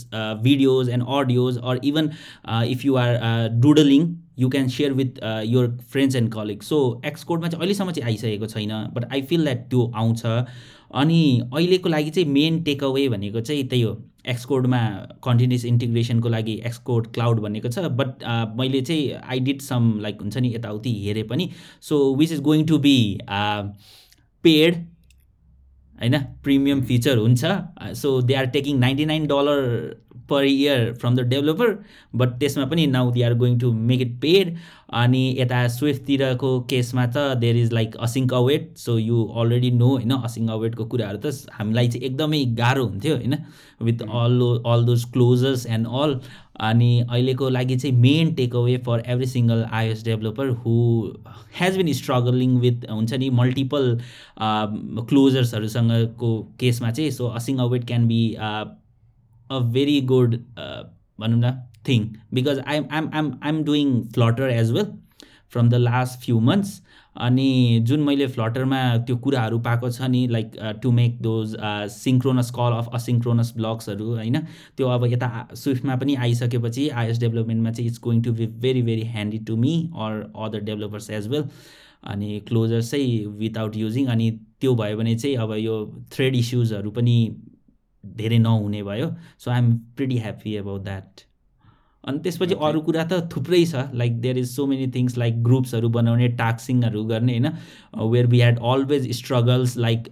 videos 0.44 0.90
and 0.90 1.04
audios 1.18 1.58
or 1.58 1.80
even 1.84 2.10
if 2.70 2.86
you 2.86 2.96
are 2.96 3.50
doodling 3.66 4.16
you 4.40 4.50
can 4.50 4.68
share 4.70 4.94
with 4.94 5.20
your 5.46 5.78
friends 5.92 6.16
and 6.16 6.32
colleague 6.34 6.62
so 6.62 6.80
एक्सकोडमा 7.06 7.48
चाहिँ 7.48 7.62
अहिलेसम्म 7.62 7.92
चाहिँ 7.92 8.10
आइसकेको 8.12 8.48
छैन 8.48 8.74
बट 8.96 9.12
आई 9.12 9.22
फिल 9.22 9.44
द्याट 9.44 9.70
त्यो 9.70 9.92
आउँछ। 9.96 10.26
अनि 10.26 11.22
अहिलेको 11.54 11.90
लागि 11.90 12.10
चाहिँ 12.10 12.30
मेन 12.32 12.62
टेक 12.64 12.84
अवे 12.84 13.08
भनेको 13.10 13.42
चाहिँ 13.42 13.68
त्यही 13.68 13.82
हो। 13.82 13.98
एक्सकोडमा 14.28 14.80
कन्टिन्युस 15.24 15.66
इन्टिग्रेसनको 15.66 16.30
लागि 16.30 16.54
एक्सकोड 16.66 17.08
क्लाउड 17.14 17.40
भनेको 17.42 17.70
छ. 17.70 17.80
बट 17.80 18.24
मैले 18.60 18.82
चाहिँ 18.82 19.12
आई 19.14 19.40
डिड 19.40 19.62
सम 19.62 20.00
लाइक 20.02 20.22
हुन्छ 20.22 20.38
नि 20.38 20.54
यताउति 20.56 20.94
हेरेँ 21.06 21.24
पनि. 21.28 21.50
So 21.82 22.16
which 22.16 22.32
is 22.32 22.42
going 22.42 22.66
to 22.68 22.78
be 22.80 22.98
paid 24.44 24.76
होइन 25.96 26.18
प्रिमियम 26.44 26.82
फिचर 26.86 27.18
हुन्छ. 27.18 27.46
So 27.96 28.22
they 28.22 28.34
are 28.34 28.46
taking 28.56 28.80
ninety 28.80 29.06
nine 29.06 29.28
dollar 29.28 29.62
per 30.30 30.44
year 30.46 30.94
from 30.94 31.16
the 31.16 31.28
developer 31.28 31.78
but 32.16 32.40
त्यसमा 32.40 32.66
पनि 32.66 32.88
now 32.90 33.12
they 33.12 33.24
are 33.24 33.34
going 33.36 33.60
to 33.60 33.72
make 33.86 34.02
it 34.02 34.16
paid 34.22 34.56
अनि 34.96 35.24
यता 35.38 35.68
स्विफ्टतिरको 35.70 36.50
केसमा 36.70 37.06
त 37.08 37.26
there 37.38 37.58
is 37.58 37.74
like 37.74 37.96
async 38.02 38.34
await 38.34 38.74
so 38.78 38.98
you 39.00 39.24
already 39.38 39.72
know 39.74 39.88
होइन 39.88 40.12
async 40.14 40.52
अवेटको 40.52 40.86
कुराहरू 40.88 41.18
त 41.20 41.54
हामीलाई 41.54 41.88
चाहिँ 41.88 42.06
एकदमै 42.06 42.44
गाह्रो 42.58 42.86
हुन्थ्यो 42.86 43.16
होइन 43.16 43.38
with 43.82 44.04
all 44.16 44.42
all 44.66 44.86
those 44.86 45.06
closures 45.12 45.66
and 45.70 45.88
all 45.96 46.20
अनि 46.62 46.90
अहिलेको 47.02 47.50
लागि 47.50 47.76
चाहिँ 47.78 47.96
main 47.98 48.34
take 48.36 48.56
away 48.56 48.78
for 48.86 49.04
every 49.08 49.26
single 49.28 49.66
iOS 49.72 50.04
developer 50.04 50.50
who 50.60 50.78
has 51.60 51.78
been 51.78 51.94
struggling 51.96 52.58
with 52.60 52.90
हुन्छ 52.92 53.14
नि 53.16 53.30
मल्टिपल 53.36 53.98
क्लोजर्सहरूसँगको 54.40 56.32
केसमा 56.60 56.92
चाहिँ 56.92 57.12
so 57.12 57.28
async 57.36 57.58
await 57.62 57.88
can 57.88 58.08
be 58.08 58.22
a 59.50 59.60
very 59.72 60.00
good 60.06 60.36
भनौँ 60.56 61.40
न 61.40 61.52
thing 61.88 62.08
because 62.34 62.60
I 62.60 62.84
am 62.92 63.10
am 63.14 63.32
I'm 63.44 63.64
doing 63.64 64.02
Flutter 64.10 64.50
as 64.52 64.72
well 64.72 64.86
from 65.52 65.70
the 65.70 65.76
last 65.82 66.20
few 66.20 66.40
months 66.42 66.82
अनि 67.18 67.80
जुन 67.84 68.00
मैले 68.00 68.28
फ्लटरमा 68.28 68.82
त्यो 69.06 69.16
कुराहरू 69.18 69.60
पाएको 69.60 69.90
छ 69.92 70.10
नि 70.10 70.26
like 70.28 70.52
to 70.82 70.92
make 70.92 71.22
those 71.22 71.56
synchronous 71.92 72.52
call 72.52 72.74
of 72.74 72.90
asynchronous 72.94 73.54
ब्लग्सहरू 73.56 74.10
होइन 74.12 74.40
त्यो 74.78 74.88
अब 74.90 75.06
यता 75.06 75.30
स्विफ्टमा 75.56 75.96
पनि 75.96 76.16
आइसकेपछि 76.22 76.88
आइएस 76.96 77.20
डेभलपमेन्टमा 77.20 77.72
चाहिँ 77.72 77.90
it's 77.90 78.00
going 78.02 78.22
to 78.22 78.34
be 78.34 78.48
very 78.60 78.82
very 78.84 79.08
handy 79.10 79.40
to 79.48 79.58
me 79.58 79.76
or 79.98 80.22
other 80.40 80.60
developers 80.62 81.10
as 81.12 81.28
well 81.28 81.50
अनि 82.06 82.40
क्लोजर्स 82.48 82.92
चाहिँ 82.92 83.26
विदाउट 83.38 83.76
युजिङ 83.76 84.08
अनि 84.08 84.32
त्यो 84.62 84.76
भयो 84.76 84.98
भने 84.98 85.16
चाहिँ 85.16 85.36
अब 85.38 85.54
यो 85.60 85.76
थ्रेड 86.12 86.36
इस्युजहरू 86.36 86.92
पनि 86.92 87.18
धेरै 88.18 88.38
नहुने 88.40 88.84
भयो। 88.84 89.08
So 89.40 89.52
I 89.52 89.58
am 89.60 89.72
pretty 89.98 90.18
happy 90.18 90.56
about 90.58 90.84
that 90.84 91.26
अनि 92.04 92.20
त्यसपछि 92.24 92.56
अरू 92.62 92.82
कुरा 92.82 93.04
त 93.04 93.20
थुप्रै 93.32 93.64
छ। 93.66 93.88
Like 93.94 94.20
there 94.22 94.38
is 94.38 94.50
so 94.50 94.66
many 94.68 94.88
things 94.92 95.18
like 95.18 95.42
ग्रुप्सहरू 95.44 95.90
बनाउने 95.98 96.28
टाक्सिङहरू 96.38 97.04
गर्ने 97.06 97.34
होइन? 97.34 97.48
Where 98.12 98.28
we 98.28 98.40
had 98.40 98.60
always 98.74 99.12
struggles 99.18 99.78
like 99.78 100.08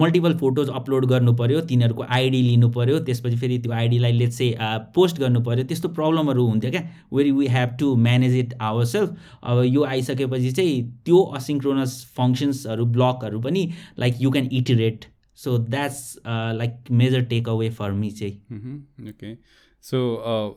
multiple 0.00 0.34
photos 0.40 0.68
upload 0.74 1.06
गर्नु 1.06 1.32
पऱ्यो 1.36 1.60
तिनीहरूको 1.70 2.02
आइडी 2.16 2.40
लिनु 2.42 2.68
पऱ्यो 2.76 2.98
त्यसपछि 3.06 3.36
फेरि 3.36 3.58
त्यो 3.64 3.72
आइडीलाई 3.72 4.12
लेट 4.12 4.30
चाहिँ 4.30 4.78
पोस्ट 4.94 5.18
गर्नु 5.20 5.40
पऱ्यो 5.44 5.64
त्यस्तो 5.64 5.88
प्रब्लमहरू 5.98 6.46
हुन्थ्यो 6.46 6.70
क्या? 6.70 6.82
Where 7.12 7.30
we 7.30 7.46
have 7.56 7.76
to 7.80 7.94
manage 8.06 8.36
it 8.36 8.54
our 8.60 8.84
self 8.92 9.16
अब 9.42 9.62
यो 9.64 9.84
आइसकेपछि 9.84 10.52
चाहिँ 10.52 10.82
त्यो 11.06 11.22
असिङ्क्रोनस 11.38 12.04
फङ्सन्सहरू 12.16 12.86
ब्लकहरू 12.96 13.40
पनि 13.40 13.70
like 13.98 14.22
you 14.22 14.30
can 14.30 14.48
iterate 14.52 15.04
so 15.38 15.56
that's 15.58 16.00
like 16.26 16.90
major 17.00 17.24
take 17.30 17.48
away 17.48 17.70
for 17.78 17.92
me 17.92 18.10
चाहिँ 18.20 19.08
ओके 19.10 19.34
सो 19.84 19.98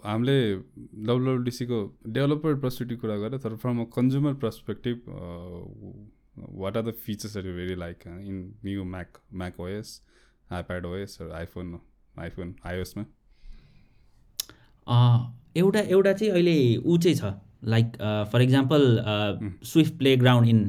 हामीले 0.05 0.38
डब्लुडब्लुडिसीको 0.55 1.80
डेभलपर 2.07 2.55
पर्सपेक्टिभ 2.59 2.99
कुरा 2.99 3.17
गरेर 3.17 3.39
तर 3.43 3.55
from 3.63 3.82
a 3.82 3.86
consumer 3.95 4.34
perspective 4.43 5.01
what 6.61 6.78
are 6.78 6.84
the 6.84 6.93
फिचर्सहरू 7.05 7.53
very 7.55 7.75
like 7.75 8.07
in 8.07 8.38
new 8.65 8.84
Mac 8.86 9.17
macOS 9.59 10.01
iPadOS 10.86 11.17
iPhone 11.34 11.80
iPhone 12.19 12.55
आइओएसमा 12.65 13.03
एउटा 15.57 15.80
एउटा 15.80 16.13
चाहिँ 16.13 16.32
अहिले 16.34 16.78
ऊ 16.78 16.97
चाहिँ 16.97 17.15
छ. 17.17 17.34
Like 17.65 17.95
for 18.32 18.41
example 18.41 18.84
Swift 19.65 19.97
playground 20.17 20.49
in 20.49 20.59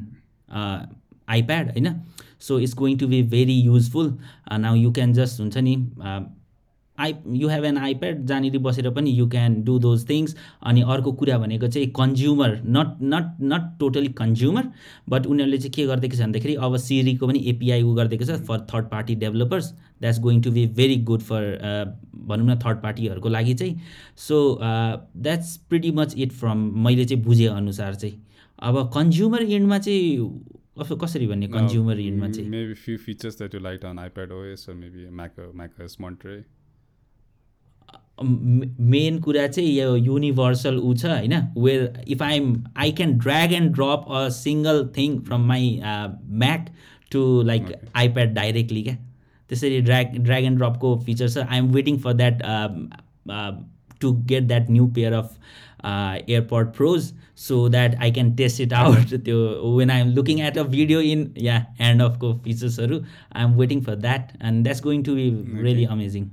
iPad 1.28 1.70
होइन? 1.70 1.88
So 2.41 2.59
it's 2.61 2.74
going 2.74 2.99
to 2.99 3.07
be 3.09 3.22
very 3.36 3.61
useful 3.61 4.16
now 4.59 4.74
you 4.74 4.93
can 4.93 5.12
just 5.12 5.41
हुन्छ 5.41 5.59
नि 5.59 5.76
I 6.99 7.12
you 7.32 7.49
have 7.49 7.64
an 7.64 7.76
iPad 7.78 8.24
जहाँनिर 8.26 8.59
बसेर 8.59 8.89
पनि 8.91 9.11
you 9.11 9.28
can 9.30 9.62
do 9.64 9.78
those 9.78 10.09
things 10.09 10.34
अनि 10.66 10.80
अर्को 10.95 11.12
कुरा 11.20 11.36
भनेको 11.39 11.68
चाहिँ 11.68 11.89
consumer 11.97 12.57
not 12.76 12.97
not 13.03 13.36
not 13.53 13.68
totally 13.80 14.09
consumer 14.20 14.64
but 15.09 15.26
उनीहरूले 15.26 15.59
चाहिँ 15.59 15.72
के 15.72 15.86
गरिदिएको 15.86 16.16
छ 16.16 16.20
भन्दाखेरि 16.20 16.55
अब 16.55 16.76
सिरीको 16.86 17.26
पनि 17.26 17.39
एपिआई 17.51 17.82
उ 17.82 17.95
गरिदिएको 17.95 18.24
छ 18.24 18.41
for 18.49 18.66
third 18.74 18.91
party 18.91 19.14
developers 19.22 19.72
that's 20.01 20.20
going 20.20 20.43
to 20.43 20.51
be 20.51 20.66
very 20.80 20.97
good 21.11 21.22
for 21.30 21.43
भनौँ 22.28 22.47
न 22.47 22.59
थर्ड 22.64 22.82
पार्टीहरूको 22.82 23.28
लागि 23.28 23.55
चाहिँ. 23.55 23.80
So 24.16 24.59
that's 24.62 25.57
pretty 25.68 25.91
much 26.01 26.14
it 26.18 26.32
from 26.32 26.70
मैले 26.84 27.05
चाहिँ 27.05 27.24
बुझेअनुसार 27.24 27.95
चाहिँ. 27.95 28.14
अब 28.59 28.91
कन्ज्युमर 28.95 29.43
इन्डमा 29.43 29.78
चाहिँ 29.78 30.41
कसरी 30.79 31.26
भन्ने 31.26 31.49
कन्ज्युमर 31.49 31.99
इन्डमा 32.01 32.29
चाहिँ? 32.29 32.49
Maybe 32.51 32.74
few 32.74 32.97
features 33.07 33.39
that 33.39 33.55
you 33.55 33.61
like 33.61 33.85
on 33.85 33.99
iPadOS 34.33 34.66
maybe 34.76 35.09
Mac 35.16 35.33
Mac 35.55 35.70
Monterey 36.01 36.37
main 38.93 39.18
कुरा 39.22 39.47
चाहिँ 39.49 39.70
यो 39.70 39.97
युनिभर्सल 39.97 40.76
ऊ 40.79 40.95
छ 40.95 41.05
होइन? 41.07 41.35
Where 41.59 42.05
if 42.09 42.22
I'm 42.22 42.55
I 42.76 42.93
can 42.93 43.18
drag 43.18 43.53
and 43.53 43.72
drop 43.74 44.07
a 44.11 44.29
single 44.37 44.87
thing 44.97 45.18
from 45.26 45.47
my 45.49 45.81
Mac 46.45 46.66
to 47.12 47.20
like 47.43 47.64
iPad 47.97 48.35
directly 48.35 48.83
क्या 48.83 48.97
त्यसरी 49.51 49.81
drag 49.81 50.16
drag 50.18 50.45
and 50.45 50.59
ड्रपको 50.59 50.97
feature 51.07 51.29
छ। 51.29 51.39
I 51.39 51.59
am 51.59 51.70
waiting 51.74 51.99
for 51.99 52.12
that 52.12 52.43
to 54.01 54.12
get 54.33 54.43
that 54.49 54.70
new 54.70 54.87
pair 54.97 55.12
of 55.12 55.39
AirPods 55.85 56.68
pros 56.76 57.12
so 57.47 57.68
that 57.68 57.95
I 57.95 58.11
can 58.12 58.35
test 58.37 58.61
it 58.61 58.72
out 58.72 59.14
त्यो 59.24 59.76
when 59.76 59.91
I 59.91 60.01
am 60.01 60.11
looking 60.14 60.41
at 60.47 60.59
a 60.59 60.62
video 60.74 61.01
in 61.12 61.31
yeah 61.43 61.59
hand 61.79 62.03
अफको 62.03 62.33
फिचर्सहरू 62.45 63.01
I 63.35 63.45
am 63.45 63.55
waiting 63.59 63.81
for 63.85 63.97
that 64.09 64.33
and 64.43 64.62
that's 64.64 64.83
going 64.83 65.03
to 65.05 65.14
be 65.14 65.31
really 65.62 65.85
amazing 65.97 66.29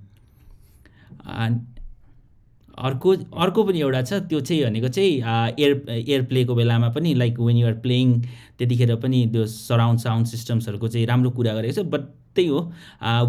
अर्को 2.78 3.12
अर्को 3.44 3.64
पनि 3.64 3.80
एउटा 3.80 4.02
छ 4.02 4.14
त्यो 4.30 4.40
चाहिँ 4.40 4.64
भनेको 4.64 4.88
चाहिँ 4.96 5.12
एयर 5.60 5.90
एयर 5.90 6.24
प्लेको 6.32 6.56
बेलामा 6.56 6.90
पनि 6.96 7.14
लाइक 7.14 7.40
वेन 7.40 7.58
युआर 7.58 7.74
प्लेइङ 7.86 8.12
त्यतिखेर 8.60 8.96
पनि 9.04 9.26
त्यो 9.34 9.46
सराउन्ड 9.48 10.00
साउन्ड 10.00 10.28
सिस्टम्सहरूको 10.28 10.88
चाहिँ 10.88 11.06
राम्रो 11.08 11.30
कुरा 11.38 11.54
गरेको 11.54 11.82
छ। 11.82 11.86
बट 11.94 12.02
त्यही 12.36 12.48
हो 12.48 12.60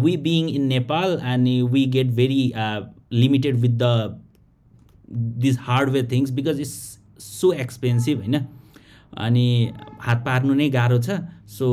we 0.03 0.15
being 0.25 0.49
in 0.49 0.63
Nepal 0.67 1.19
and 1.33 1.71
we 1.71 1.85
get 1.93 2.07
very 2.15 2.43
limited 3.13 3.55
with 3.61 3.77
the 3.81 3.83
this 5.09 5.59
hardware 5.61 6.07
things 6.11 6.31
because 6.31 6.59
it's 6.59 6.73
so 7.19 7.51
expensive 7.53 8.17
होइन? 8.19 8.45
अनि 9.17 9.73
हात 10.01 10.25
पार्नु 10.25 10.53
नै 10.53 10.69
गाह्रो 10.69 10.99
छ। 11.01 11.19
सो 11.49 11.67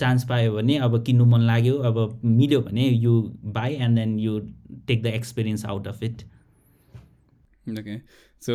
चान्स 0.00 0.24
पायो 0.28 0.52
भने 0.52 0.76
अब 0.78 1.02
किन्नु 1.04 1.24
मन 1.26 1.40
लाग्यो 1.46 1.76
अब 1.88 2.20
मिल्यो 2.24 2.60
भने 2.60 2.88
you 2.88 3.20
buy 3.54 3.74
and 3.86 3.98
then 3.98 4.18
you 4.18 4.38
take 4.88 5.02
the 5.02 5.06
experience 5.06 5.64
out 5.66 5.88
of 5.88 6.02
it 6.02 6.22
okay 7.70 7.96
so 8.46 8.54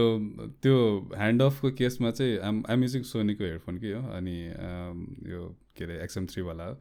त्यो 0.63 0.75
ह्यान्ड 1.15 1.41
अफको 1.41 1.71
केसमा 1.79 2.11
चाहिँ 2.11 2.37
आम 2.49 2.63
आम 2.69 2.83
युजिङ 2.83 3.03
सोनीको 3.09 3.43
हेडफोन 3.43 3.77
कि 3.79 3.91
हो 3.91 4.01
अनि 4.17 4.37
यो 5.31 5.41
के 5.77 5.83
अरे 5.83 6.01
एक्सएम 6.03 6.25
थ्रीवाला 6.25 6.63
हो। 6.63 6.79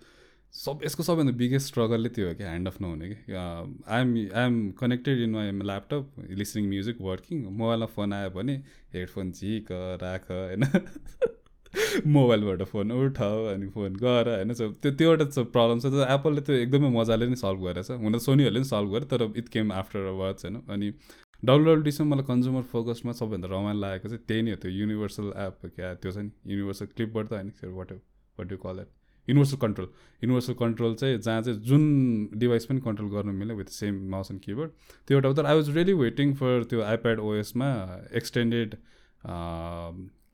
सब 0.55 0.81
यसको 0.85 1.03
सबभन्दा 1.03 1.33
बिगेस्ट 1.39 1.67
स्ट्रगलले 1.69 2.09
त्यो 2.17 2.27
हो 2.29 2.35
कि 2.35 2.45
ह्यान्ड 2.45 2.69
अफ 2.69 2.81
नहुने 2.81 3.09
कि। 3.09 3.33
I'm 3.35 4.11
I'm 4.41 4.71
connected 4.81 5.21
in 5.21 5.31
my 5.31 5.51
laptop 5.51 6.29
listening 6.41 6.69
music 6.69 7.01
working 7.03 7.43
मोबाइलमा 7.63 7.87
फोन 7.95 8.13
आयो 8.13 8.31
भने 8.31 8.55
हेडफोन 8.95 9.33
झिक 9.33 9.73
राख 10.03 10.31
होइन। 10.31 10.65
मोबाइलबाट 12.07 12.63
फोन 12.73 12.93
उठाऊ 12.93 13.45
अनि 13.55 13.69
फोन 13.75 13.97
गर 14.05 14.31
होइन। 14.37 14.55
सो 14.55 14.71
त्यो 14.79 14.93
त्यो 14.95 15.11
एउटा 15.11 15.45
प्रब्लम 15.59 15.81
छ। 15.81 16.07
एप्पलले 16.09 16.41
त्यो 16.47 16.57
एकदमै 16.57 16.91
मजाले 17.01 17.27
नै 17.29 17.43
सल्भ 17.45 17.67
गरेछ। 17.67 17.91
हुन 17.91 18.13
त 18.15 18.23
सोनीहरूले 18.23 18.61
पनि 18.61 18.69
सल्भ 18.71 18.89
गर्यो 18.95 19.07
तर 19.13 19.29
it 19.43 19.49
came 19.51 19.73
after 19.83 20.07
a 20.07 20.17
watch 20.23 20.45
होइन। 20.45 20.63
अनि 20.71 20.91
डब्लुडब्लुडीसम्म 21.43 22.15
मलाई 22.15 22.27
कन्ज्युमर 22.31 22.63
फोकसमा 22.73 23.13
सबभन्दा 23.21 23.49
रमाइलो 23.51 23.81
लागेको 23.81 24.09
चाहिँ 24.09 24.27
त्यही 24.29 24.43
नै 24.43 24.51
हो। 24.51 24.57
त्यो 24.63 24.71
युनिभर्सल 24.81 25.33
एप 25.47 25.67
क्या 25.67 25.95
त्यो 25.99 26.13
छ 26.13 26.17
नि। 26.19 26.31
युनिभर्सल 26.53 26.87
क्लिपबाट 26.95 27.27
त 27.29 27.33
होइन 27.33 27.75
what 27.81 27.93
what 28.39 28.53
you 28.53 28.59
call 28.67 28.79
at 28.85 28.91
universal 29.29 29.57
control 29.57 29.89
universal 30.23 30.55
control 30.61 30.95
चाहिँ 30.95 31.19
जहाँ 31.19 31.43
चाहिँ 31.43 31.61
जुन 31.69 31.85
डिभाइस 32.37 32.67
पनि 32.67 32.81
कन्ट्रोल 32.81 33.11
गर्नु 33.11 33.33
मिल्यो 33.33 33.57
with 33.57 33.71
same 33.73 34.03
mouse 34.11 34.31
and 34.31 34.43
keyboard 34.43 34.71
त्यो 35.09 35.19
एउटा 35.19 35.33
तर 35.33 35.47
I 35.47 35.55
was 35.57 35.71
really 35.77 35.93
waiting 36.01 36.35
for 36.35 36.65
त्यो 36.71 36.83
आइप्याड 36.83 37.21
ओएसमा 37.21 37.71
एक्सटेन्डेड 38.17 38.75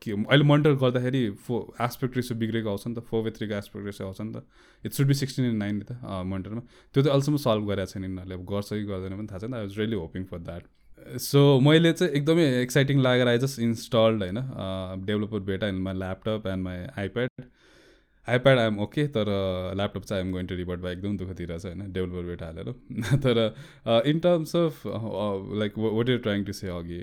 के 0.02 0.10
अहिले 0.12 0.44
मोनिटर 0.44 0.74
गर्दाखेरि 0.82 1.28
फो 1.46 1.56
एस्पेक्ट 1.82 2.16
रेसो 2.16 2.34
बिग्रेको 2.42 2.68
आउँछ 2.68 2.86
नि 2.88 2.94
त 2.94 3.04
फोर 3.08 3.22
वे 3.24 3.30
थ्रीको 3.30 3.54
एस्पेक्ट 3.54 3.86
रेसो 3.86 4.04
आउँछ 4.04 4.20
नि 4.20 4.32
त। 4.32 4.42
It 4.84 4.92
should 4.92 5.06
be 5.06 5.14
sixteen 5.14 5.44
and 5.46 5.58
nine 5.58 5.80
त 5.80 5.96
मोनिटरमा 6.26 6.60
त्यो 6.60 7.02
चाहिँ 7.02 7.10
अहिलेसम्म 7.10 7.36
सल्भ 7.44 7.68
गरेको 7.70 7.92
छैन 7.92 8.04
यिनीहरूले 8.04 8.34
अब 8.34 8.44
गर्छ 8.52 8.68
कि 8.72 8.84
गर्दैन 8.84 9.16
पनि 9.16 9.26
थाहा 9.32 9.38
छैन। 9.38 9.54
I 9.54 9.60
was 9.60 9.78
really 9.78 9.96
hoping 9.96 10.24
for 10.30 10.38
that 10.48 11.18
so 11.20 11.42
मैले 11.60 11.92
चाहिँ 11.92 12.12
एकदमै 12.12 12.46
एक्साइटिङ 12.62 13.00
लागेर 13.02 13.28
आई 13.28 13.38
जस्ट 13.44 13.60
इन्स्टल्ड 13.68 14.22
होइन 14.22 14.38
developer 15.06 15.40
beta 15.52 15.68
in 15.68 15.82
my 15.84 15.94
laptop 15.98 16.46
and 16.46 16.64
my 16.64 16.86
iPad 16.98 17.44
iPad 18.28 18.58
I'm 18.58 18.78
okay 18.80 19.06
तर 19.08 19.26
ल्यापटप 19.76 20.04
चाहिँ 20.04 20.22
I'm 20.22 20.32
going 20.32 20.46
to 20.46 20.54
revert 20.54 20.80
by 20.80 20.92
एकदम 20.92 21.16
दुःखतिर 21.16 21.56
छ 21.58 21.64
होइन 21.64 21.92
डेभलपर 21.92 22.26
बेटा 22.26 22.46
हालेर। 22.46 22.72
तर 23.24 24.02
in 24.06 24.18
terms 24.18 24.56
of 24.56 24.82
like 25.62 25.78
what 25.78 26.08
you're 26.08 26.18
trying 26.18 26.44
to 26.44 26.52
say 26.52 26.68
अघि 26.68 27.00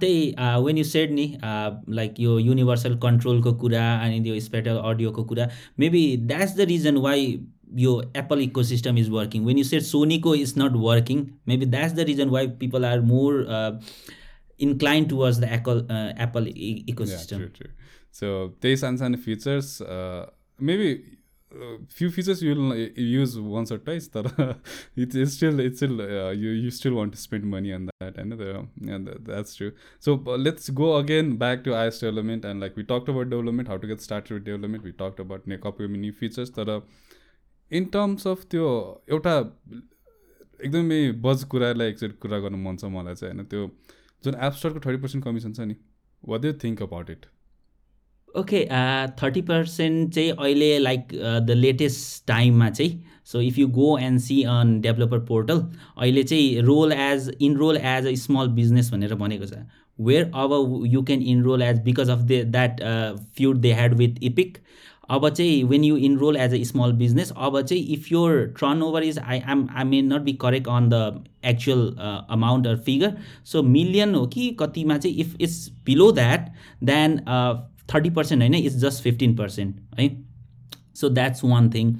त्यही 0.00 0.34
वेन 0.64 0.78
यु 0.78 0.84
सेड 0.84 1.12
नि 1.12 1.26
लाइक 1.90 2.20
यो 2.20 2.38
युनिभर्सल 2.38 2.96
कन्ट्रोलको 2.98 3.52
कुरा 3.54 3.86
अनि 3.98 4.20
त्यो 4.20 4.40
स्पेटल 4.40 4.76
अडियोको 4.76 5.24
कुरा 5.24 5.48
maybe 5.78 6.04
that's 6.16 6.56
the 6.56 6.68
reason 6.68 6.96
why 7.06 7.26
यो 7.78 8.00
Apple 8.16 8.40
ecosystem 8.62 8.98
is 8.98 9.08
working 9.08 9.44
when 9.44 9.58
you 9.58 9.64
said 9.64 9.82
सोनीको 9.82 10.34
is 10.34 10.54
not 10.58 10.72
working 10.76 11.26
maybe 11.48 11.66
that's 11.66 11.94
the 11.94 12.08
reason 12.08 12.28
why 12.28 12.46
people 12.60 12.84
are 12.84 13.00
more 13.00 13.44
incline 14.60 15.04
towards 15.04 15.38
the 15.38 15.48
Apple 15.52 15.86
Apple 16.20 16.52
ecosystem 17.06 17.46
so 18.14 18.26
त्यही 18.62 18.76
सानो 18.76 18.96
सानो 18.96 19.16
features 19.24 19.78
maybe 20.60 20.94
few 21.90 22.08
features 22.10 22.42
you 22.42 22.54
use 23.04 23.36
once 23.44 23.72
or 23.72 23.78
twice 23.86 24.08
तर 24.16 24.26
it's 24.98 25.34
still 25.34 25.60
it's 25.60 25.76
still 25.76 26.00
you 26.36 26.52
you 26.54 26.70
still 26.70 26.92
want 26.92 27.12
to 27.12 27.18
spend 27.18 27.44
money 27.44 27.70
on 27.70 27.86
that 27.86 28.18
होइन 28.18 29.04
that's 29.04 29.56
true 29.56 29.70
so 30.04 30.36
let's 30.36 30.70
go 30.80 30.90
again 30.98 31.36
back 31.38 31.62
to 31.64 31.72
iOS 31.74 32.00
development 32.04 32.44
and 32.44 32.60
like 32.60 32.78
we 32.78 32.82
talk 32.84 33.10
about 33.10 33.26
development 33.26 33.68
how 33.68 33.78
to 33.78 33.88
get 33.88 34.00
start 34.00 34.32
with 34.32 34.40
development 34.40 34.84
we 34.84 34.92
talk 35.00 35.20
about 35.20 35.48
ने 35.48 35.58
copy 35.58 35.88
new 35.96 36.12
features 36.20 36.50
तर 36.50 36.80
in 37.70 37.84
terms 37.92 38.26
of 38.26 38.44
त्यो 38.50 38.68
एउटा 39.10 39.36
एकदमै 40.64 41.00
बज 41.22 41.44
कुरालाई 41.50 41.88
एकचोटि 41.88 42.16
कुरा 42.22 42.38
गर्नु 42.38 42.58
मन 42.58 42.76
छ 42.76 42.84
मलाई 42.94 43.14
चाहिँ 43.14 43.34
होइन? 43.34 43.46
त्यो 43.46 43.66
जुन 44.24 44.34
एपस्टोरको 44.42 44.80
थर्टी 44.80 45.02
पर्सेन्ट 45.02 45.24
कमिसन 45.24 45.52
छ 45.52 45.68
नि 45.68 45.76
what 46.22 46.44
you 46.44 46.52
think 46.64 46.82
about 46.82 47.10
it 47.10 47.26
okay 48.38 48.64
thirty 49.22 49.40
percent 49.42 50.14
चाहिँ 50.14 50.30
अहिले 50.30 50.78
लाइक 50.78 51.08
द 51.46 51.54
लेटेस्ट 51.56 52.26
टाइममा 52.28 52.70
चाहिँ 52.70 53.02
so 53.32 53.40
if 53.40 53.58
you 53.58 53.66
go 53.68 53.96
and 53.98 54.20
see 54.20 54.42
on 54.42 54.80
developer 54.80 55.18
portal 55.26 55.58
अहिले 56.00 56.22
चाहिँ 56.22 56.60
roll 56.62 56.92
as 56.92 57.30
enroll 57.40 57.76
as 57.76 58.06
a 58.06 58.14
small 58.16 58.48
business 58.48 58.90
भनेर 58.92 59.14
भनेको 59.14 59.46
छ। 59.46 59.62
वेयर 59.98 60.30
अब 60.34 60.82
you 60.86 61.02
can 61.02 61.22
enroll 61.22 61.62
as 61.62 61.80
because 61.84 62.10
of 62.10 62.18
the 62.18 62.42
that 62.52 62.82
feud 63.36 63.56
they 63.60 63.72
had 63.72 63.94
with 63.94 64.22
Epic 64.22 64.58
अब 65.10 65.28
चाहिँ 65.28 65.62
when 65.64 65.84
you 65.84 65.96
enroll 65.96 66.36
as 66.36 66.54
a 66.54 66.62
small 66.64 66.92
business 66.92 67.32
अब 67.36 67.60
चाहिँ 67.60 67.82
if 67.94 68.12
your 68.12 68.54
turnover 68.82 69.02
is 69.04 69.18
I 69.18 69.40
am 69.50 69.66
I 69.76 69.84
may 69.84 70.02
not 70.02 70.20
be 70.20 70.32
correct 70.42 70.68
on 70.68 70.88
the 70.88 71.24
actual 71.46 71.86
amount 72.30 72.66
or 72.66 72.76
figure 72.86 73.16
so 73.52 73.62
million 73.62 74.14
हो 74.14 74.26
कि 74.26 74.48
कतिमा 74.60 74.98
चाहिँ 74.98 75.16
if 75.16 75.36
it's 75.40 75.68
below 75.86 76.10
that 76.12 76.48
then 76.84 77.18
thirty 77.94 78.10
percent 78.10 78.42
होइन 78.42 78.54
it's 78.54 78.76
just 78.84 79.02
fifteen 79.02 79.36
percent 79.36 80.00
है? 80.00 80.08
So 80.94 81.08
that's 81.08 81.44
one 81.44 81.70
thing 81.74 81.96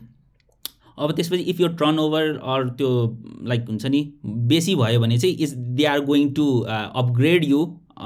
अब 0.99 1.12
त्यसपछि 1.16 1.43
if 1.51 1.61
यो 1.61 1.68
turn 1.80 1.99
over 1.99 2.38
or 2.55 2.68
त्यो 2.78 2.88
लाइक 3.49 3.68
हुन्छ 3.68 3.86
नि 3.86 4.01
बेसी 4.49 4.74
भयो 4.76 5.01
भने 5.01 5.18
चाहिँ 5.18 5.34
is 5.45 5.55
they 5.76 5.84
are 5.93 6.01
going 6.05 6.32
to 6.34 6.49
upgrade 6.61 7.45
you 7.45 7.64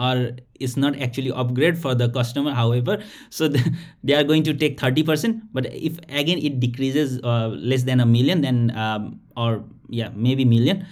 or 0.08 0.20
it's 0.60 0.76
not 0.78 0.96
actually 1.02 1.30
upgrade 1.42 1.76
for 1.78 1.94
the 1.94 2.12
customer 2.16 2.52
however 2.74 3.02
so 3.38 3.48
they 3.48 4.12
are 4.14 4.24
going 4.26 4.44
to 4.44 4.52
take 4.58 4.82
thirty 4.82 5.02
percent 5.10 5.42
but 5.54 5.66
if 5.66 5.98
again 6.20 6.38
it 6.38 6.54
decreases 6.60 7.20
less 7.64 7.82
than 7.82 8.00
a 8.00 8.04
million 8.14 8.40
then 8.40 8.68
or 8.68 9.60
yeah 9.94 10.10
maybe 10.16 10.44
million 10.44 10.82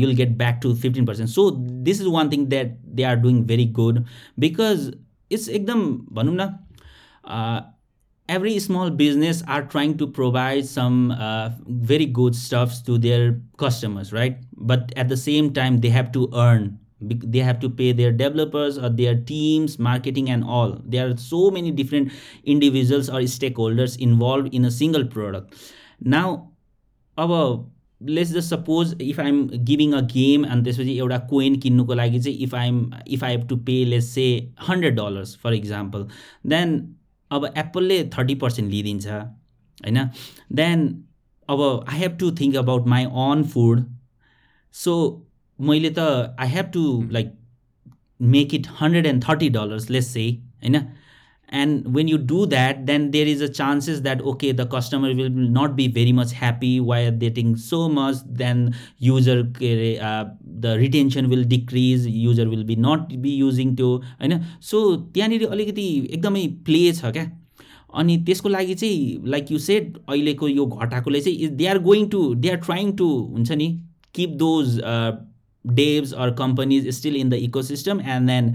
you'll 0.00 0.12
get 0.16 0.36
back 0.38 0.60
to 0.62 0.74
fifteen 0.76 1.06
percent 1.06 1.30
so 1.30 1.50
this 1.88 2.00
is 2.00 2.06
one 2.12 2.30
thing 2.32 2.46
that 2.48 2.76
they 2.94 3.02
are 3.02 3.16
doing 3.22 3.42
very 3.46 3.66
good 3.80 4.04
because 4.38 4.90
it's 5.31 5.49
एकदम 5.49 5.87
भनौँ 6.11 6.35
न 6.39 7.71
every 8.27 8.57
small 8.59 8.89
business 8.89 9.43
are 9.47 9.63
trying 9.63 9.97
to 9.97 10.07
provide 10.07 10.65
some 10.65 11.11
uh, 11.11 11.51
very 11.67 12.05
good 12.05 12.35
stuffs 12.35 12.81
to 12.81 12.97
their 12.97 13.39
customers 13.57 14.11
right 14.11 14.39
but 14.71 14.91
at 14.97 15.09
the 15.09 15.17
same 15.17 15.53
time 15.53 15.77
they 15.81 15.89
have 15.89 16.11
to 16.11 16.29
earn 16.33 16.79
they 17.01 17.39
have 17.39 17.59
to 17.59 17.69
pay 17.69 17.91
their 17.91 18.11
developers 18.11 18.77
or 18.77 18.89
their 18.89 19.15
teams 19.15 19.77
marketing 19.77 20.29
and 20.29 20.43
all 20.43 20.81
there 20.85 21.07
are 21.07 21.17
so 21.17 21.51
many 21.51 21.69
different 21.69 22.11
individuals 22.43 23.09
or 23.09 23.19
stakeholders 23.35 23.97
involved 23.99 24.53
in 24.53 24.65
a 24.65 24.71
single 24.71 25.05
product 25.05 25.53
now 25.99 26.51
our 27.17 27.65
let's 28.00 28.30
just 28.32 28.48
suppose 28.50 28.94
if 29.02 29.20
I'm 29.20 29.42
giving 29.70 29.92
a 29.92 30.00
game 30.12 30.44
अनि 30.44 30.62
त्यसपछि 30.64 30.96
एउटा 30.98 31.18
coin 31.30 31.58
किन्नुको 31.60 31.94
लागि 31.94 32.20
चाहिँ 32.20 32.38
if 32.38 32.54
I'm 32.54 32.78
if 33.08 33.24
I 33.24 33.36
have 33.36 33.46
to 33.48 33.56
pay 33.66 33.84
less 33.84 34.08
say 34.10 34.24
hundred 34.68 34.96
dollars 34.96 35.36
for 35.42 35.54
example 35.54 36.06
then 36.46 36.72
अब 37.30 37.44
एप्पलले 37.56 38.02
thirty 38.16 38.34
percent 38.34 38.70
लिइदिन्छ 38.70 39.06
होइन? 39.06 39.98
देन 40.52 40.86
अब 41.48 41.60
I 41.88 41.98
have 41.98 42.16
to 42.20 42.30
think 42.40 42.56
about 42.56 42.86
my 42.86 43.04
own 43.04 43.44
food 43.44 43.84
so 44.74 44.94
मैले 45.58 45.90
त 45.90 46.36
I 46.40 46.48
have 46.48 46.70
to 46.74 46.84
like 47.10 47.32
make 48.20 48.54
it 48.54 48.66
hundred 48.80 49.06
and 49.06 49.24
thirty 49.28 49.48
dollars 49.48 49.90
less 49.90 50.06
say 50.14 50.28
होइन? 50.30 50.80
And 51.50 51.92
when 51.94 52.08
you 52.08 52.16
do 52.16 52.46
that 52.46 52.86
then 52.86 53.10
there 53.10 53.26
is 53.26 53.40
a 53.40 53.48
chances 53.48 54.02
that 54.02 54.20
okay 54.22 54.52
the 54.52 54.66
customer 54.66 55.14
will 55.14 55.30
not 55.30 55.74
be 55.76 55.88
very 55.88 56.12
much 56.12 56.32
happy 56.32 56.78
while 56.80 57.10
getting 57.10 57.56
so 57.56 57.88
much 57.88 58.16
then 58.26 58.74
user 58.98 59.40
uh, 59.40 60.24
the 60.60 60.78
retention 60.78 61.28
will 61.28 61.42
decrease 61.44 62.06
user 62.06 62.48
will 62.48 62.64
be 62.64 62.76
not 62.76 63.08
be 63.20 63.30
using 63.30 63.74
त्यो 63.76 63.90
होइन 64.20 64.40
so 64.62 64.78
त्यहाँनिर 65.14 65.46
अलिकति 65.48 65.86
एकदमै 66.12 66.46
play 66.64 66.92
छ 66.92 67.12
क्या 67.16 67.26
अनि 68.00 68.16
त्यसको 68.26 68.48
लागि 68.48 68.74
चाहिँ 68.74 69.30
लाइक 69.30 69.50
यु 69.52 69.58
सेड 69.58 69.96
अहिलेको 70.08 70.48
यो 70.48 70.66
घटाएकोले 70.66 71.20
चाहिँ 71.20 71.48
they 71.56 71.66
are 71.66 71.78
going 71.88 72.08
to 72.08 72.22
they 72.34 72.50
are 72.50 72.56
trying 72.66 72.92
to 72.96 73.08
हुन्छ 73.36 73.52
नि 73.52 73.68
keep 74.14 74.30
those 74.44 74.80
devs 75.66 76.12
or 76.12 76.30
companies 76.34 76.88
still 76.96 77.16
in 77.16 77.28
the 77.30 77.34
ecosystem 77.62 78.00
and 78.00 78.28
then 78.28 78.48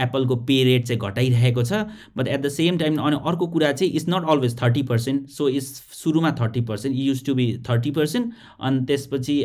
एप्पलको 0.00 0.36
पे 0.48 0.62
रेट 0.64 0.86
चाहिँ 0.86 1.00
घटाइरहेको 1.00 1.62
छ. 1.62 1.72
But 2.16 2.28
at 2.28 2.40
the 2.40 2.48
same 2.48 2.78
time 2.78 2.96
अनि 3.00 3.16
अर्को 3.26 3.46
कुरा 3.46 3.72
चाहिँ 3.72 3.92
it's 3.92 4.08
not 4.08 4.28
always 4.30 4.56
thirty 4.62 4.82
percent 4.90 5.28
so 5.30 5.48
it's 5.48 5.82
सुरुमा 6.02 6.30
thirty 6.40 6.60
percent 6.70 6.96
used 6.96 7.24
to 7.26 7.34
be 7.34 7.46
thirty 7.68 7.90
percent 8.00 8.32
अनि 8.60 8.84
त्यसपछि 8.86 9.38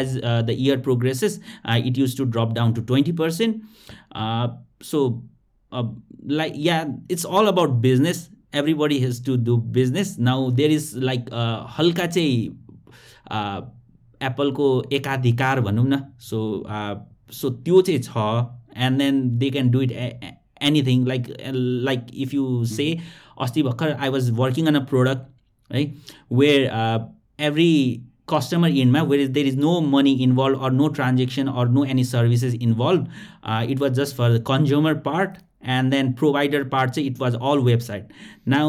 as 0.00 0.16
the 0.18 0.56
year 0.58 0.80
progresses 0.80 1.40
it 1.76 1.98
used 1.98 2.16
to 2.18 2.24
drop 2.24 2.52
down 2.54 2.72
to 2.74 2.82
twenty 2.82 3.12
percent 3.22 3.62
so 4.84 5.06
like 5.72 6.52
yeah 6.56 6.84
it's 7.10 7.24
all 7.26 7.46
about 7.46 7.70
business 7.80 8.28
everybody 8.54 8.98
has 8.98 9.24
to 9.26 9.36
do 9.46 9.56
business 9.72 10.16
now 10.20 10.50
there 10.50 10.70
is 10.70 10.92
like 10.96 11.24
हल्का 11.78 12.06
चाहिँ 12.06 12.48
uh, 13.30 13.60
एप्पलको 14.22 14.68
एकाधिकार 14.92 15.60
भनौँ 15.60 15.86
न 15.88 16.02
so 16.30 16.40
so 17.40 17.50
त्यो 17.50 17.80
चाहिँ 17.88 18.02
छ 18.02 18.80
and 18.86 18.98
then 18.98 19.22
they 19.38 19.50
can 19.50 19.70
do 19.70 19.80
it 19.82 19.92
anything 19.92 21.06
like 21.06 21.34
like 21.90 22.06
if 22.14 22.34
you 22.34 22.64
say 22.74 22.90
अस्ति 23.40 23.62
भर्खर 23.62 23.92
I 23.92 24.08
was 24.16 24.30
working 24.42 24.66
on 24.66 24.74
a 24.74 24.84
product 24.92 25.74
है 25.74 25.84
where 26.32 26.70
every 27.48 27.72
customer 28.28 28.68
in 28.68 28.92
where 28.92 29.26
there 29.26 29.44
is 29.44 29.56
no 29.56 29.80
money 29.80 30.22
involved 30.22 30.58
or 30.60 30.70
no 30.70 30.88
transaction 30.90 31.48
or 31.48 31.66
no 31.66 31.84
any 31.84 32.04
services 32.04 32.54
involved 32.54 33.08
uh, 33.42 33.64
it 33.68 33.80
was 33.80 33.96
just 33.96 34.14
for 34.14 34.30
the 34.30 34.40
consumer 34.40 34.94
part 34.94 35.38
and 35.62 35.92
then 35.92 36.12
provider 36.14 36.64
part 36.64 36.94
so 36.94 37.00
it 37.00 37.18
was 37.18 37.34
all 37.34 37.58
website 37.58 38.10
now 38.46 38.66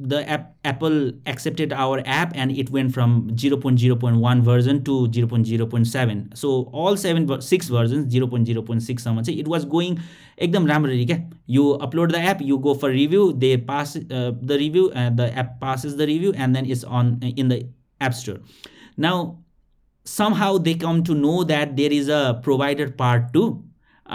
the 0.00 0.28
app, 0.28 0.56
apple 0.64 1.12
accepted 1.26 1.72
our 1.72 2.02
app 2.06 2.32
and 2.34 2.50
it 2.50 2.70
went 2.70 2.92
from 2.92 3.30
0.0.1 3.32 4.42
version 4.42 4.82
to 4.82 5.08
0.0.7 5.08 6.36
so 6.36 6.70
all 6.72 6.96
seven 6.96 7.40
six 7.42 7.68
versions 7.68 8.12
0.0.6 8.14 9.00
सम्म 9.00 9.22
चाहिँ 9.22 9.38
it 9.38 9.48
was 9.48 9.64
going 9.64 9.98
एकदम 10.40 10.66
राम्ररी 10.66 11.04
क्या 11.06 11.18
you 11.46 11.64
upload 11.86 12.12
the 12.12 12.20
app 12.32 12.40
you 12.40 12.58
go 12.58 12.74
for 12.74 12.90
review 12.90 13.32
they 13.34 13.56
pass 13.58 13.96
uh, 13.96 14.32
the 14.40 14.58
review 14.58 14.90
and 14.92 15.18
the 15.18 15.30
app 15.36 15.60
passes 15.60 15.96
the 15.96 16.06
review 16.06 16.32
and 16.36 16.56
then 16.56 16.64
it's 16.64 16.84
on 16.84 17.18
in 17.36 17.48
the 17.48 17.60
app 18.00 18.14
store 18.14 18.38
now 18.96 19.16
somehow 20.04 20.56
they 20.56 20.74
come 20.74 21.02
to 21.04 21.14
know 21.14 21.44
that 21.44 21.76
there 21.76 21.92
is 21.92 22.08
a 22.08 22.40
provider 22.42 22.90
part 22.90 23.32
too 23.34 23.48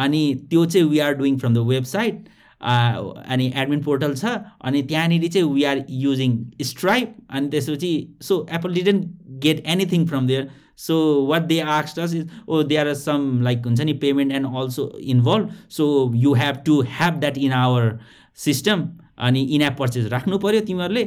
अनि 0.04 0.24
त्यो 0.50 0.66
चाहिँ 0.66 0.88
we 0.90 1.00
are 1.00 1.14
doing 1.18 1.38
from 1.40 1.54
the 1.54 1.58
website 1.68 2.28
अनि 2.62 3.52
admin 3.56 3.82
portal 3.84 4.14
छ 4.16 4.26
अनि 4.66 4.82
त्यहाँनिर 4.84 5.28
चाहिँ 5.28 5.54
we 5.54 5.64
are 5.64 5.86
using 6.04 6.38
Stripe 6.64 7.16
अनि 7.30 7.50
त्यसपछि 7.50 7.92
so 8.22 8.46
Apple 8.52 8.74
didn't 8.74 9.06
get 9.44 9.64
anything 9.68 10.06
from 10.08 10.28
there 10.28 10.50
so 10.78 10.96
what 11.28 11.42
they 11.48 11.60
आक्स 11.60 12.00
us 12.00 12.14
is 12.16 12.30
oh 12.48 12.62
they 12.64 12.76
are 12.78 12.94
some 12.94 13.42
like 13.44 13.66
हुन्छ 13.66 13.82
नि 13.82 13.94
payment 14.02 14.32
and 14.32 14.56
also 14.56 14.88
involve 15.16 15.52
so 15.78 16.12
you 16.16 16.34
have 16.34 16.64
to 16.66 16.82
have 17.00 17.20
that 17.20 17.38
in 17.38 17.52
our 17.54 17.98
system 18.46 18.88
अनि 19.28 19.42
in 19.56 19.62
app 19.62 19.76
purchase 19.80 20.12
राख्नु 20.12 20.38
पऱ्यो 20.40 20.62
तिमीहरूले 20.68 21.04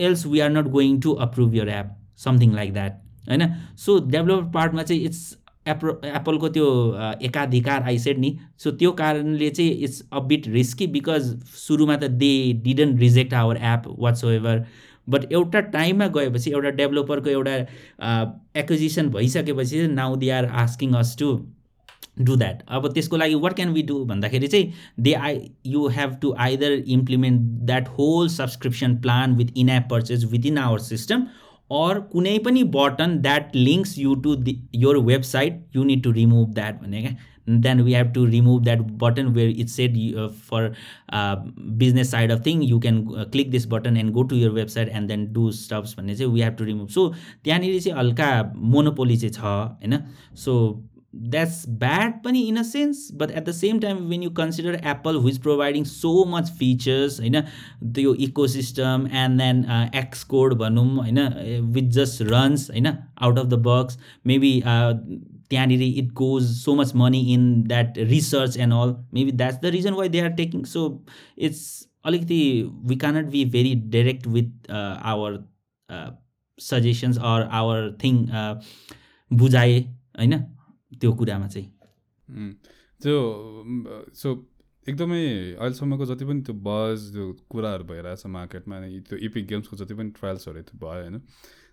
else 0.00 0.26
we 0.26 0.40
are 0.40 0.50
not 0.50 0.68
going 0.70 1.00
to 1.00 1.12
approve 1.26 1.54
your 1.54 1.68
app 1.68 1.94
something 2.24 2.54
like 2.54 2.72
that 2.72 3.00
होइन? 3.28 3.42
So 3.76 3.98
developer 4.10 4.50
पार्टमा 4.52 4.82
चाहिँ 4.82 5.02
it's 5.02 5.36
appro 5.66 6.00
एप्पलको 6.04 6.48
त्यो 6.54 6.66
एकाधिकार 7.26 7.82
आइसेड 7.82 8.18
नि। 8.18 8.36
सो 8.58 8.70
त्यो 8.70 8.90
कारणले 8.92 9.50
चाहिँ 9.50 9.70
it's 9.70 10.02
a 10.12 10.20
bit 10.28 10.48
risky 10.48 10.86
because 10.96 11.34
सुरुमा 11.56 11.96
त 11.96 12.10
they 12.22 12.32
didn't 12.64 13.00
reject 13.00 13.34
our 13.34 13.56
app 13.72 13.82
whatsoever 14.24 14.64
but 15.08 15.32
एउटा 15.32 15.60
टाइममा 15.72 16.06
गएपछि 16.12 16.50
एउटा 16.50 16.70
डेभलोपरको 16.82 17.30
एउटा 17.30 17.56
एक्विजिसन 18.56 19.08
भइसकेपछि 19.16 19.76
चाहिँ 19.76 19.92
now 19.94 20.16
they 20.16 20.30
are 20.30 20.46
asking 20.62 20.94
us 20.96 21.16
to 21.18 21.36
do 22.20 22.36
that 22.36 22.62
अब 22.68 22.92
त्यसको 22.94 23.16
लागि 23.16 23.34
वाट 23.42 23.54
क्यान 23.56 23.72
वी 23.72 23.82
डु 23.82 24.04
भन्दाखेरि 24.04 24.46
चाहिँ 24.48 24.72
they 25.00 25.12
I 25.28 25.40
you 25.66 25.86
have 25.96 26.16
to 26.22 26.34
either 26.40 26.72
implement 26.96 27.40
that 27.70 27.88
whole 27.98 28.28
subscription 28.28 28.96
plan 29.02 29.34
with 29.36 29.56
in 29.56 29.68
app 29.68 29.88
purchase 29.90 30.24
within 30.32 30.58
our 30.58 30.78
system 30.80 31.26
or 31.74 32.00
कुनै 32.12 32.38
पनि 32.38 32.62
button 32.74 33.18
that 33.20 33.56
links 33.56 33.98
you 33.98 34.14
to 34.24 34.34
the 34.48 34.56
your 34.74 34.98
website 35.04 35.76
you 35.76 35.84
need 35.84 36.02
to 36.02 36.10
remove 36.12 36.52
that 36.54 36.82
भने 36.82 37.02
क्या 37.02 37.14
then 37.60 37.80
we 37.80 37.94
have 37.94 38.12
to 38.12 38.24
remove 38.24 38.62
that 38.64 38.80
button 39.00 39.26
where 39.34 39.50
it's 39.60 39.72
set 39.72 39.96
for 40.48 40.72
business 41.82 42.10
side 42.10 42.32
of 42.32 42.46
thing 42.46 42.62
you 42.62 42.78
can 42.80 43.02
click 43.32 43.50
this 43.50 43.66
button 43.66 43.96
and 43.96 44.12
go 44.12 44.22
to 44.22 44.36
your 44.36 44.50
website 44.50 44.88
and 44.88 45.08
then 45.08 45.26
do 45.32 45.50
stops 45.52 45.94
भन्ने 45.98 46.14
चाहिँ 46.14 46.32
we 46.32 46.40
have 46.40 46.56
to 46.58 46.64
remove 46.64 46.88
so 46.88 47.08
त्यहाँनिर 47.44 47.80
चाहिँ 47.80 47.98
हल्का 47.98 48.30
monopoly 48.56 49.16
चाहिँ 49.16 49.32
छ 49.32 49.40
होइन? 49.40 49.98
So 50.36 50.56
that's 51.22 51.66
bad 51.66 52.22
pani 52.22 52.48
in 52.48 52.56
a 52.58 52.64
sense 52.64 53.10
but 53.10 53.30
at 53.30 53.44
the 53.44 53.52
same 53.52 53.80
time 53.80 54.08
when 54.08 54.22
you 54.22 54.30
consider 54.30 54.78
apple 54.82 55.20
who 55.20 55.28
is 55.28 55.38
providing 55.38 55.84
so 55.84 56.24
much 56.24 56.50
features 56.50 57.20
you 57.20 57.30
know 57.30 57.42
the 57.80 58.04
ecosystem 58.04 59.08
and 59.12 59.38
then 59.38 59.64
uh, 59.66 59.88
xcode 59.92 60.58
banum 60.58 61.04
you 61.06 61.12
know 61.12 61.30
which 61.72 61.88
just 61.88 62.20
runs 62.22 62.70
you 62.74 62.80
know 62.80 62.96
out 63.20 63.38
of 63.38 63.50
the 63.50 63.56
box 63.56 63.96
maybe 64.24 64.62
uh, 64.64 64.94
it 65.50 66.14
goes 66.14 66.62
so 66.64 66.74
much 66.74 66.94
money 66.94 67.32
in 67.32 67.64
that 67.64 67.96
research 67.96 68.56
and 68.56 68.72
all 68.72 69.04
maybe 69.12 69.30
that's 69.30 69.58
the 69.58 69.70
reason 69.70 69.94
why 69.94 70.08
they 70.08 70.20
are 70.20 70.30
taking 70.30 70.64
so 70.64 71.02
it's 71.36 71.86
the 72.04 72.68
we 72.82 72.96
cannot 72.96 73.30
be 73.30 73.44
very 73.44 73.74
direct 73.76 74.26
with 74.26 74.50
uh, 74.68 74.98
our 75.02 75.44
uh, 75.88 76.10
suggestions 76.58 77.18
or 77.18 77.48
our 77.50 77.92
thing 77.92 78.30
uh, 78.30 78.60
बुझाए 79.32 79.78
होइन 80.18 80.53
त्यो 81.04 81.12
कुरामा 81.12 81.46
चाहिँ। 81.48 81.68
त्यो 83.00 83.16
so 84.16 84.30
एकदमै 84.86 85.24
अहिलेसम्मको 85.54 86.04
जति 86.06 86.24
पनि 86.24 86.42
त्यो 86.42 86.54
बज 86.64 87.10
त्यो 87.12 87.26
कुराहरू 87.50 87.84
भइरहेछ 87.84 88.26
मार्केटमा 88.36 88.80
त्यो 89.08 89.18
इपिक 89.26 89.46
गेम्सको 89.48 89.76
जति 89.76 89.94
पनि 89.94 90.10
ट्रायल्सहरू 90.18 90.62
भयो 90.74 91.02
होइन। 91.02 91.18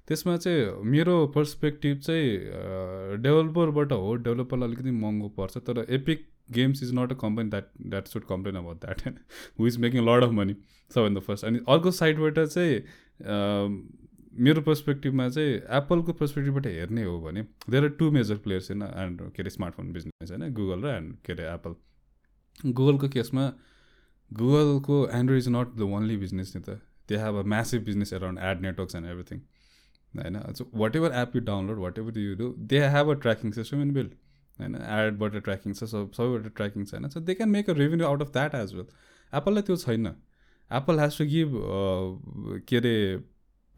त्यसमा 0.08 0.36
चाहिँ 0.38 0.84
मेरो 0.92 1.16
पर्सपेक्टिभ 1.36 2.00
चाहिँ 2.00 3.22
डेभलपरबाट 3.24 3.92
हो 3.94 4.16
डेभलपरलाई 4.28 4.70
अलिकति 4.70 4.92
महँगो 4.92 5.30
पर्छ 5.40 5.58
तर 5.70 5.86
Epic 5.90 6.28
games 6.52 6.84
is 6.84 6.94
not 6.94 7.12
a 7.12 7.16
company 7.22 7.50
that 7.50 7.68
that 7.88 8.08
should 8.08 8.26
complain 8.26 8.56
about 8.56 8.78
that 8.78 9.02
होइन 9.02 9.18
who 9.60 9.68
is 9.68 9.78
making 9.78 10.06
lot 10.10 10.24
of 10.24 10.32
money 10.42 10.56
सबभन्दा 10.92 11.22
फर्स्ट 11.22 11.46
अनि 11.46 11.60
अर्को 11.68 11.92
साइडबाट 12.02 12.40
चाहिँ 12.40 12.76
मेरो 14.34 14.62
पर्सपेक्टिभमा 14.62 15.28
चाहिँ 15.30 15.54
एप्पलको 15.78 16.14
पर्सपेक्टिभबाट 16.14 16.68
हेर्ने 16.68 17.04
हो 17.04 17.20
भने 17.22 17.42
there 17.70 17.84
are 17.84 17.90
two 18.00 18.12
major 18.12 18.38
players 18.44 18.72
होइन 18.72 18.84
एन्ड 18.84 19.22
के 19.32 19.42
अरे 19.44 19.50
स्मार्टफोन 19.50 19.92
बिजनेस 19.94 20.32
होइन 20.32 20.54
गुगल 20.54 20.84
र 20.86 20.96
एन्ड 20.96 21.16
के 21.26 21.34
अरे 21.34 21.44
एप्पल 21.54 21.76
गुगलको 22.72 23.10
केसमा 23.10 23.52
गुगलको 24.32 25.08
Android 25.14 25.42
is 25.42 25.50
not 25.50 25.76
the 25.76 25.82
only 25.82 26.18
business 26.18 26.56
नि 26.56 26.62
त. 26.62 26.80
They 27.10 27.18
have 27.18 27.36
a 27.36 27.44
massive 27.54 27.84
business 27.86 28.14
around 28.14 28.40
ad 28.40 28.62
networks 28.62 28.96
and 28.96 29.08
everything 29.08 29.40
होइन? 30.14 30.38
Whatever 30.96 31.12
app 31.22 31.36
you 31.36 31.42
download 31.42 31.80
whatever 32.00 32.20
you 32.20 32.36
do 32.36 32.54
they 32.74 32.80
have 32.88 33.10
a 33.10 33.14
tracking 33.22 33.52
system 33.52 33.82
inbuilt 33.94 34.14
होइन? 34.60 34.76
एडबाट 34.76 35.36
ट्र्याकिङ 35.38 35.74
छ 35.74 35.84
सब 35.84 36.12
सबैबाट 36.18 36.56
ट्र्याकिङ 36.56 36.86
छ 36.86 36.94
होइन? 36.94 37.10
So 37.10 37.20
they 37.20 37.34
can 37.36 37.50
make 37.50 37.70
a 37.70 37.74
revenue 37.74 38.08
out 38.08 38.22
of 38.22 38.32
that 38.34 38.56
as 38.56 38.74
well 38.76 38.86
एप्पललाई 39.34 39.64
त्यो 39.64 39.76
छैन. 39.78 40.08
एप्पल 40.72 41.00
हेज 41.00 41.18
टु 41.18 41.26
गिभ 41.26 41.58
के 42.70 42.78
अरे 42.78 42.96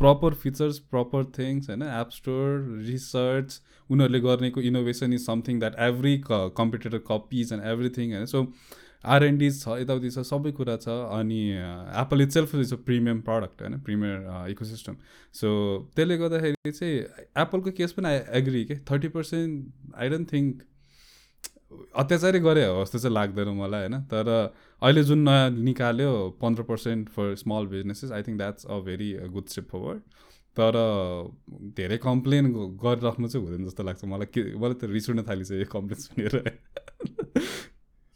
प्रपर 0.03 0.33
फिचर्स 0.43 0.79
प्रपर 0.93 1.25
थिङ्स 1.39 1.69
होइन? 1.69 1.83
एप 1.97 2.09
स्टोर 2.11 2.47
रिसर्च 2.87 3.59
उनीहरूले 3.89 4.19
गर्नेको 4.29 4.61
innovation 4.69 5.13
is 5.13 5.25
something 5.25 5.59
that 5.59 5.75
every 5.89 6.15
competitor 6.31 7.03
copies 7.11 7.53
and 7.53 7.63
everything 7.73 8.13
होइन? 8.13 8.25
So 8.25 8.47
आरएनडिज 9.13 9.61
छ 9.61 9.77
यताउति 9.79 10.09
छ 10.09 10.21
सबै 10.27 10.51
कुरा 10.57 10.75
छ 10.83 10.93
अनि 11.15 11.39
Apple 12.01 12.21
itself 12.35 12.53
is 12.55 12.73
a 12.73 12.77
premium 12.89 13.21
product 13.29 13.61
होइन? 13.61 13.79
प्रिमियर 13.87 14.51
इकोसिस्टम 14.51 14.95
सो 15.39 15.49
त्यसले 15.95 16.17
गर्दाखेरि 16.17 16.71
चाहिँ 16.71 16.99
एप्पलको 17.45 17.71
केस 17.79 17.91
पनि 17.97 18.07
आई 18.09 18.19
एग्री 18.41 18.63
के? 18.65 18.77
Thirty 18.91 19.07
percent 19.17 19.95
I 19.95 20.09
don't 20.09 20.31
think 20.33 20.61
अत्याचारै 21.95 22.39
गरे 22.39 22.65
हो 22.65 22.83
जस्तो 22.83 22.99
चाहिँ 22.99 23.13
लाग्दैन 23.15 23.49
मलाई 23.57 23.79
होइन? 23.79 24.01
तर 24.11 24.29
अहिले 24.81 25.03
जुन 25.03 25.19
नयाँ 25.19 25.49
निकाल्यो 25.63 26.11
पन्ध्र 26.41 26.63
percent 26.63 27.09
for 27.09 27.35
small 27.35 27.65
businesses 27.67 28.11
I 28.11 28.21
think 28.21 28.37
that's 28.37 28.65
a 28.65 28.79
very 28.79 29.11
good 29.33 29.47
step 29.47 29.67
forward 29.71 30.01
तर 30.57 30.75
धेरै 31.77 31.97
कम्प्लेन 31.97 32.51
गरिराख्नु 32.83 33.27
चाहिँ 33.27 33.45
हुँदैन 33.45 33.65
जस्तो 33.65 33.83
लाग्छ 33.83 34.05
मलाई। 34.05 34.25
के 34.33 34.43
मलाई 34.55 34.73
त 34.73 34.89
रिस 34.91 35.09
उठ्न 35.09 35.23
थालिसक्यो 35.29 35.59
यो 35.59 35.65
कम्प्लेन 35.71 35.99
सुनेर। 35.99 36.33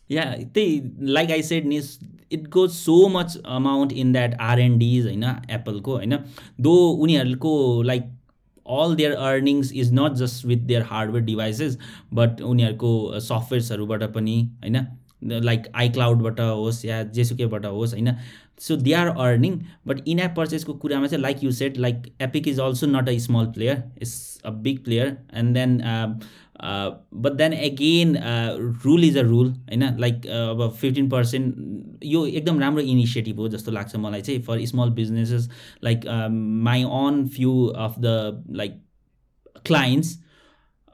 या 0.10 0.24
त्यही 0.54 0.82
like 1.14 1.32
I 1.32 1.42
said 1.44 1.66
niche 1.66 1.88
it 2.32 2.48
goes 2.50 2.70
so 2.72 3.08
much 3.08 3.38
amount 3.46 3.94
in 3.94 4.12
that 4.14 4.38
R&Ds 4.42 5.06
होइन 5.06 5.24
एप्पलको 5.50 5.96
होइन? 5.96 6.18
दो 6.62 6.76
उनीहरूको 6.90 7.82
like 7.84 8.17
all 8.70 8.96
their 8.96 9.12
earnings 9.12 9.72
is 9.74 9.94
not 9.94 10.14
just 10.22 10.46
with 10.46 10.66
their 10.68 10.84
hardware 10.92 11.26
devices 11.26 11.78
but 12.14 12.42
उनीहरूको 12.42 13.20
सफ्टवेयर्सहरूबाट 13.20 14.04
पनि 14.16 14.42
होइन? 14.64 14.86
लाइक 15.24 15.64
आइक्लाउडबाट 15.76 16.40
होस् 16.40 16.86
या 16.86 17.02
जेसुकेबाट 17.04 17.66
होस् 17.66 17.94
होइन? 17.94 18.12
So 18.60 18.76
they 18.78 18.94
are 18.94 19.08
earning 19.08 19.60
but 19.88 20.08
in 20.08 20.20
app 20.20 20.34
पर्चेसको 20.38 20.74
कुरामा 20.74 21.08
चाहिँ 21.08 21.22
like 21.22 21.44
you 21.44 21.52
set 21.52 21.78
like 21.78 22.04
Epic 22.22 22.48
is 22.48 22.60
also 22.60 22.88
not 22.88 23.10
a 23.10 23.18
small 23.26 23.46
player 23.56 23.84
is 24.02 24.14
a 24.46 24.50
big 24.66 24.84
player 24.84 25.18
and 25.34 25.54
then 25.54 25.78
but 26.64 27.34
then 27.34 27.54
again 27.54 28.16
rule 28.86 29.04
is 29.04 29.18
a 29.18 29.22
rule 29.22 29.48
होइन? 29.48 29.84
Like 30.00 30.28
अब 30.28 30.70
fifteen 30.80 31.10
percent 31.10 32.06
यो 32.06 32.26
एकदम 32.26 32.60
राम्रो 32.60 32.82
initiative 32.82 33.40
हो 33.40 33.48
जस्तो 33.48 33.72
लाग्छ 33.72 33.96
मलाई 33.96 34.22
चाहिँ 34.22 34.42
for 34.42 34.66
small 34.66 34.90
businesses 34.90 35.50
like 35.84 36.08
my 36.64 36.84
own 36.84 37.28
few 37.28 37.66
of 37.66 38.00
the 38.00 38.46
like 38.52 38.82
clients 39.66 40.18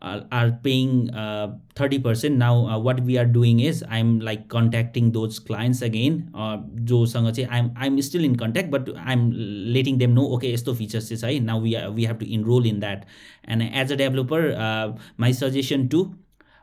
are 0.03 0.51
paying 0.63 1.09
uh, 1.15 1.55
30% 1.75 2.35
now 2.35 2.67
uh, 2.67 2.77
what 2.77 2.99
we 3.01 3.17
are 3.17 3.25
doing 3.25 3.61
is 3.61 3.83
i'm 3.89 4.19
like 4.19 4.49
contacting 4.49 5.11
those 5.11 5.39
clients 5.39 5.81
again 5.81 6.29
uh, 6.35 6.57
जोसँग 6.91 7.31
चाहिँ 7.31 7.49
I'm 7.49 7.71
I'm 7.77 8.01
still 8.01 8.23
in 8.23 8.35
contact 8.35 8.69
but 8.69 8.89
I'm 8.97 9.31
letting 9.77 9.97
them 9.97 10.13
know 10.13 10.27
okay 10.37 10.53
यस्तो 10.53 10.75
features 10.75 11.09
चाहिँ 11.09 11.21
छ 11.21 11.23
है 11.23 11.39
now 11.45 11.57
we 11.57 11.75
are, 11.75 11.91
we 11.91 12.03
have 12.03 12.19
to 12.19 12.33
enroll 12.33 12.65
in 12.65 12.81
that 12.81 13.05
and 13.45 13.63
as 13.63 13.91
a 13.91 13.95
developer 13.95 14.41
uh, 14.67 14.97
my 15.17 15.31
suggestion 15.31 15.87
to 15.89 16.03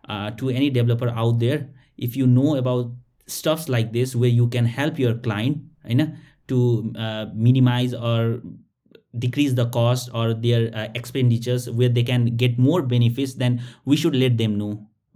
uh, 0.09 0.31
to 0.43 0.51
any 0.51 0.71
developer 0.71 1.09
out 1.09 1.39
there 1.39 1.69
if 1.97 2.17
you 2.17 2.27
know 2.27 2.57
about 2.57 2.93
stuffs 3.27 3.69
like 3.69 3.93
this 3.93 4.15
where 4.15 4.35
you 4.41 4.49
can 4.49 4.73
help 4.79 4.99
your 4.99 5.15
client 5.29 5.67
होइन 5.85 6.07
to 6.49 6.59
minimize 7.45 7.95
or 7.95 8.41
decrease 9.15 9.55
the 9.55 9.71
cost 9.77 10.11
or 10.15 10.33
their 10.41 10.67
expenditures 10.97 11.69
where 11.69 11.93
they 11.93 12.03
can 12.05 12.25
get 12.43 12.59
more 12.59 12.83
benefits 12.87 13.37
then 13.37 13.59
we 13.89 13.97
should 13.97 14.15
let 14.15 14.33
them 14.33 14.51
know 14.57 14.71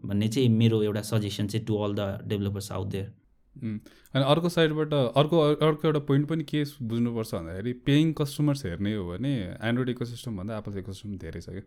भन्ने 0.06 0.28
चाहिँ 0.28 0.48
मेरो 0.48 0.82
एउटा 0.82 1.02
suggestion 1.10 1.46
चाहिँ 1.46 1.66
to 1.66 1.76
all 1.84 1.94
the 1.94 2.18
developers 2.28 2.72
out 2.72 2.88
there 2.88 3.12
अनि 3.56 4.22
अर्को 4.24 4.48
साइडबाट 4.48 4.94
अर्को 4.94 5.38
अर्को 5.38 5.88
एउटा 5.88 5.98
पोइन्ट 6.06 6.28
पनि 6.28 6.44
के 6.44 6.62
बुझ्नुपर्छ 6.82 7.34
भन्दाखेरि 7.34 7.72
पेइङ 7.86 8.12
कस्टमर्स 8.20 8.64
हेर्ने 8.66 8.94
हो 8.94 9.04
भने 9.08 9.34
एन्ड्रोइड 9.68 9.88
इको 9.90 10.04
सिस्टमभन्दा 10.04 10.58
एप्पल 10.58 10.78
इको 10.78 10.92
सिस्टम 10.92 11.16
धेरै 11.18 11.40
छ 11.40 11.48
क्या। 11.50 11.62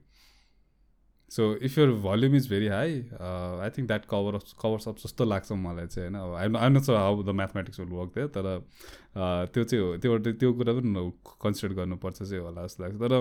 So 1.32 1.46
if 1.58 1.78
your 1.78 1.92
volume 2.04 2.36
is 2.36 2.50
very 2.50 2.68
high 2.68 2.94
I 3.22 3.70
think 3.70 3.88
that 3.88 4.06
cover 4.10 4.38
covers 4.62 4.88
up 4.88 4.98
जस्तो 4.98 5.26
लाग्छ 5.26 5.52
मलाई 5.64 5.88
चाहिँ 5.88 6.10
होइन 6.10 6.56
आइ 6.56 6.70
नट 6.70 6.84
छ 6.84 6.90
how 6.98 7.24
the 7.24 7.36
mathematics 7.36 7.80
will 7.80 7.90
work 7.90 8.12
थियो 8.16 8.28
तर 8.28 8.48
त्यो 9.54 9.64
चाहिँ 9.64 10.00
त्यो 10.00 10.18
त्यो 10.34 10.54
कुरा 10.54 10.74
पनि 10.74 11.12
कन्सिडर 11.44 11.74
गर्नुपर्छ 11.74 12.22
चाहिँ 12.22 12.44
होला 12.44 12.66
जस्तो 12.66 12.84
लाग्छ। 12.84 12.96
तर 13.02 13.18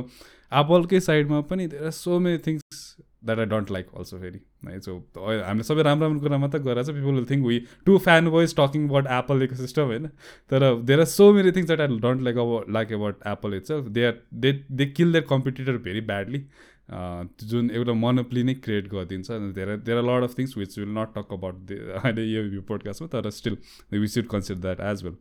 एप्पलकै 0.52 1.00
साइडमा 1.00 1.40
पनि 1.50 1.66
there 1.66 1.84
are 1.84 1.90
so 1.98 2.18
many 2.18 2.38
things 2.46 2.84
that 3.24 3.38
I 3.38 3.46
don't 3.46 3.70
like 3.70 3.86
also 3.96 4.18
फेरि 4.18 4.40
है 4.66 4.78
सो 4.80 4.96
हामीले 5.16 5.62
सबै 5.62 5.82
राम्रो 5.82 6.06
राम्रो 6.06 6.20
कुरा 6.20 6.38
मात्रै 6.38 6.60
गरेर 6.60 6.84
चाहिँ 6.84 7.00
people 7.00 7.14
will 7.14 7.26
think 7.30 7.46
we 7.46 7.58
two 7.86 7.98
fanboys 8.30 8.54
talking 8.56 8.88
about 8.88 9.06
Apple 9.16 9.42
ecosystem 9.56 9.82
होइन 9.86 10.06
तर 10.50 10.68
there 10.82 11.00
are 11.00 11.10
so 11.14 11.32
many 11.32 11.52
things 11.52 11.66
that 11.66 11.80
I 11.80 11.98
don't 11.98 12.22
like 12.22 12.38
अब 12.38 12.72
like 12.78 12.92
about 12.92 13.26
Apple 13.26 13.54
it's 13.54 13.72
they 13.90 14.06
are 14.06 14.22
they 14.46 14.52
they 14.72 14.86
kill 14.92 15.12
their 15.12 15.24
competitor 15.30 15.78
very 15.88 16.00
badly 16.12 16.44
जुन 16.88 17.70
एउटा 17.70 17.92
monopoly 17.92 18.42
नै 18.42 18.54
create 18.64 18.88
गरिदिन्छ 18.88 19.30
धेरै 19.54 19.76
धेरै 19.86 20.02
lot 20.02 20.24
of 20.24 20.38
things 20.38 20.56
which 20.58 20.78
will 20.78 20.88
not 20.98 21.14
talk 21.14 21.32
about 21.32 21.72
अहिले 22.02 22.26
यो 22.32 22.62
पोडकास्टमा 22.68 23.08
तर 23.14 23.30
still 23.38 23.56
we 23.92 24.08
should 24.08 24.26
consider 24.34 24.60
that 24.60 24.80
as 24.90 25.04
well 25.04 25.16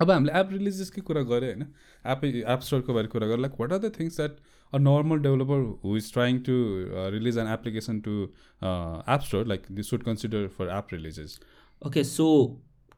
अब 0.00 0.10
हामीले 0.10 0.32
एप 0.40 0.48
रिलिजेसकै 0.52 1.02
कुरा 1.02 1.22
गऱ्यो 1.22 1.50
होइन? 1.50 1.66
एप 2.04 2.24
एप 2.24 2.60
स्टोरको 2.62 2.94
बारे 2.94 3.08
कुरा 3.08 3.26
गरेँ 3.26 3.42
like 3.42 3.60
what 3.60 3.72
are 3.72 3.78
the 3.78 3.92
things 3.98 4.16
that 4.16 4.36
a 4.72 4.78
normal 4.78 5.18
developer 5.26 5.60
who 5.84 5.96
is 5.96 6.12
trying 6.12 6.38
to 6.48 6.56
release 7.12 7.38
an 7.38 7.52
application 7.52 8.00
to 8.00 8.16
app 9.14 9.20
store 9.26 9.46
like 9.46 9.62
this 9.72 9.90
should 9.90 10.02
consider 10.02 10.48
for 10.58 10.72
app 10.78 10.92
releases 10.92 11.38
okay 11.82 12.04
so 12.04 12.26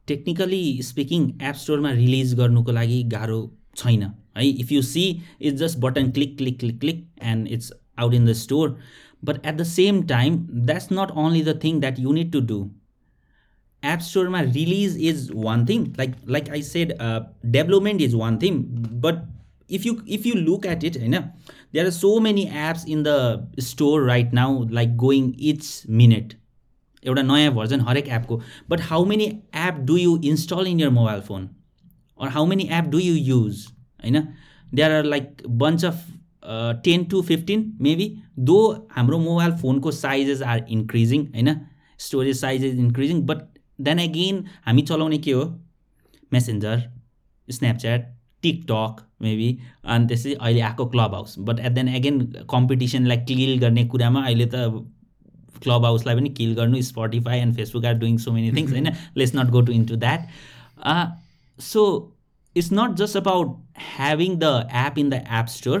technically 0.07 0.63
speaking 0.83 1.29
app 1.41 1.55
स्टोरमा 1.55 1.91
release 1.91 2.33
गर्नुको 2.35 2.71
लागि 2.71 3.03
गाह्रो 3.11 3.41
छैन 3.75 4.01
है? 4.03 4.47
If 4.47 4.71
you 4.71 4.81
see 4.81 5.05
it's 5.41 5.59
just 5.59 5.79
button 5.79 6.11
click 6.11 6.37
click 6.37 6.59
click 6.59 6.79
click 6.79 7.05
and 7.23 7.47
it's 7.47 7.71
out 7.98 8.14
in 8.14 8.24
the 8.24 8.34
store 8.34 8.76
but 9.22 9.44
at 9.44 9.58
the 9.58 9.64
same 9.64 10.06
time 10.06 10.46
that's 10.70 10.90
not 10.90 11.10
only 11.16 11.42
the 11.42 11.54
thing 11.54 11.80
that 11.80 11.98
you 11.98 12.12
need 12.12 12.32
to 12.32 12.40
do 12.40 12.70
app 13.82 14.02
store 14.02 14.28
my 14.30 14.42
release 14.42 14.94
is 14.96 15.32
one 15.32 15.66
thing 15.66 15.94
like 15.98 16.14
like 16.26 16.50
i 16.50 16.60
said 16.60 16.96
uh, 17.00 17.20
development 17.50 18.00
is 18.00 18.16
one 18.16 18.38
thing 18.38 18.62
but 19.06 19.24
if 19.68 19.84
you 19.84 20.02
if 20.06 20.26
you 20.26 20.34
look 20.34 20.66
at 20.66 20.84
it 20.84 20.96
you 20.96 21.08
know 21.08 21.24
there 21.72 21.86
are 21.86 21.90
so 21.90 22.20
many 22.20 22.46
apps 22.46 22.86
in 22.86 23.02
the 23.02 23.46
store 23.58 24.02
right 24.02 24.32
now 24.32 24.64
like 24.70 24.96
going 24.96 25.34
each 25.38 25.68
minute 25.88 26.34
एउटा 27.06 27.22
नयाँ 27.22 27.52
version 27.54 27.80
हरेक 27.86 28.08
एपको 28.08 28.40
but 28.70 28.80
how 28.80 29.04
many 29.04 29.24
app 29.66 29.78
do 29.88 29.96
you 29.96 30.16
install 30.24 30.66
in 30.66 30.80
your 30.80 30.90
mobile 30.90 31.20
phone 31.20 31.48
or 32.20 32.28
how 32.36 32.46
many 32.46 32.68
app 32.72 32.84
do 32.92 32.98
you 32.98 33.14
use 33.14 33.66
होइन 34.04 34.20
there 34.74 34.92
are 34.92 35.04
like 35.04 35.42
bunch 35.62 35.84
of 35.84 36.06
ten 36.83 37.03
to 37.03 37.21
fifteen 37.21 37.73
maybe 37.81 38.07
though 38.39 38.59
हाम्रो 38.91 39.19
mobile 39.19 39.51
फोनको 39.51 39.91
sizes 39.91 40.41
are 40.41 40.65
increasing 40.69 41.25
होइन 41.25 41.55
storage 41.99 42.37
size 42.37 42.65
is 42.65 42.79
increasing 42.79 43.21
but 43.25 43.37
then 43.81 43.99
again 43.99 44.43
हामी 44.65 44.81
चलाउने 44.81 45.17
के 45.17 45.31
हो? 45.31 45.43
Messenger 46.31 46.89
Snapchat 47.47 48.07
TikTok 48.43 49.05
maybe 49.21 49.49
अनि 49.85 50.07
त्यसै 50.07 50.33
अहिले 50.33 50.61
आएको 50.61 50.85
club 50.85 51.13
house 51.13 51.35
but 51.39 51.59
at 51.59 51.71
then 51.71 51.87
again 51.95 52.21
कम्पिटिसनलाई 52.49 53.17
kill 53.25 53.57
गर्ने 53.59 53.85
कुरामा 53.85 54.23
अहिले 54.23 54.45
त 54.45 54.85
क्लब 55.63 55.85
हाउसलाई 55.85 56.15
पनि 56.15 56.29
किल 56.29 56.53
गर्नु 56.55 56.81
Spotify 56.83 57.39
and 57.39 57.55
Facebook 57.55 57.85
are 57.85 57.93
doing 57.95 58.17
so 58.17 58.31
many 58.31 58.51
things 58.51 58.71
होइन 58.71 58.91
let's 59.17 59.35
not 59.35 59.49
go 59.51 59.61
to 59.61 59.71
into 59.71 59.95
that 59.95 60.27
so 61.59 61.85
it's 62.55 62.69
not 62.73 62.95
just 62.95 63.17
about 63.17 63.57
having 63.87 64.37
the 64.37 64.53
app 64.85 64.97
in 64.97 65.09
the 65.09 65.23
app 65.39 65.45
store 65.55 65.79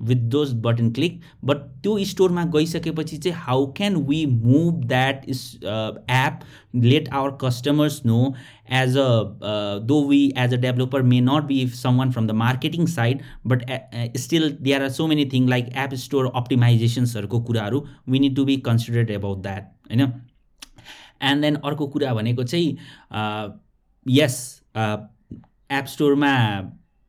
with 0.00 0.28
those 0.30 0.52
button 0.62 0.90
click 0.92 1.20
but 1.44 1.56
त्यो 1.82 1.96
स्टोरमा 2.04 2.44
गइसकेपछि 2.54 3.16
चाहिँ 3.18 3.36
how 3.38 3.66
can 3.72 3.96
we 4.06 4.24
move 4.26 4.84
that 4.84 5.24
is 5.28 5.44
app 5.64 6.40
let 6.74 7.08
our 7.08 7.36
customers 7.42 8.00
know 8.06 8.22
as 8.72 8.96
a 8.96 9.08
though 9.84 10.02
we 10.08 10.22
as 10.38 10.54
a 10.54 10.56
developer 10.56 11.02
may 11.02 11.20
not 11.20 11.44
be 11.44 11.66
someone 11.98 12.12
from 12.12 12.26
the 12.26 12.38
marketing 12.40 12.86
side 12.86 13.22
but 13.46 13.64
still 14.16 14.50
there 14.60 14.82
are 14.82 14.90
so 14.90 15.06
many 15.06 15.24
thing 15.32 15.48
like 15.48 15.72
app 15.76 15.94
store 16.00 16.32
अप्टिमाइजेसन्सहरूको 16.34 17.40
कुराहरू 17.40 17.86
we 18.08 18.18
need 18.18 18.36
to 18.36 18.44
be 18.44 18.56
considered 18.66 19.10
about 19.10 19.42
that 19.42 19.72
होइन 19.90 20.12
and 21.22 21.42
then 21.42 21.54
अर्को 21.64 21.86
कुरा 21.86 22.14
भनेको 22.14 22.44
चाहिँ 22.44 22.76
यस 24.06 24.38
app 24.76 25.86
स्टोरमा 25.86 26.32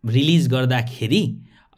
release 0.03 0.47
गर्दाखेरि 0.47 1.21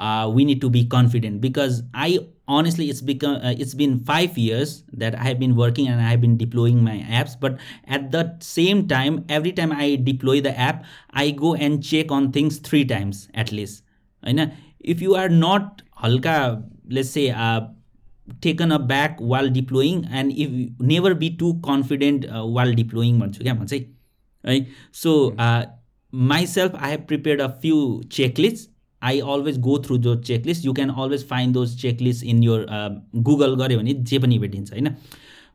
uh, 0.03 0.27
we 0.27 0.43
need 0.43 0.59
to 0.61 0.69
be 0.69 0.83
confident 0.85 1.39
because 1.39 1.81
I 1.93 2.19
honestly 2.47 2.89
it's 2.89 3.01
become 3.01 3.35
uh, 3.37 3.53
it's 3.57 3.73
been 3.73 3.99
five 3.99 4.37
years 4.37 4.83
that 4.91 5.15
I 5.15 5.23
have 5.23 5.39
been 5.39 5.55
working 5.55 5.87
and 5.87 6.01
I 6.01 6.09
have 6.09 6.19
been 6.19 6.37
deploying 6.37 6.83
my 6.83 6.97
apps. 7.09 7.39
But 7.39 7.57
at 7.87 8.11
the 8.11 8.35
same 8.41 8.87
time, 8.87 9.23
every 9.29 9.53
time 9.53 9.71
I 9.71 9.95
deploy 9.95 10.41
the 10.41 10.57
app, 10.57 10.83
I 11.11 11.31
go 11.31 11.55
and 11.55 11.81
check 11.81 12.11
on 12.11 12.31
things 12.33 12.57
three 12.57 12.83
times 12.85 13.29
at 13.33 13.51
least. 13.51 13.83
if 14.79 15.01
you 15.01 15.15
are 15.15 15.29
not 15.29 15.81
halka, 16.01 16.63
let's 16.89 17.09
say 17.09 17.29
uh, 17.31 17.61
taken 18.41 18.71
aback 18.71 19.19
while 19.19 19.49
deploying 19.49 20.05
and 20.11 20.31
if 20.31 20.49
you 20.49 20.71
never 20.79 21.15
be 21.15 21.29
too 21.29 21.59
confident 21.63 22.25
uh, 22.29 22.45
while 22.45 22.73
deploying 22.73 23.17
right 24.43 24.67
so 24.91 25.33
uh, 25.37 25.65
myself 26.11 26.71
i 26.75 26.89
have 26.89 27.07
prepared 27.07 27.39
a 27.39 27.49
few 27.63 28.01
checklists 28.07 28.67
I 29.03 29.19
always 29.33 29.59
go 29.61 29.77
through 29.85 29.97
जो 29.97 30.15
checklist 30.21 30.65
you 30.65 30.73
can 30.73 30.89
always 30.91 31.27
find 31.27 31.53
those 31.53 31.81
checklist 31.81 32.23
in 32.25 32.43
your 32.43 32.65
Google 33.15 33.55
गऱ्यो 33.55 33.79
भने 33.79 33.93
जे 33.93 34.19
पनि 34.19 34.39
भेटिन्छ 34.39 34.71
होइन? 34.71 34.89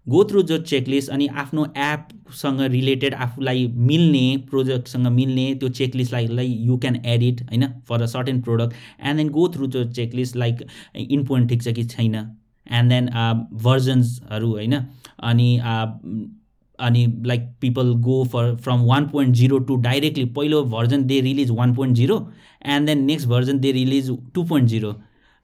go 0.07 0.23
through 0.25 0.43
जो 0.43 0.59
checklist 0.59 1.11
अनि 1.11 1.27
आफ्नो 1.37 1.65
एपसँग 1.77 2.61
रिलेटेड 2.73 3.15
आफूलाई 3.15 3.67
मिल्ने 3.89 4.37
प्रोजेक्टसँग 4.51 5.07
मिल्ने 5.13 5.55
त्यो 5.55 5.69
चेकलिस्टलाई 5.69 6.47
यु 6.47 6.77
क्यान 6.79 6.97
एडिट 7.07 7.43
होइन? 7.43 7.67
For 7.89 8.03
a 8.03 8.07
certain 8.07 8.41
product 8.43 8.75
and 9.05 9.17
then 9.17 9.29
go 9.31 9.49
through 9.55 9.67
जो 9.67 9.85
चेकलिस्ट 9.93 10.37
लाइक 10.37 10.67
इम्पोर्टेन्ट 10.97 11.51
ठिक 11.51 11.63
छ 11.63 11.75
कि 11.77 11.85
छैन? 11.87 12.15
एन्ड 12.67 12.91
देन 12.91 13.09
भर्जन्सहरू 13.65 14.51
होइन? 14.53 14.75
अनि 15.23 15.51
अनि 16.81 17.07
like 17.27 17.49
people 17.61 17.93
go 18.01 18.23
for 18.33 18.55
from 18.57 18.83
one 18.87 19.09
point 19.09 19.35
zero 19.35 19.59
to 19.59 19.77
directly 19.77 20.25
पहिलो 20.37 20.63
version 20.65 21.05
they 21.07 21.21
release 21.21 21.51
one 21.51 21.75
point 21.75 21.97
zero 21.97 22.19
and 22.67 22.87
then 22.87 23.05
next 23.05 23.29
version 23.29 23.59
they 23.59 23.73
release 23.73 24.11
two 24.35 24.45
point 24.45 24.69
zero 24.69 24.95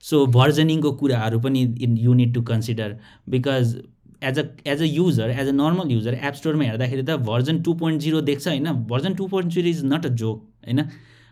so 0.03 0.25
भर्जनिङको 0.37 0.91
कुराहरू 0.91 1.39
पनि 1.39 1.61
in 1.81 1.97
you 1.97 2.13
need 2.13 2.33
to 2.33 2.41
consider 2.41 2.97
because 3.29 3.75
as 4.23 4.39
a 4.39 4.43
as 4.65 4.81
a 4.81 4.85
user 4.85 5.29
as 5.29 5.47
a 5.47 5.51
normal 5.51 5.91
user 5.91 6.13
app 6.23 6.33
स्टोरमा 6.33 6.63
हेर्दाखेरि 6.63 7.03
त 7.03 7.15
version 7.27 7.61
two 7.63 7.73
point 7.73 8.01
zero 8.01 8.21
देख्छ 8.21 8.47
होइन? 8.47 8.71
Version 8.89 9.13
two 9.15 9.27
point 9.27 9.51
zero 9.51 9.69
is 9.69 9.85
not 9.85 10.05
a 10.05 10.09
joke 10.09 10.43
होइन? 10.65 10.81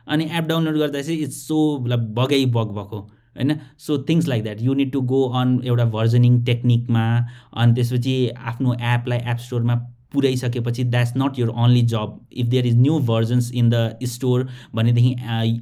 अनि 0.07 0.29
app 0.31 0.43
download 0.43 0.77
गर्दा 0.77 1.01
चाहिँ 1.01 1.19
इट्स 1.19 1.47
सो 1.47 1.77
बगै 1.79 2.45
बग 2.45 2.71
भएको। 2.77 3.09
होइन? 3.35 3.55
So 3.79 3.97
things 4.09 4.27
like 4.27 4.43
that 4.43 4.61
you 4.61 4.73
need 4.73 4.91
to 4.91 5.01
go 5.13 5.23
on 5.35 5.59
एउटा 5.65 5.85
भर्जनिङ 5.93 6.43
टेक्निकमा 6.45 7.07
अनि 7.53 7.73
त्यसपछि 7.73 8.15
आफ्नो 8.45 8.73
एपलाई 8.73 9.19
एप 9.25 9.37
स्टोरमा 9.39 9.81
पुऱ्याइसकेपछि 10.13 10.83
that's 10.85 11.13
not 11.17 11.39
your 11.39 11.47
only 11.57 11.81
job 11.93 12.19
if 12.33 12.47
there 12.47 12.65
is 12.65 12.75
new 12.77 12.99
versions 13.05 13.51
in 13.53 13.69
the 13.69 14.07
store 14.07 14.47
भनेदेखि 14.75 15.15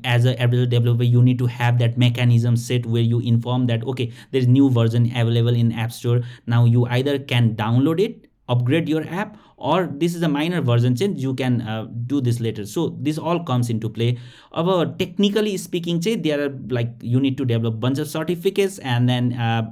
as 0.05 0.28
a 0.28 0.34
average 0.39 0.67
developer 0.69 1.03
you 1.03 1.22
need 1.22 1.39
to 1.39 1.45
have 1.49 1.78
that 1.78 1.97
mechanism 1.99 2.55
set 2.63 2.88
where 2.88 3.05
you 3.05 3.22
inform 3.28 3.65
that 3.67 3.84
okay 3.84 4.05
there 4.05 4.43
is 4.43 4.49
new 4.49 4.69
version 4.80 5.05
available 5.05 5.55
in 5.55 5.72
app 5.80 5.89
store 5.99 6.24
now 6.49 6.65
you 6.67 6.86
either 6.89 7.17
can 7.30 7.53
download 7.55 7.99
it 7.99 8.22
upgrade 8.56 8.91
your 8.93 9.04
app 9.24 9.38
or 9.58 9.78
this 10.04 10.16
is 10.16 10.24
a 10.24 10.32
minor 10.36 10.62
version 10.70 10.95
change 10.95 11.24
you 11.28 11.34
can 11.41 11.62
uh, 11.62 11.86
do 12.14 12.22
this 12.28 12.39
later 12.39 12.66
so 12.66 12.89
this 13.08 13.18
all 13.30 13.43
comes 13.52 13.70
into 13.76 13.93
play 13.97 14.12
अब 14.54 14.97
technically 14.97 15.56
speaking 15.68 16.04
there 16.28 16.41
are 16.45 16.52
like 16.80 16.93
you 17.14 17.20
need 17.20 17.38
to 17.38 17.45
develop 17.45 17.80
bunch 17.80 18.06
of 18.06 18.14
certificates 18.18 18.80
and 18.93 19.16
then 19.16 19.34
uh, 19.47 19.64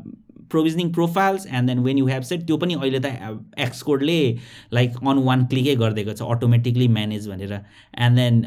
provisioning 0.51 0.91
profiles 0.93 1.45
and 1.47 1.67
then 1.67 1.79
when 1.87 1.97
you 1.97 2.05
have 2.07 2.23
set 2.29 2.45
त्यो 2.45 2.57
पनि 2.63 2.73
अहिले 2.73 2.99
त 3.05 3.11
एक्सकोडले 3.67 4.19
like 4.73 4.95
on 5.07 5.23
one 5.29 5.45
क्लिकै 5.53 5.75
गरिदिएको 5.81 6.15
छ 6.21 6.29
automatically 6.37 6.87
manage 6.99 7.27
भनेर 7.33 7.53
and 7.53 8.17
then 8.21 8.43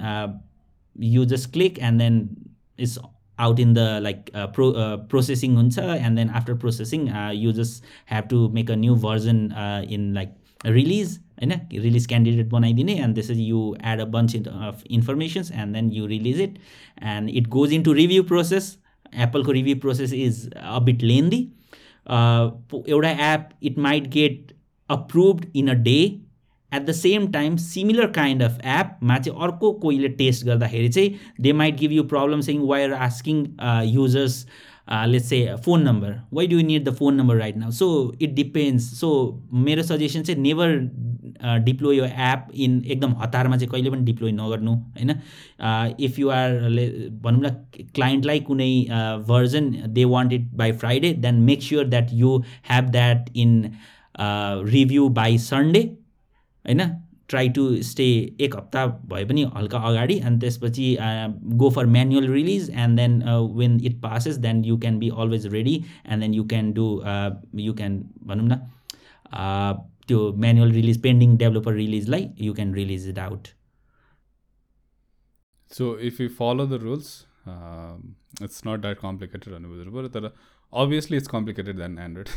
you 1.17 1.25
just 1.35 1.53
click 1.53 1.79
and 1.91 2.05
then 2.05 2.19
it's 2.79 2.99
out 3.39 3.61
in 3.61 3.73
the 3.75 3.89
like 4.03 4.31
pro 4.55 4.71
processing 5.11 5.55
हुन्छ 5.57 5.79
and 5.79 6.19
then 6.19 6.31
after 6.41 6.55
processing 6.65 7.09
you 7.35 7.53
just 7.53 7.85
have 8.11 8.29
to 8.31 8.49
make 8.55 8.71
a 8.71 8.75
new 8.77 8.95
version 9.05 9.45
in 9.91 10.13
like 10.15 10.35
release 10.67 11.19
होइन 11.41 11.53
release 11.83 12.07
candidate 12.07 12.49
बनाइदिने 12.49 12.95
and 13.03 13.15
त्यसरी 13.15 13.45
you 13.45 13.65
add 13.93 14.01
a 14.01 14.05
bunch 14.17 14.37
of 14.49 14.83
informations 14.91 15.51
and 15.53 15.75
then 15.75 15.91
you 15.93 16.07
release 16.07 16.41
it 16.41 16.59
and 17.15 17.31
it 17.31 17.49
goes 17.57 17.73
into 17.83 17.93
review 17.93 18.23
process 18.25 18.77
एप्पलको 19.19 19.53
review 19.53 19.77
process 19.77 20.13
is 20.15 20.49
a 20.57 20.79
bit 20.81 21.03
lengthy 21.03 21.41
एउटा 22.09 23.11
app 23.33 23.49
it 23.63 23.79
might 23.79 24.07
get 24.11 24.53
approved 24.91 25.47
in 25.57 25.69
a 25.69 25.75
day 25.83 25.99
at 26.75 26.87
the 26.87 26.93
same 26.93 27.31
time 27.33 27.57
similar 27.67 28.07
kind 28.19 28.43
of 28.43 28.59
एपमा 28.79 29.19
चाहिँ 29.19 29.39
अर्को 29.43 29.73
कोहीले 29.87 30.09
test 30.21 30.47
गर्दाखेरि 30.47 30.89
चाहिँ 30.89 31.15
they 31.41 31.53
might 31.63 31.79
give 31.79 31.93
you 31.93 32.05
problem 32.13 32.41
sync 32.51 32.67
why 32.69 32.85
are 32.85 32.93
asking 33.09 33.47
users 33.95 34.47
let's 35.09 35.29
say 35.29 35.39
phone 35.65 35.83
number 35.83 36.21
why 36.35 36.47
do 36.47 36.57
you 36.57 36.67
need 36.67 36.85
the 36.89 36.93
phone 36.95 37.15
number 37.15 37.37
right 37.37 37.57
now 37.57 37.71
so 37.71 37.89
it 38.23 38.31
depends 38.35 38.85
so 39.01 39.11
मेरो 39.67 39.83
suggestion 39.83 40.23
चाहिँ 40.23 40.41
never 40.43 40.79
deploy 41.65 41.93
यो 41.93 42.05
app 42.05 42.49
in 42.65 42.83
एकदम 42.87 43.15
हतारमा 43.21 43.57
चाहिँ 43.57 43.71
कहिले 43.71 43.91
पनि 43.91 44.05
deploy 44.05 44.33
नगर्नु 44.33 44.73
होइन? 44.73 45.11
इफ 46.05 46.19
यु 46.19 46.29
आर 46.31 46.51
भनौँ 47.23 47.41
न 47.43 47.55
क्लाइन्टलाई 47.95 48.41
कुनै 48.51 48.71
version 49.29 49.73
they 49.89 50.05
want 50.13 50.33
it 50.33 50.53
by 50.57 50.73
Friday 50.83 51.13
then 51.25 51.41
make 51.49 51.63
sure 51.63 51.89
that 51.89 52.09
you 52.13 52.37
have 52.71 52.91
that 52.91 53.31
in 53.37 53.65
review 54.75 55.09
by 55.21 55.39
Sunday 55.39 55.83
होइन? 56.65 56.83
ट्राई 57.29 57.49
टु 57.57 57.63
स्टे 57.83 58.05
एक 58.41 58.57
हप्ता 58.57 58.85
भए 59.11 59.25
पनि 59.25 59.43
हल्का 59.55 59.79
अगाडि 59.91 60.19
अनि 60.21 60.39
त्यसपछि 60.41 60.87
go 61.63 61.71
for 61.71 61.87
manual 61.95 62.29
release 62.31 62.69
and 62.71 62.99
then 62.99 63.23
when 63.57 63.79
it 63.85 64.01
passes 64.03 64.37
then 64.47 64.65
you 64.65 64.77
can 64.79 64.99
be 64.99 65.09
always 65.25 65.47
ready 65.55 65.75
and 66.07 66.23
then 66.23 66.35
you 66.35 66.45
can 66.53 66.73
do 66.73 66.87
you 67.61 67.75
can 67.75 67.99
भनौँ 68.27 68.49
न 68.49 68.59
त्यो 70.09 70.21
manual 70.37 70.73
release 70.73 71.03
pending 71.03 71.37
developer 71.39 71.75
रिलिजलाई 71.75 72.29
you 72.41 72.55
can 72.55 72.75
release 72.75 73.09
it 73.09 73.19
out 73.19 73.49
so 75.71 75.97
if 76.11 76.21
you 76.21 76.29
follow 76.39 76.67
the 76.67 76.83
rules 76.83 77.13
it's 78.43 78.63
not 78.67 78.81
that 78.81 78.99
complicated 79.01 79.55
भन्ने 79.55 79.69
बुझ्नु 79.69 79.93
पऱ्यो 79.93 80.09
तर 80.19 80.33
obviously 80.73 81.17
it's 81.17 81.29
complicated 81.29 81.77
than 81.77 81.99
Android 81.99 82.29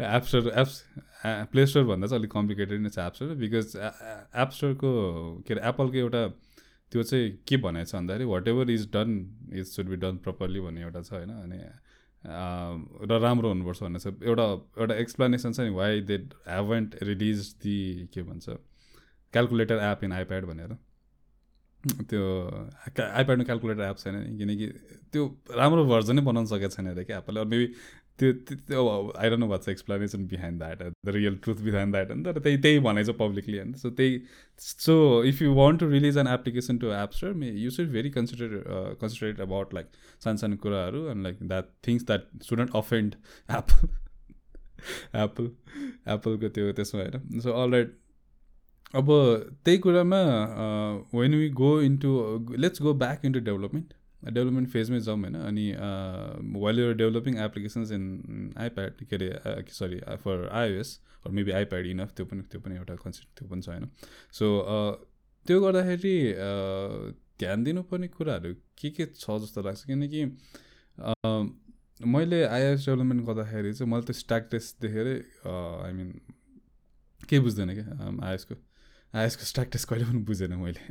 app 0.00 0.22
store 0.22 0.52
apps 0.56 0.82
play 1.24 1.66
store 1.66 1.84
भन्दा 1.84 2.06
चाहिँ 2.06 2.20
अलिक 2.20 2.32
कम्प्लिकेटेड 2.32 2.80
नै 2.80 2.90
छ 2.90 2.98
एप 2.98 3.14
स्टोर 3.14 3.34
बिकज 3.44 3.76
एप 3.76 4.50
स्टोरको 4.56 4.90
के 5.46 5.54
अरे 5.54 5.68
एप्पलको 5.68 5.96
एउटा 5.98 6.26
त्यो 6.92 7.02
चाहिँ 7.02 7.30
के 7.48 7.56
भनेको 7.64 7.90
छ 7.90 7.94
भन्दाखेरि 7.94 8.24
whatever 8.48 8.70
is 8.70 8.86
done 8.92 9.16
is 9.54 9.66
should 9.66 9.88
be 9.88 9.96
done 10.04 10.16
properly 10.26 10.60
भन्ने 10.60 10.82
एउटा 10.82 11.02
छ 11.02 11.12
होइन 11.12 11.30
अनि 11.30 11.60
र 12.24 13.18
राम्रो 13.22 13.48
हुनुपर्छ 13.48 13.82
भन्ने 13.82 13.98
छ। 13.98 14.06
एउटा 14.22 14.44
एउटा 14.80 14.94
एक्सप्लेनेसन 15.00 15.52
छ 15.52 15.60
नि 15.60 15.70
why 15.76 16.00
they 16.10 16.16
haven't 16.48 16.94
release 17.04 17.54
the 17.62 18.08
के 18.14 18.22
भन्छ 18.22 18.48
क्यालकुलेटर 19.34 19.82
एप 19.90 20.04
इन 20.04 20.12
आइप्याड 20.12 20.44
भनेर। 20.46 20.76
त्यो 22.10 22.22
आइप्याडमा 22.98 23.44
क्यालकुलेटर 23.44 23.82
एप 23.82 23.98
छैन 23.98 24.14
नि 24.16 24.38
किनकि 24.38 24.66
त्यो 25.12 25.26
राम्रो 25.56 25.84
भर्जनै 25.86 26.22
बनाउन 26.28 26.46
सकेको 26.52 26.74
छैन 26.76 26.86
अरे 26.90 27.04
क्या 27.04 27.18
एप्पलले 27.18 27.44
मेबी 27.52 27.66
त्यो 28.18 28.32
त्यो 28.48 28.82
I 29.16 29.28
don't 29.28 29.40
know 29.40 29.46
what's 29.46 29.68
explanation 29.68 30.26
behind 30.26 30.58
that 30.58 30.82
the 31.06 31.14
real 31.14 31.36
truth 31.38 31.62
behind 31.62 31.94
that 31.94 32.10
होइन 32.10 32.22
तर 32.24 32.38
त्यही 32.38 32.56
त्यही 32.62 32.78
भनेको 32.80 33.12
छ 33.12 33.16
पब्लिकली 33.18 33.58
होइन 33.58 33.72
सो 33.74 33.90
त्यही 33.92 34.20
so 34.60 34.96
if 35.24 35.42
you 35.42 35.54
want 35.54 35.80
to 35.80 35.88
release 35.88 36.18
an 36.18 36.28
application 36.28 36.78
to 36.78 36.92
app 36.94 37.12
store 37.12 37.32
may 37.34 37.50
you 37.56 37.70
should 37.70 37.90
very 37.90 38.10
consider 38.10 38.62
considerate 39.00 39.40
about 39.40 39.74
like 39.74 39.90
सानो 40.20 40.36
सानो 40.36 40.56
कुराहरू 40.58 41.08
and 41.08 41.22
like 41.22 41.42
that 41.44 41.74
things 41.88 42.06
that 42.06 42.28
shouldn't 42.42 42.76
offend 42.76 43.14
Apple 43.48 43.88
Apple 45.16 45.50
एप्पलको 46.08 46.48
त्यो 46.50 46.72
त्यसमा 46.72 47.02
होइन 47.02 47.40
सो 47.40 47.52
अल 47.62 47.72
राइट 47.72 47.98
अब 48.94 49.10
त्यही 49.64 49.78
कुरामा 49.78 50.22
when 51.14 51.34
we 51.34 51.48
go 51.56 51.70
into 51.82 52.16
let's 52.58 52.82
go 52.82 52.94
back 52.96 53.24
into 53.24 53.40
development 53.42 53.92
development 54.24 54.68
फेजमै 54.70 55.00
जाउँ 55.00 55.20
होइन 55.20 55.34
अनि 55.36 55.66
while 56.60 56.78
you're 56.80 56.94
developing 56.94 57.38
applications 57.44 57.90
in 57.92 58.04
iPad 58.58 59.04
के 59.04 59.16
अरे 59.16 59.28
sorry 59.72 59.98
for 60.24 60.48
iOS 60.60 61.00
maybe 61.30 61.52
iPad 61.58 61.86
enough 61.86 62.12
त्यो 62.16 62.26
पनि 62.26 62.42
त्यो 62.52 62.60
पनि 62.60 62.74
एउटा 62.76 62.94
कन्सेप्ट 63.04 63.38
त्यो 63.38 63.48
पनि 63.48 63.62
छ 63.62 63.68
होइन? 63.68 63.88
सो 64.32 64.46
त्यो 65.46 65.60
गर्दाखेरि 65.60 66.16
ध्यान 67.40 67.64
दिनुपर्ने 67.64 68.08
कुराहरू 68.08 68.54
के 68.78 68.90
के 68.90 69.06
छ 69.06 69.38
जस्तो 69.44 69.62
लाग्छ? 69.62 69.84
किनकि 69.86 70.24
मैले 72.14 72.42
आइएस 72.44 72.86
डेभलपमेन्ट 72.86 73.26
गर्दाखेरि 73.26 73.72
चाहिँ 73.72 73.90
मैले 73.92 74.04
त्यो 74.06 74.14
स्ट्याक 74.20 74.48
टेस्ट 74.50 74.80
देखेर 74.82 75.06
आई 75.46 75.92
मिन 75.92 76.08
केही 77.28 77.40
बुझ्दैन 77.42 77.74
क्या 77.74 77.86
आइएसको 78.28 78.54
आइएसको 79.14 79.44
स्ट्याक 79.46 79.68
टेस्ट 79.72 79.88
कहिले 79.88 80.04
पनि 80.04 80.22
बुझेन 80.30 80.54
मैले। 80.62 80.82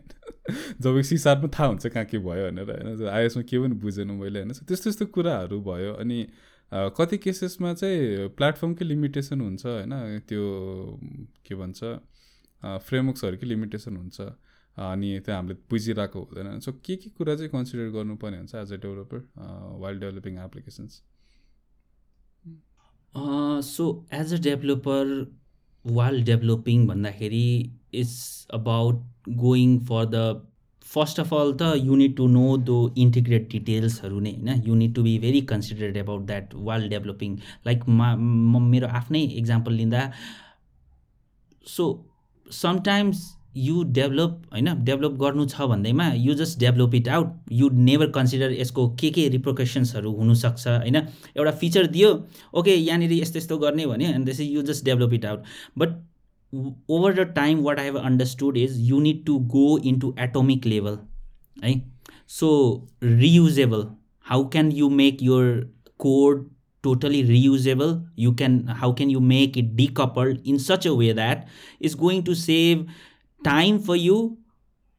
जब 0.81 1.01
सी 1.01 1.17
सार्टमा 1.17 1.49
थाहा 1.57 1.67
हुन्छ 1.67 1.87
कहाँ 1.87 2.05
के 2.05 2.17
भयो 2.19 2.49
भनेर 2.49 2.71
होइन? 2.71 3.07
आइएसमा 3.09 3.43
के 3.49 3.59
पनि 3.59 3.75
बुझेन 3.83 4.11
मैले 4.11 4.39
होइन? 4.39 4.51
त्यस्तो 4.51 4.83
त्यस्तो 4.83 5.05
कुराहरू 5.15 5.61
भयो 5.63 5.93
अनि 6.03 6.27
कति 6.71 7.17
केसेसमा 7.17 7.73
चाहिँ 7.73 8.29
प्लेटफर्मकै 8.37 8.85
लिमिटेसन 8.85 9.41
हुन्छ 9.41 9.65
होइन? 9.65 9.93
त्यो 10.27 10.43
के 11.45 11.55
भन्छ 11.55 11.79
फ्रेमवर्क्सहरूकै 12.87 13.47
लिमिटेसन 13.47 13.97
हुन्छ 13.97 14.21
अनि 14.77 15.19
त्यो 15.25 15.35
हामीले 15.35 15.55
बुझिरहेको 15.69 16.19
हुँदैन। 16.19 16.59
सो 16.59 16.71
के 16.85 16.95
के 16.95 17.09
कुरा 17.17 17.35
चाहिँ 17.35 17.49
कन्सिडर 17.51 17.89
गर्नुपर्ने 17.95 18.37
हुन्छ 18.37 18.55
as 18.55 18.73
a 18.73 18.75
developer 18.75 19.19
while 19.81 20.01
developing 20.01 20.37
applications 20.45 21.01
so 23.65 23.85
as 24.13 24.33
a 24.33 24.37
developer 24.43 25.03
while 25.85 26.23
developing 26.25 26.87
भन्दाखेरि 26.87 27.47
it's 27.93 28.47
about 28.53 29.03
going 29.37 29.79
for 29.85 30.05
the 30.05 30.23
first 30.85 31.19
of 31.19 31.33
all 31.33 31.53
त 31.53 31.73
you need 31.77 32.15
to 32.17 32.27
know 32.29 32.45
though 32.65 32.77
integrate 32.97 33.49
डिटेल्सहरू 33.51 34.19
नै 34.19 34.31
होइन 34.31 34.63
you need 34.67 34.95
to 34.95 35.03
be 35.03 35.17
very 35.19 35.41
considered 35.51 35.97
about 35.97 36.25
that 36.25 36.53
while 36.63 36.89
developing 36.89 37.37
like 37.65 37.87
म 37.91 38.61
मेरो 38.65 38.87
आफ्नै 38.95 39.21
example 39.35 39.73
लिँदा 39.73 40.09
so 41.67 41.87
sometimes 42.47 43.23
you 43.57 43.83
develop 43.91 44.41
होइन 44.51 44.83
डेभलप 44.83 45.17
गर्नु 45.19 45.45
छ 45.47 45.65
भन्दैमा 45.67 46.07
you 46.13 46.33
just 46.35 46.59
develop 46.59 46.95
it 46.95 47.07
out 47.09 47.51
you 47.51 47.69
never 47.81 48.09
consider 48.11 48.51
यसको 48.51 48.87
के 48.95 49.09
के 49.09 49.27
रिप्रोकेसन्सहरू 49.29 50.13
हुनसक्छ 50.13 50.67
होइन 50.67 50.95
एउटा 50.95 51.51
फिचर 51.59 51.87
दियो 51.89 52.09
ओके 52.53 52.75
यहाँनिर 52.75 53.13
यस्तो 53.13 53.37
यस्तो 53.37 53.57
गर्ने 53.57 53.85
भने 53.85 54.13
अनि 54.13 54.25
त्यसै 54.25 54.45
you 54.45 54.61
just 54.63 54.85
develop 54.85 55.13
it 55.13 55.25
out 55.25 55.43
but 55.77 56.01
over 56.87 57.13
the 57.13 57.25
time 57.25 57.63
what 57.63 57.79
i 57.79 57.83
have 57.83 57.95
understood 57.95 58.57
is 58.57 58.79
you 58.79 59.01
need 59.01 59.25
to 59.25 59.39
go 59.41 59.77
into 59.79 60.13
atomic 60.17 60.65
level 60.65 60.99
right? 61.61 61.83
So 62.25 62.87
reusable 63.01 63.95
how 64.19 64.45
can 64.45 64.71
you 64.71 64.89
make 64.89 65.21
your 65.21 65.63
code 65.97 66.49
totally 66.81 67.23
reusable? 67.23 68.05
You 68.15 68.33
can 68.33 68.67
how 68.67 68.91
can 68.91 69.09
you 69.09 69.19
make 69.19 69.57
it 69.57 69.75
decoupled 69.75 70.45
in 70.45 70.59
such 70.59 70.85
a 70.85 70.95
way 70.95 71.11
that 71.11 71.47
is 71.79 71.95
going 71.95 72.23
to 72.23 72.35
save 72.35 72.87
time 73.43 73.79
for 73.79 73.95
you 73.95 74.37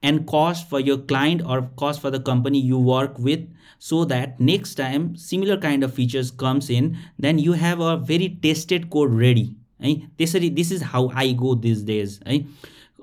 and 0.03 0.27
cost 0.27 0.69
for 0.69 0.81
your 0.81 0.99
client 0.99 1.43
or 1.47 1.63
cost 1.77 2.01
for 2.03 2.11
the 2.11 2.21
company 2.21 2.61
you 2.61 2.79
work 2.79 3.19
with 3.19 3.49
so 3.79 4.05
that 4.05 4.39
next 4.39 4.75
time 4.75 5.17
similar 5.17 5.57
kind 5.57 5.83
of 5.83 5.95
features 5.95 6.31
comes 6.31 6.69
in 6.69 6.97
then 7.19 7.39
you 7.39 7.53
have 7.53 7.81
a 7.81 7.97
very 7.97 8.29
tested 8.43 8.91
code 8.91 9.15
ready. 9.15 9.57
है 9.85 9.95
त्यसरी 10.19 10.51
this 10.53 10.73
is 10.73 10.83
how 10.85 11.09
I 11.15 11.35
go 11.35 11.55
this 11.65 11.85
days 11.85 12.21
है 12.27 12.39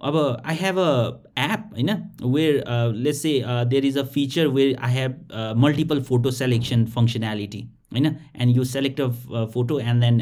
अब 0.04 0.16
I 0.46 0.56
have 0.56 0.78
a 0.80 1.44
app 1.44 1.70
होइन 1.74 1.90
where 2.26 2.64
let's 2.96 3.22
say 3.22 3.34
there 3.66 3.86
is 3.86 3.98
a 3.98 4.04
feature 4.14 4.48
where 4.50 4.76
I 4.80 4.94
have 4.94 5.28
multiple 5.58 6.02
photo 6.04 6.32
selection 6.34 6.86
functionality 6.96 7.62
होइन 7.94 8.06
and 8.06 8.56
you 8.58 8.64
select 8.66 9.02
a 9.02 9.46
photo 9.54 9.80
and 9.82 10.02
then 10.02 10.20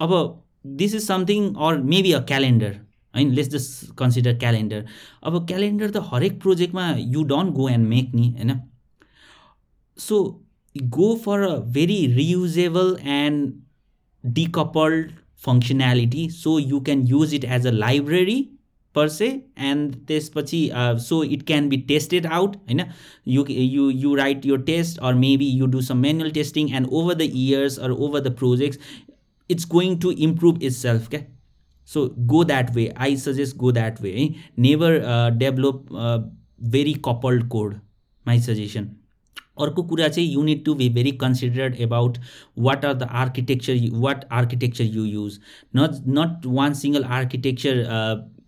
अब 0.00 0.12
this 0.76 0.94
is 0.94 1.02
something 1.02 1.54
or 1.56 1.78
maybe 1.86 2.12
a 2.12 2.20
calendar 2.24 2.78
होइन 3.14 3.32
let's 3.34 3.50
just 3.50 3.94
consider 3.98 4.38
calendar 4.38 4.84
अब 5.22 5.46
calendar 5.46 5.90
त 5.90 6.04
हरेक 6.06 6.40
प्रोजेक्टमा 6.40 6.90
you 6.98 7.22
don't 7.32 7.54
go 7.54 7.68
and 7.68 7.88
make 7.88 8.14
नि 8.14 8.28
होइन 8.30 8.60
so 9.98 10.20
go 10.92 11.14
for 11.24 11.42
a 11.42 11.56
very 11.72 12.06
reusable 12.12 12.96
and 13.14 13.52
decoupled 14.23 15.11
functionality 15.45 16.27
so 16.31 16.57
you 16.59 16.79
can 16.81 17.07
use 17.07 17.33
it 17.33 17.45
as 17.45 17.67
a 17.67 17.71
library 17.71 18.41
per 18.95 19.07
se 19.09 19.27
and 19.69 19.95
त्यसपछि 20.07 20.69
so 21.05 21.23
it 21.23 21.43
can 21.47 21.67
be 21.69 21.77
tested 21.87 22.25
out 22.27 22.55
होइन 22.57 22.83
you 23.27 23.45
you 23.49 23.89
you 23.91 24.13
write 24.15 24.45
your 24.45 24.61
test 24.63 24.99
or 24.99 25.13
maybe 25.15 25.49
you 25.51 25.65
do 25.67 25.81
some 25.81 25.97
manual 25.97 26.31
testing 26.31 26.73
and 26.75 26.87
over 26.91 27.13
the 27.13 27.29
years 27.33 27.77
or 27.79 27.91
over 27.91 28.19
the 28.19 28.35
projects 28.35 28.79
it's 29.49 29.67
going 29.69 29.97
to 29.99 30.11
improve 30.27 30.63
itself 30.77 31.09
क्या 31.09 31.19
so 31.89 32.07
go 32.27 32.43
that 32.43 32.71
way 32.75 32.87
I 32.97 33.17
suggest 33.17 33.57
go 33.57 33.71
that 33.71 34.01
way 34.01 34.11
है 34.11 34.27
never 34.59 34.99
develop 35.37 35.91
very 36.69 36.93
coupled 37.05 37.47
code 37.47 37.75
my 38.25 38.39
suggestion 38.41 38.89
अर्को 39.60 39.82
कुरा 39.84 40.08
चाहिँ 40.08 40.28
you 40.28 40.42
need 40.42 40.64
to 40.64 40.74
be 40.74 40.88
very 40.90 41.12
considered 41.20 41.80
about 41.80 42.18
what 42.58 42.84
are 42.84 42.94
the 42.94 43.08
architecture 43.22 43.78
what 43.98 44.24
architecture 44.32 44.84
you 44.86 45.04
use 45.04 45.38
not 45.76 46.02
not 46.18 46.46
one 46.48 46.74
single 46.74 47.04
architecture 47.20 47.84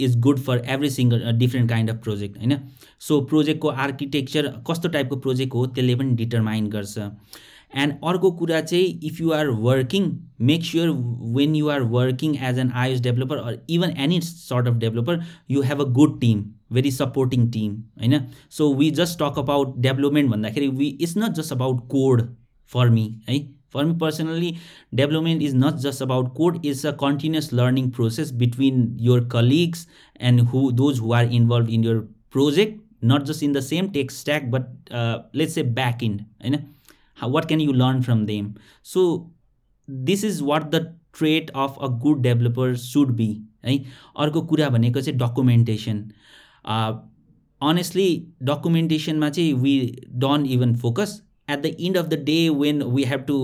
is 0.01 0.19
good 0.21 0.39
for 0.41 0.65
every 0.67 0.91
single 0.91 1.31
different 1.39 1.71
kind 1.71 1.91
of 1.91 2.03
project 2.03 2.39
होइन 2.39 2.59
so 3.01 3.21
प्रोजेक्टको 3.25 3.69
architecture 3.87 4.53
कस्तो 4.71 4.89
टाइपको 4.89 5.17
project 5.21 5.55
हो 5.55 5.67
त्यसले 5.69 5.95
पनि 5.95 6.15
determine 6.17 6.69
गर्छ। 6.71 7.11
And 7.77 7.93
अर्को 8.05 8.31
कुरा 8.39 8.61
चाहिँ 8.61 9.01
if 9.05 9.21
you 9.21 9.31
are 9.33 9.49
working 9.61 10.11
make 10.49 10.65
sure 10.65 10.89
when 11.37 11.55
you 11.57 11.69
are 11.69 11.83
working 11.93 12.35
as 12.49 12.59
an 12.59 12.71
iOS 12.75 13.01
developer 13.01 13.37
or 13.37 13.59
even 13.71 13.95
any 13.99 14.21
sort 14.21 14.69
of 14.69 14.75
developer 14.81 15.23
you 15.51 15.63
have 15.63 15.81
a 15.81 15.89
good 15.93 16.21
team 16.21 16.45
very 16.73 16.91
supporting 16.91 17.51
team 17.53 17.77
होइन? 18.01 18.19
So 18.51 18.73
we 18.75 18.91
just 19.01 19.19
talk 19.19 19.39
about 19.39 19.77
development 19.79 20.31
भन्दाखेरि 20.31 20.69
we 20.69 20.87
it's 20.89 21.17
not 21.19 21.33
just 21.41 21.53
about 21.53 21.87
code 21.91 22.23
for 22.73 22.91
me 22.91 23.07
है? 23.29 23.39
For 23.73 23.85
me 23.85 23.99
personally 23.99 24.55
development 24.95 25.43
is 25.43 25.55
not 25.57 25.77
just 25.87 26.03
about 26.03 26.35
code 26.37 26.65
it's 26.67 26.85
a 26.87 26.93
continuous 27.01 27.53
learning 27.53 27.91
process 27.91 28.33
between 28.45 28.87
your 29.01 29.25
colleagues 29.33 29.87
and 30.21 30.41
who 30.41 30.71
those 30.83 31.01
who 31.01 31.13
are 31.13 31.33
involve 31.41 31.71
in 31.71 31.85
your 31.85 31.99
project 32.33 32.81
not 33.05 33.23
just 33.31 33.43
in 33.43 33.53
the 33.53 33.61
same 33.71 33.89
tech 33.93 34.11
stack 34.11 34.51
but 34.51 34.95
let's 35.37 35.59
a 35.59 35.63
back 35.81 36.03
end 36.03 36.21
होइन? 36.21 36.59
What 37.33 37.45
can 37.49 37.61
you 37.63 37.73
learn 37.81 37.99
from 38.07 38.23
them? 38.29 38.47
So 38.93 39.03
this 40.07 40.23
is 40.29 40.39
what 40.47 40.65
the 40.71 40.79
trait 41.19 41.51
of 41.65 41.77
a 41.89 41.91
good 42.05 42.23
developer 42.25 42.65
should 42.85 43.13
be 43.21 43.27
है 43.67 43.75
अर्को 44.25 44.41
कुरा 44.53 44.69
भनेको 44.77 45.01
चाहिँ 45.01 45.19
documentation 45.19 46.01
honestly 47.62 48.10
डकुमेन्टेसनमा 48.44 49.30
चाहिँ 49.30 49.54
we 49.56 49.76
don't 50.18 50.48
even 50.50 50.76
focus 50.78 51.22
at 51.50 51.62
the 51.62 51.76
end 51.80 51.98
of 51.98 52.06
the 52.06 52.24
day 52.24 52.38
when 52.56 52.84
we 52.86 53.04
have 53.06 53.24
to 53.28 53.40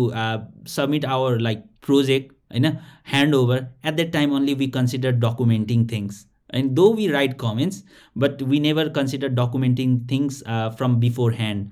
submit 0.69 1.05
our 1.07 1.39
like 1.39 1.63
project 1.85 2.31
होइन 2.51 2.65
hand 3.07 3.35
over 3.35 3.65
at 3.85 3.93
that 3.93 4.11
time 4.13 4.33
only 4.33 4.53
we 4.53 4.67
consider 4.69 5.11
documenting 5.19 5.87
things 5.87 6.25
and 6.53 6.71
though 6.71 6.91
we 6.93 7.07
write 7.07 7.33
comments 7.39 7.83
but 8.15 8.41
we 8.43 8.59
never 8.59 8.89
consider 8.97 9.29
documenting 9.35 9.99
things 10.07 10.43
from 10.77 10.95
beforehand 11.33 11.67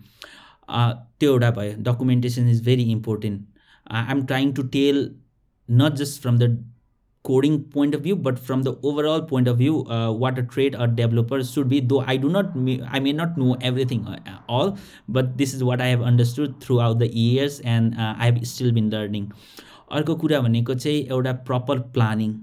त्यो 1.19 1.31
एउटा 1.31 1.51
भयो 1.51 1.73
documentation 1.83 2.49
is 2.49 2.63
very 2.65 2.83
important 2.91 3.45
I 3.91 4.11
am 4.11 4.25
trying 4.25 4.53
to 4.53 4.63
tell 4.75 5.09
not 5.69 5.93
just 5.95 6.21
from 6.21 6.37
the 6.37 6.57
coding 7.25 7.57
point 7.73 7.95
of 7.95 8.01
view 8.01 8.15
but 8.27 8.37
from 8.45 8.61
the 8.63 8.75
overall 8.83 9.21
point 9.29 9.49
of 9.49 9.55
view 9.55 9.85
what 10.19 10.39
a 10.39 10.41
trade 10.53 10.75
a 10.75 10.85
developer 10.99 11.43
should 11.43 11.67
be 11.67 11.81
though 11.93 11.99
I 12.01 12.17
do 12.17 12.29
not 12.29 12.55
may 12.57 12.79
I 12.93 12.99
may 12.99 13.13
not 13.13 13.37
know 13.37 13.55
everything 13.63 14.05
all 14.59 14.73
but 15.17 15.35
this 15.41 15.55
is 15.55 15.63
what 15.63 15.81
I 15.81 15.89
have 15.89 16.03
understood 16.11 16.59
throughout 16.87 16.97
the 16.97 17.09
years 17.13 17.61
and 17.65 17.95
I 17.99 18.25
have 18.25 18.43
still 18.53 18.71
been 18.73 18.91
learning 18.93 19.27
अर्को 19.91 20.15
कुरा 20.15 20.39
भनेको 20.41 20.73
चाहिँ 20.73 21.05
एउटा 21.05 21.33
proper 21.49 21.79
planning 21.97 22.33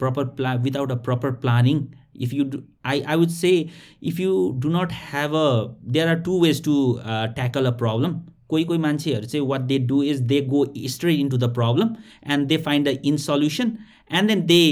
proper 0.00 0.24
plan 0.38 0.54
without 0.66 0.92
a 0.92 0.96
proper 1.08 1.32
planning 1.44 1.86
if 2.26 2.32
you 2.32 2.44
do 2.44 2.62
I, 2.84 3.02
I 3.06 3.16
would 3.16 3.30
say 3.30 3.70
if 4.02 4.18
you 4.18 4.56
do 4.58 4.70
not 4.70 4.92
have 4.92 5.34
a 5.34 5.74
there 5.96 6.08
are 6.08 6.16
two 6.18 6.40
ways 6.40 6.60
to 6.62 6.74
uh, 7.00 7.28
tackle 7.34 7.66
a 7.66 7.72
problem 7.84 8.18
कोही 8.50 8.64
कोही 8.64 8.78
मान्छेहरू 8.78 9.26
चाहिँ 9.26 9.46
what 9.46 9.60
they 9.70 9.78
do 9.88 10.02
is 10.02 10.20
they 10.28 10.40
go 10.42 10.64
straight 10.88 11.18
into 11.20 11.38
the 11.38 11.52
problem 11.54 11.88
and 12.32 12.46
they 12.48 12.56
find 12.66 12.88
the 12.88 12.96
in 13.06 13.16
solution 13.24 13.72
And 14.13 14.27
then 14.29 14.45
they 14.45 14.63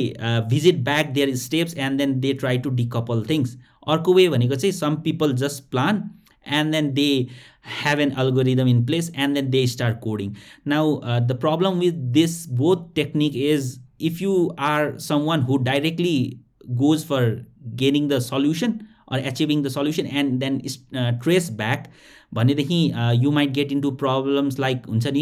visit 0.49 0.83
back 0.83 1.09
their 1.13 1.35
steps 1.43 1.77
and 1.77 1.97
then 1.97 2.19
they 2.19 2.33
try 2.41 2.57
to 2.65 2.69
decouple 2.81 3.25
things 3.29 3.57
अर्को 3.87 4.13
way 4.13 4.27
भनेको 4.29 4.55
चाहिँ 4.55 4.73
some 4.73 4.95
people 5.05 5.33
just 5.43 5.69
plan 5.71 6.09
and 6.45 6.73
then 6.73 6.93
they 6.93 7.29
have 7.61 7.99
an 7.99 8.11
algorithm 8.13 8.67
in 8.67 8.85
place 8.85 9.09
and 9.15 9.37
then 9.37 9.51
they 9.51 9.65
start 9.65 10.01
coding 10.01 10.35
now 10.65 10.95
uh, 10.97 11.19
the 11.19 11.35
problem 11.35 11.79
with 11.79 12.13
this 12.13 12.47
both 12.47 12.93
technique 12.95 13.35
is 13.35 13.79
if 13.99 14.21
you 14.21 14.51
are 14.57 14.97
someone 14.97 15.41
who 15.41 15.63
directly 15.63 16.39
goes 16.75 17.03
for 17.03 17.45
gaining 17.75 18.07
the 18.07 18.19
solution 18.19 18.87
or 19.07 19.17
achieving 19.19 19.61
the 19.61 19.69
solution 19.69 20.07
and 20.07 20.39
then 20.39 20.61
uh, 20.95 21.11
trace 21.19 21.49
back 21.49 21.91
भनेदेखि 22.33 22.75
you 23.21 23.31
might 23.31 23.49
get 23.53 23.71
into 23.71 23.89
problems 24.01 24.59
like 24.59 24.85
हुन्छ 24.89 25.07
नि 25.13 25.21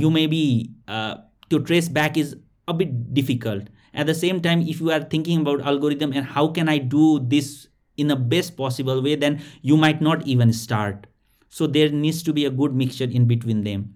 you 0.00 0.08
may 0.10 0.26
be 0.26 0.40
त्यो 0.88 1.58
trace 1.58 1.90
back 1.92 2.18
is 2.18 2.34
a 2.68 2.74
bit 2.74 3.14
difficult. 3.14 3.64
At 3.94 4.06
the 4.06 4.14
same 4.14 4.40
time 4.40 4.62
if 4.62 4.80
you 4.80 4.90
are 4.90 5.02
thinking 5.02 5.40
about 5.40 5.60
algorithm 5.62 6.12
and 6.12 6.26
how 6.26 6.48
can 6.48 6.68
i 6.68 6.78
do 6.78 7.20
this 7.20 7.68
in 7.96 8.08
the 8.08 8.16
best 8.16 8.56
possible 8.56 9.02
way 9.02 9.14
then 9.14 9.42
you 9.62 9.76
might 9.76 10.00
not 10.00 10.26
even 10.26 10.52
start. 10.52 11.06
So 11.48 11.66
there 11.66 11.88
needs 11.88 12.22
to 12.24 12.32
be 12.32 12.44
a 12.44 12.50
good 12.50 12.74
mixture 12.74 13.04
in 13.04 13.26
between 13.26 13.64
them. 13.64 13.94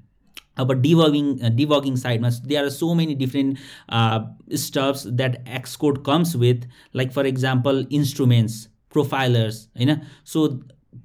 Uh, 0.58 0.62
about 0.62 0.82
debugging 0.82 1.42
uh, 1.44 1.50
debugging 1.50 1.96
side 1.96 2.24
there 2.44 2.64
are 2.64 2.70
so 2.70 2.94
many 2.94 3.14
different 3.14 3.58
uh, 3.88 4.20
stuffs 4.54 5.06
that 5.08 5.44
xcode 5.44 6.04
comes 6.04 6.36
with 6.36 6.66
like 6.92 7.12
for 7.12 7.24
example 7.24 7.86
instruments 7.90 8.68
profilers 8.90 9.68
you 9.74 9.86
know. 9.86 10.00
So 10.24 10.60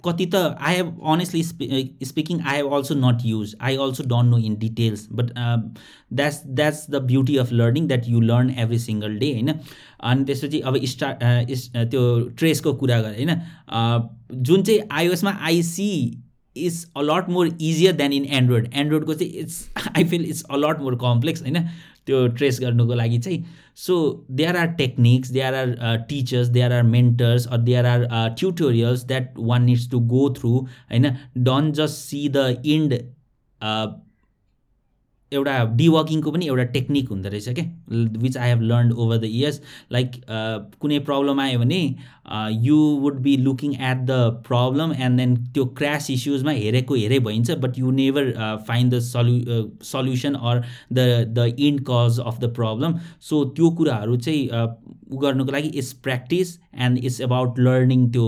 कति 0.06 0.26
त 0.26 0.36
I 0.60 0.76
have 0.76 1.00
honestly 1.08 1.44
speaking 2.06 2.40
I 2.42 2.58
have 2.58 2.74
also 2.74 2.96
not 2.96 3.26
use 3.26 3.56
I 3.62 3.76
also 3.78 4.04
don't 4.10 4.30
know 4.30 4.38
in 4.38 4.56
details 4.60 5.08
but 5.12 5.32
that's 6.14 6.42
that's 6.48 6.86
the 6.90 7.02
beauty 7.06 7.38
of 7.38 7.52
learning 7.54 7.88
that 7.88 8.08
you 8.08 8.22
learn 8.22 8.50
every 8.58 8.80
single 8.80 9.18
day 9.20 9.32
होइन? 9.32 9.54
अनि 10.04 10.26
त्यसपछि 10.26 10.60
अब 10.62 10.78
start 10.86 11.24
त्यो 11.92 12.20
ट्रेसको 12.38 12.74
कुरा 12.74 13.02
गरेँ 13.02 13.26
होइन? 13.26 13.42
जुन 14.34 14.64
चाहिँ 14.64 14.80
आइओएसमा 14.92 15.38
I see 15.42 15.92
is 16.56 16.86
a lot 16.98 17.30
more 17.30 17.48
easier 17.48 17.94
then 17.96 18.14
in 18.14 18.26
Android 18.34 18.70
एन्ड्रोइडको 18.74 19.14
चाहिँ 19.14 19.32
it's 19.34 19.66
I 19.96 20.04
feel 20.04 20.26
it's 20.26 20.44
a lot 20.50 20.82
more 20.82 20.96
complex 21.02 21.42
होइन? 21.42 21.68
त्यो 22.08 22.28
ट्रेस 22.28 22.60
गर्नुको 22.62 22.94
लागि 22.94 23.18
चाहिँ 23.20 23.44
so 23.76 23.98
there 24.32 24.58
are 24.58 24.68
techniques 24.78 25.32
there 25.32 25.54
are 25.54 25.98
teachers 26.10 26.48
there 26.48 26.74
are 26.74 26.84
mentors 26.84 27.48
or 27.48 27.58
there 27.58 27.86
are 27.86 28.08
tutorials 28.40 29.06
that 29.06 29.34
one 29.38 29.64
needs 29.64 29.90
to 29.92 30.00
go 30.14 30.30
through 30.40 30.52
होइन? 30.52 31.16
Don't 31.38 31.76
just 31.76 31.96
see 31.96 32.28
the 32.30 32.62
end 32.66 32.94
एउटा 35.36 35.64
डिवर्किङको 35.76 36.32
पनि 36.32 36.48
एउटा 36.48 36.64
टेक्निक 36.74 37.10
हुँदो 37.10 37.30
रहेछ 37.30 37.50
क्या। 37.60 37.66
Which 38.22 38.38
I 38.38 38.50
have 38.50 38.62
learn 38.72 38.92
over 38.92 39.18
the 39.18 39.32
years 39.32 39.62
like 39.92 40.12
कुनै 40.82 41.00
problem 41.10 41.40
आयो 41.40 41.60
भने 41.60 41.82
you 42.66 42.78
would 43.02 43.20
be 43.22 43.36
looking 43.38 43.74
at 43.74 43.98
the 44.06 44.20
problem 44.48 44.94
and 44.94 45.20
then 45.20 45.36
त्यो 45.54 45.66
क्रास 45.80 46.10
इस्युजमा 46.12 46.52
हेरेको 46.60 46.96
हेरे 46.96 47.20
भइन्छ 47.28 47.52
but 47.66 47.80
you 47.80 47.92
never 48.00 48.32
find 48.68 48.94
the 48.94 49.00
सल्यु 49.10 49.62
solution 49.92 50.34
or 50.34 50.64
the 50.94 51.08
the 51.38 51.54
end 51.60 51.86
cause 51.90 52.20
of 52.26 52.40
the 52.42 52.54
problem 52.56 52.98
so 53.30 53.44
त्यो 53.56 53.70
कुराहरू 53.80 54.18
चाहिँ 54.18 54.50
उ 55.12 55.18
गर्नुको 55.22 55.52
लागि 55.52 55.68
it's 55.78 55.94
practice 56.04 56.58
and 56.82 56.98
it's 56.98 57.22
about 57.22 57.60
learning 57.60 58.10
त्यो 58.12 58.28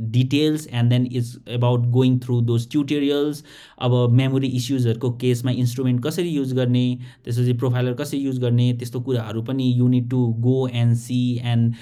details 0.00 0.66
and 0.66 0.90
then 0.90 1.06
is 1.12 1.36
about 1.48 1.86
going 1.90 2.18
through 2.18 2.40
those 2.42 2.68
tutorials 2.70 3.44
अब 3.78 3.96
मेमोरी 4.12 4.48
इस्युजहरूको 4.48 5.10
केसमा 5.16 5.50
इन्स्ट्रुमेन्ट 5.50 6.02
कसरी 6.04 6.28
युज 6.28 6.52
गर्ने 6.52 6.84
त्यसपछि 7.24 7.52
प्रोफाइलर 7.52 7.94
कसरी 7.94 8.20
युज 8.20 8.38
गर्ने 8.38 8.72
त्यस्तो 8.72 9.00
कुराहरू 9.00 9.42
पनि 9.42 9.72
you need 9.76 10.10
to 10.10 10.26
go 10.40 10.66
and 10.74 10.96
see 10.96 11.22
and 11.44 11.74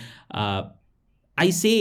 I 1.39 1.53
say 1.53 1.75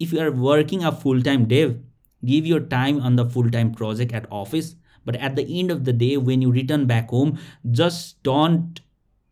if 0.00 0.14
you 0.14 0.20
are 0.20 0.30
working 0.40 0.80
a 0.80 0.90
full 0.90 1.22
time 1.22 1.44
dev 1.46 1.82
give 2.22 2.44
your 2.44 2.60
time 2.70 2.98
on 3.00 3.16
the 3.16 3.28
full 3.30 3.50
time 3.50 3.72
project 3.72 4.14
at 4.14 4.26
office 4.32 4.74
but 5.06 5.16
at 5.16 5.32
the 5.32 5.38
end 5.38 5.72
of 5.72 5.78
the 5.78 5.88
day 5.88 6.16
when 6.16 6.42
you 6.42 6.50
return 6.50 6.86
back 6.86 7.10
home 7.10 7.36
just 7.66 8.16
don't 8.24 8.80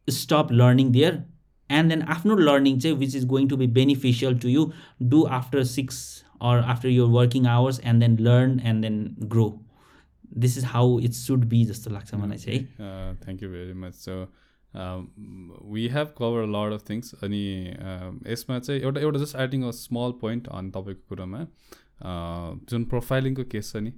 stop 0.09 0.49
learning 0.53 0.93
there 0.93 1.23
and 1.71 1.91
then 1.91 2.03
आफ्नो 2.03 2.37
learning 2.37 2.79
चाहिँ 2.81 2.97
which 2.97 3.17
is 3.17 3.25
going 3.27 3.49
to 3.49 3.57
be 3.57 3.67
beneficial 3.67 4.39
to 4.39 4.49
you 4.49 4.71
do 5.03 5.23
after 5.31 5.65
six 5.65 6.24
or 6.45 6.55
after 6.73 6.91
your 6.93 7.09
working 7.13 7.47
hours 7.51 7.79
and 7.81 8.05
then 8.05 8.17
learn 8.29 8.57
and 8.71 8.87
then 8.87 8.99
grow. 9.35 9.51
This 10.45 10.57
is 10.57 10.65
how 10.71 10.87
it 11.09 11.19
should 11.19 11.45
be 11.51 11.65
जस्तो 11.67 11.91
लाग्छ 11.91 12.15
मलाई 12.15 12.39
चाहिँ 12.39 12.61
thank 13.25 13.43
you 13.43 13.51
very 13.51 13.75
much 13.83 13.95
so 13.97 14.17
we 15.75 15.87
have 15.89 16.15
cover 16.19 16.47
lot 16.55 16.73
of 16.75 16.89
things 16.89 17.15
अनि 17.25 17.43
यसमा 18.33 18.59
चाहिँ 18.59 18.81
एउटा 18.81 19.01
एउटा 19.01 19.21
just 19.25 19.37
adding 19.47 19.63
a 19.65 19.71
small 19.81 20.19
point 20.23 20.49
on 20.61 20.71
तपाईँको 20.77 21.15
कुरामा 21.15 21.45
जुन 22.73 22.85
प्रोफाइलिङको 22.95 23.45
केस 23.55 23.73
छ 23.73 23.85
नि 23.87 23.93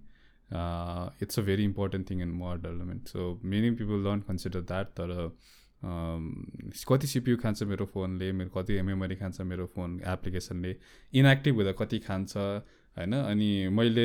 it's 1.22 1.38
a 1.38 1.42
very 1.42 1.64
important 1.64 2.10
thing 2.10 2.22
in 2.22 2.34
more 2.42 2.58
development 2.66 3.14
so 3.14 3.28
many 3.54 3.70
people 3.82 4.04
don't 4.04 4.26
consider 4.26 4.60
that 4.72 4.92
तर 5.00 5.14
कति 6.88 7.06
सिपियु 7.06 7.36
खान्छ 7.42 7.62
मेरो 7.62 7.86
फोनले 7.94 8.32
मेरो 8.32 8.50
कति 8.56 8.80
मेमोरी 8.82 9.16
खान्छ 9.16 9.40
मेरो 9.40 9.66
फोन 9.74 10.00
एप्लिकेसनले 10.06 10.76
इनएक्टिभ 11.12 11.54
हुँदा 11.54 11.72
कति 11.84 11.98
खान्छ 12.08 12.36
होइन? 12.36 13.12
अनि 13.12 13.68
मैले 13.68 14.04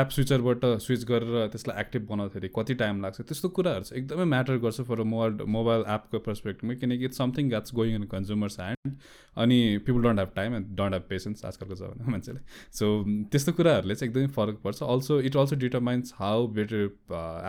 एप 0.00 0.08
स्विचरबाट 0.12 0.64
स्विच 0.86 1.04
गरेर 1.08 1.46
त्यसलाई 1.52 1.80
एक्टिभ 1.80 2.06
बनाउँदाखेरि 2.10 2.48
कति 2.56 2.74
टाइम 2.82 3.00
लाग्छ 3.02 3.20
त्यस्तो 3.20 3.48
कुराहरू 3.48 3.84
चाहिँ 3.84 4.02
एकदमै 4.02 4.24
म्याटर 4.24 4.56
गर्छ 4.64 4.80
फर 4.88 5.02
मोबाइल 5.02 5.46
मोबाइल 5.56 5.84
एपको 5.94 6.18
पर्सपेक्टिभमा 6.26 6.74
किनकि 6.80 7.04
it's 7.04 7.18
something 7.18 7.48
that's 7.48 7.74
going 7.74 7.94
in 7.94 8.04
consumers 8.12 8.60
hand 8.60 8.94
अनि 9.36 9.58
people 9.86 10.02
don't 10.02 10.18
have 10.18 10.32
time 10.36 10.56
and 10.56 10.76
don't 10.76 10.94
have 10.94 11.06
patience 11.08 11.44
आजकलको 11.44 11.74
जमानामा 11.74 12.10
मान्छेले। 12.10 12.40
सो 12.72 12.92
त्यस्तो 13.32 13.52
कुराहरूले 13.52 13.94
चाहिँ 13.94 14.10
एकदमै 14.10 14.28
फरक 14.36 14.60
पर्छ। 14.64 14.82
Also 14.82 15.20
it 15.20 15.36
also 15.36 15.56
determines 15.56 16.14
how 16.16 16.46
better 16.60 16.84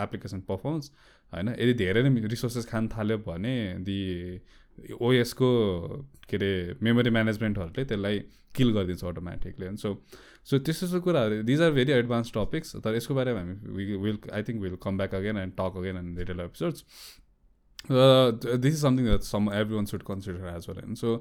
application 0.02 0.40
performs 0.48 0.90
होइन? 1.32 1.48
यदि 1.48 1.74
धेरै 1.74 2.02
नै 2.02 2.28
रिसोर्सेस 2.28 2.66
खान 2.66 2.88
थाल्यो 2.88 3.18
भने 3.26 3.54
दि 3.82 3.98
ओएसको 5.00 5.50
के 6.28 6.36
अरे 6.36 6.50
मेमोरी 6.82 7.10
म्यानेजमेन्टहरूले 7.10 7.84
त्यसलाई 7.84 8.18
किल 8.56 8.72
गरिदिन्छ 8.72 9.04
अटोमेटिकली 9.04 9.66
होइन 9.66 9.76
सो 9.76 9.94
सो 10.44 10.58
त्यस्तो 10.58 10.86
त्यस्तो 10.86 11.00
कुराहरू। 11.00 11.42
These 11.42 11.62
are 11.62 11.72
very 11.72 11.92
advance 11.92 12.32
topics 12.34 12.76
तर 12.76 12.94
यसको 12.96 13.14
बारेमा 13.14 13.40
हामी 13.40 13.96
will 13.96 14.18
I 14.32 14.42
think 14.42 14.62
will 14.62 14.76
come 14.82 14.96
back 14.96 15.14
again 15.14 15.36
and 15.36 15.52
talk 15.52 15.76
again 15.76 15.96
and 15.96 16.18
little 16.18 16.40
episodes 16.40 16.84
this 17.90 18.72
is 18.74 18.80
something 18.80 19.04
that 19.04 19.20
some 19.24 19.52
everyone 19.74 19.84
should 19.86 20.02
consider 20.02 20.56
as 20.56 20.66
well 20.68 20.80
होइन 20.80 20.94
so 20.94 21.14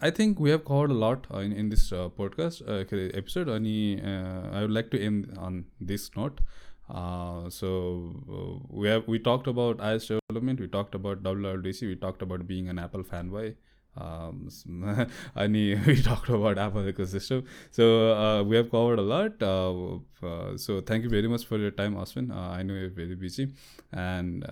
I 0.00 0.10
think 0.10 0.40
we 0.40 0.50
have 0.50 0.64
covered 0.68 0.92
lot 1.02 1.26
in 1.44 1.52
in 1.56 1.68
this 1.68 1.88
podcast 2.16 2.62
के 2.62 2.96
अरे 2.96 3.12
episode 3.14 3.50
अनि 3.50 3.76
I 4.04 4.62
would 4.62 4.70
like 4.70 4.88
to 4.92 4.98
end 5.02 5.22
on 5.40 5.64
this 5.82 6.10
note 6.16 6.42
Uh, 6.88 7.48
so 7.48 8.12
uh, 8.30 8.66
we 8.68 8.88
have 8.88 9.06
we 9.06 9.18
talked 9.18 9.46
about 9.46 9.78
iOS 9.78 10.08
development, 10.28 10.60
we 10.60 10.68
talked 10.68 10.94
about 10.94 11.22
WWDC, 11.22 11.82
we 11.82 11.96
talked 11.96 12.22
about 12.22 12.46
being 12.46 12.68
an 12.68 12.78
Apple 12.78 13.02
fanboy. 13.02 13.54
Um, 13.94 14.48
and 15.34 15.52
we 15.86 16.02
talked 16.02 16.28
about 16.28 16.58
Apple 16.58 16.82
ecosystem. 16.82 17.44
So 17.70 18.14
uh, 18.14 18.42
we 18.42 18.56
have 18.56 18.70
covered 18.70 18.98
a 18.98 19.02
lot. 19.02 19.42
Uh, 19.42 19.96
uh, 20.26 20.56
so 20.56 20.80
thank 20.80 21.04
you 21.04 21.10
very 21.10 21.28
much 21.28 21.44
for 21.44 21.58
your 21.58 21.70
time, 21.70 21.94
Aswin. 21.96 22.30
Uh, 22.30 22.50
I 22.50 22.62
know 22.62 22.74
you're 22.74 22.90
very 22.90 23.14
busy, 23.14 23.52
and 23.92 24.44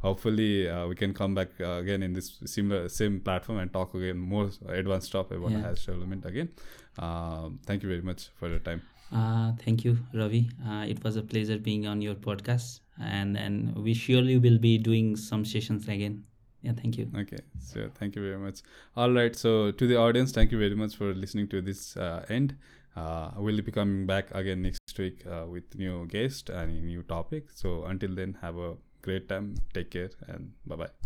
hopefully 0.00 0.70
we 0.88 0.94
can 0.94 1.12
come 1.14 1.34
back 1.34 1.58
again 1.60 2.02
in 2.02 2.12
this 2.12 2.38
similar 2.46 2.88
same 2.88 3.20
platform 3.20 3.58
and 3.58 3.72
talk 3.72 3.94
again 3.94 4.18
more 4.18 4.50
advanced 4.68 5.08
stuff 5.08 5.30
about 5.30 5.50
yeah. 5.50 5.58
iOS 5.58 5.86
development 5.86 6.24
again. 6.24 6.50
thank 7.66 7.82
you 7.82 7.88
very 7.88 8.02
much 8.02 8.30
for 8.38 8.48
your 8.48 8.58
time. 8.60 8.82
Uh, 9.12 9.52
thank 9.64 9.84
you, 9.84 9.98
Ravi. 10.14 10.50
Uh, 10.66 10.84
it 10.88 11.02
was 11.04 11.16
a 11.16 11.22
pleasure 11.22 11.58
being 11.58 11.86
on 11.86 12.00
your 12.00 12.14
podcast, 12.14 12.80
and 13.00 13.36
and 13.36 13.76
we 13.76 13.94
surely 13.94 14.38
will 14.38 14.58
be 14.58 14.78
doing 14.78 15.16
some 15.16 15.44
sessions 15.44 15.88
again. 15.88 16.24
Yeah, 16.62 16.72
thank 16.72 16.96
you. 16.96 17.10
Okay, 17.16 17.40
so 17.58 17.90
thank 17.98 18.16
you 18.16 18.22
very 18.22 18.38
much. 18.38 18.62
All 18.96 19.10
right, 19.10 19.34
so 19.36 19.70
to 19.72 19.86
the 19.86 19.96
audience, 19.96 20.32
thank 20.32 20.50
you 20.52 20.58
very 20.58 20.74
much 20.74 20.96
for 20.96 21.12
listening 21.12 21.48
to 21.48 21.60
this 21.60 21.96
uh, 21.96 22.24
end. 22.28 22.56
Uh, 22.96 23.30
we'll 23.36 23.60
be 23.60 23.72
coming 23.72 24.06
back 24.06 24.34
again 24.34 24.62
next 24.62 24.98
week 24.98 25.24
uh, 25.26 25.46
with 25.46 25.74
new 25.76 26.06
guest 26.06 26.48
and 26.50 26.84
new 26.84 27.02
topic. 27.02 27.50
So 27.54 27.84
until 27.84 28.14
then, 28.14 28.38
have 28.40 28.56
a 28.56 28.74
great 29.02 29.28
time. 29.28 29.56
Take 29.74 29.90
care 29.90 30.10
and 30.28 30.52
bye 30.66 30.76
bye. 30.76 31.01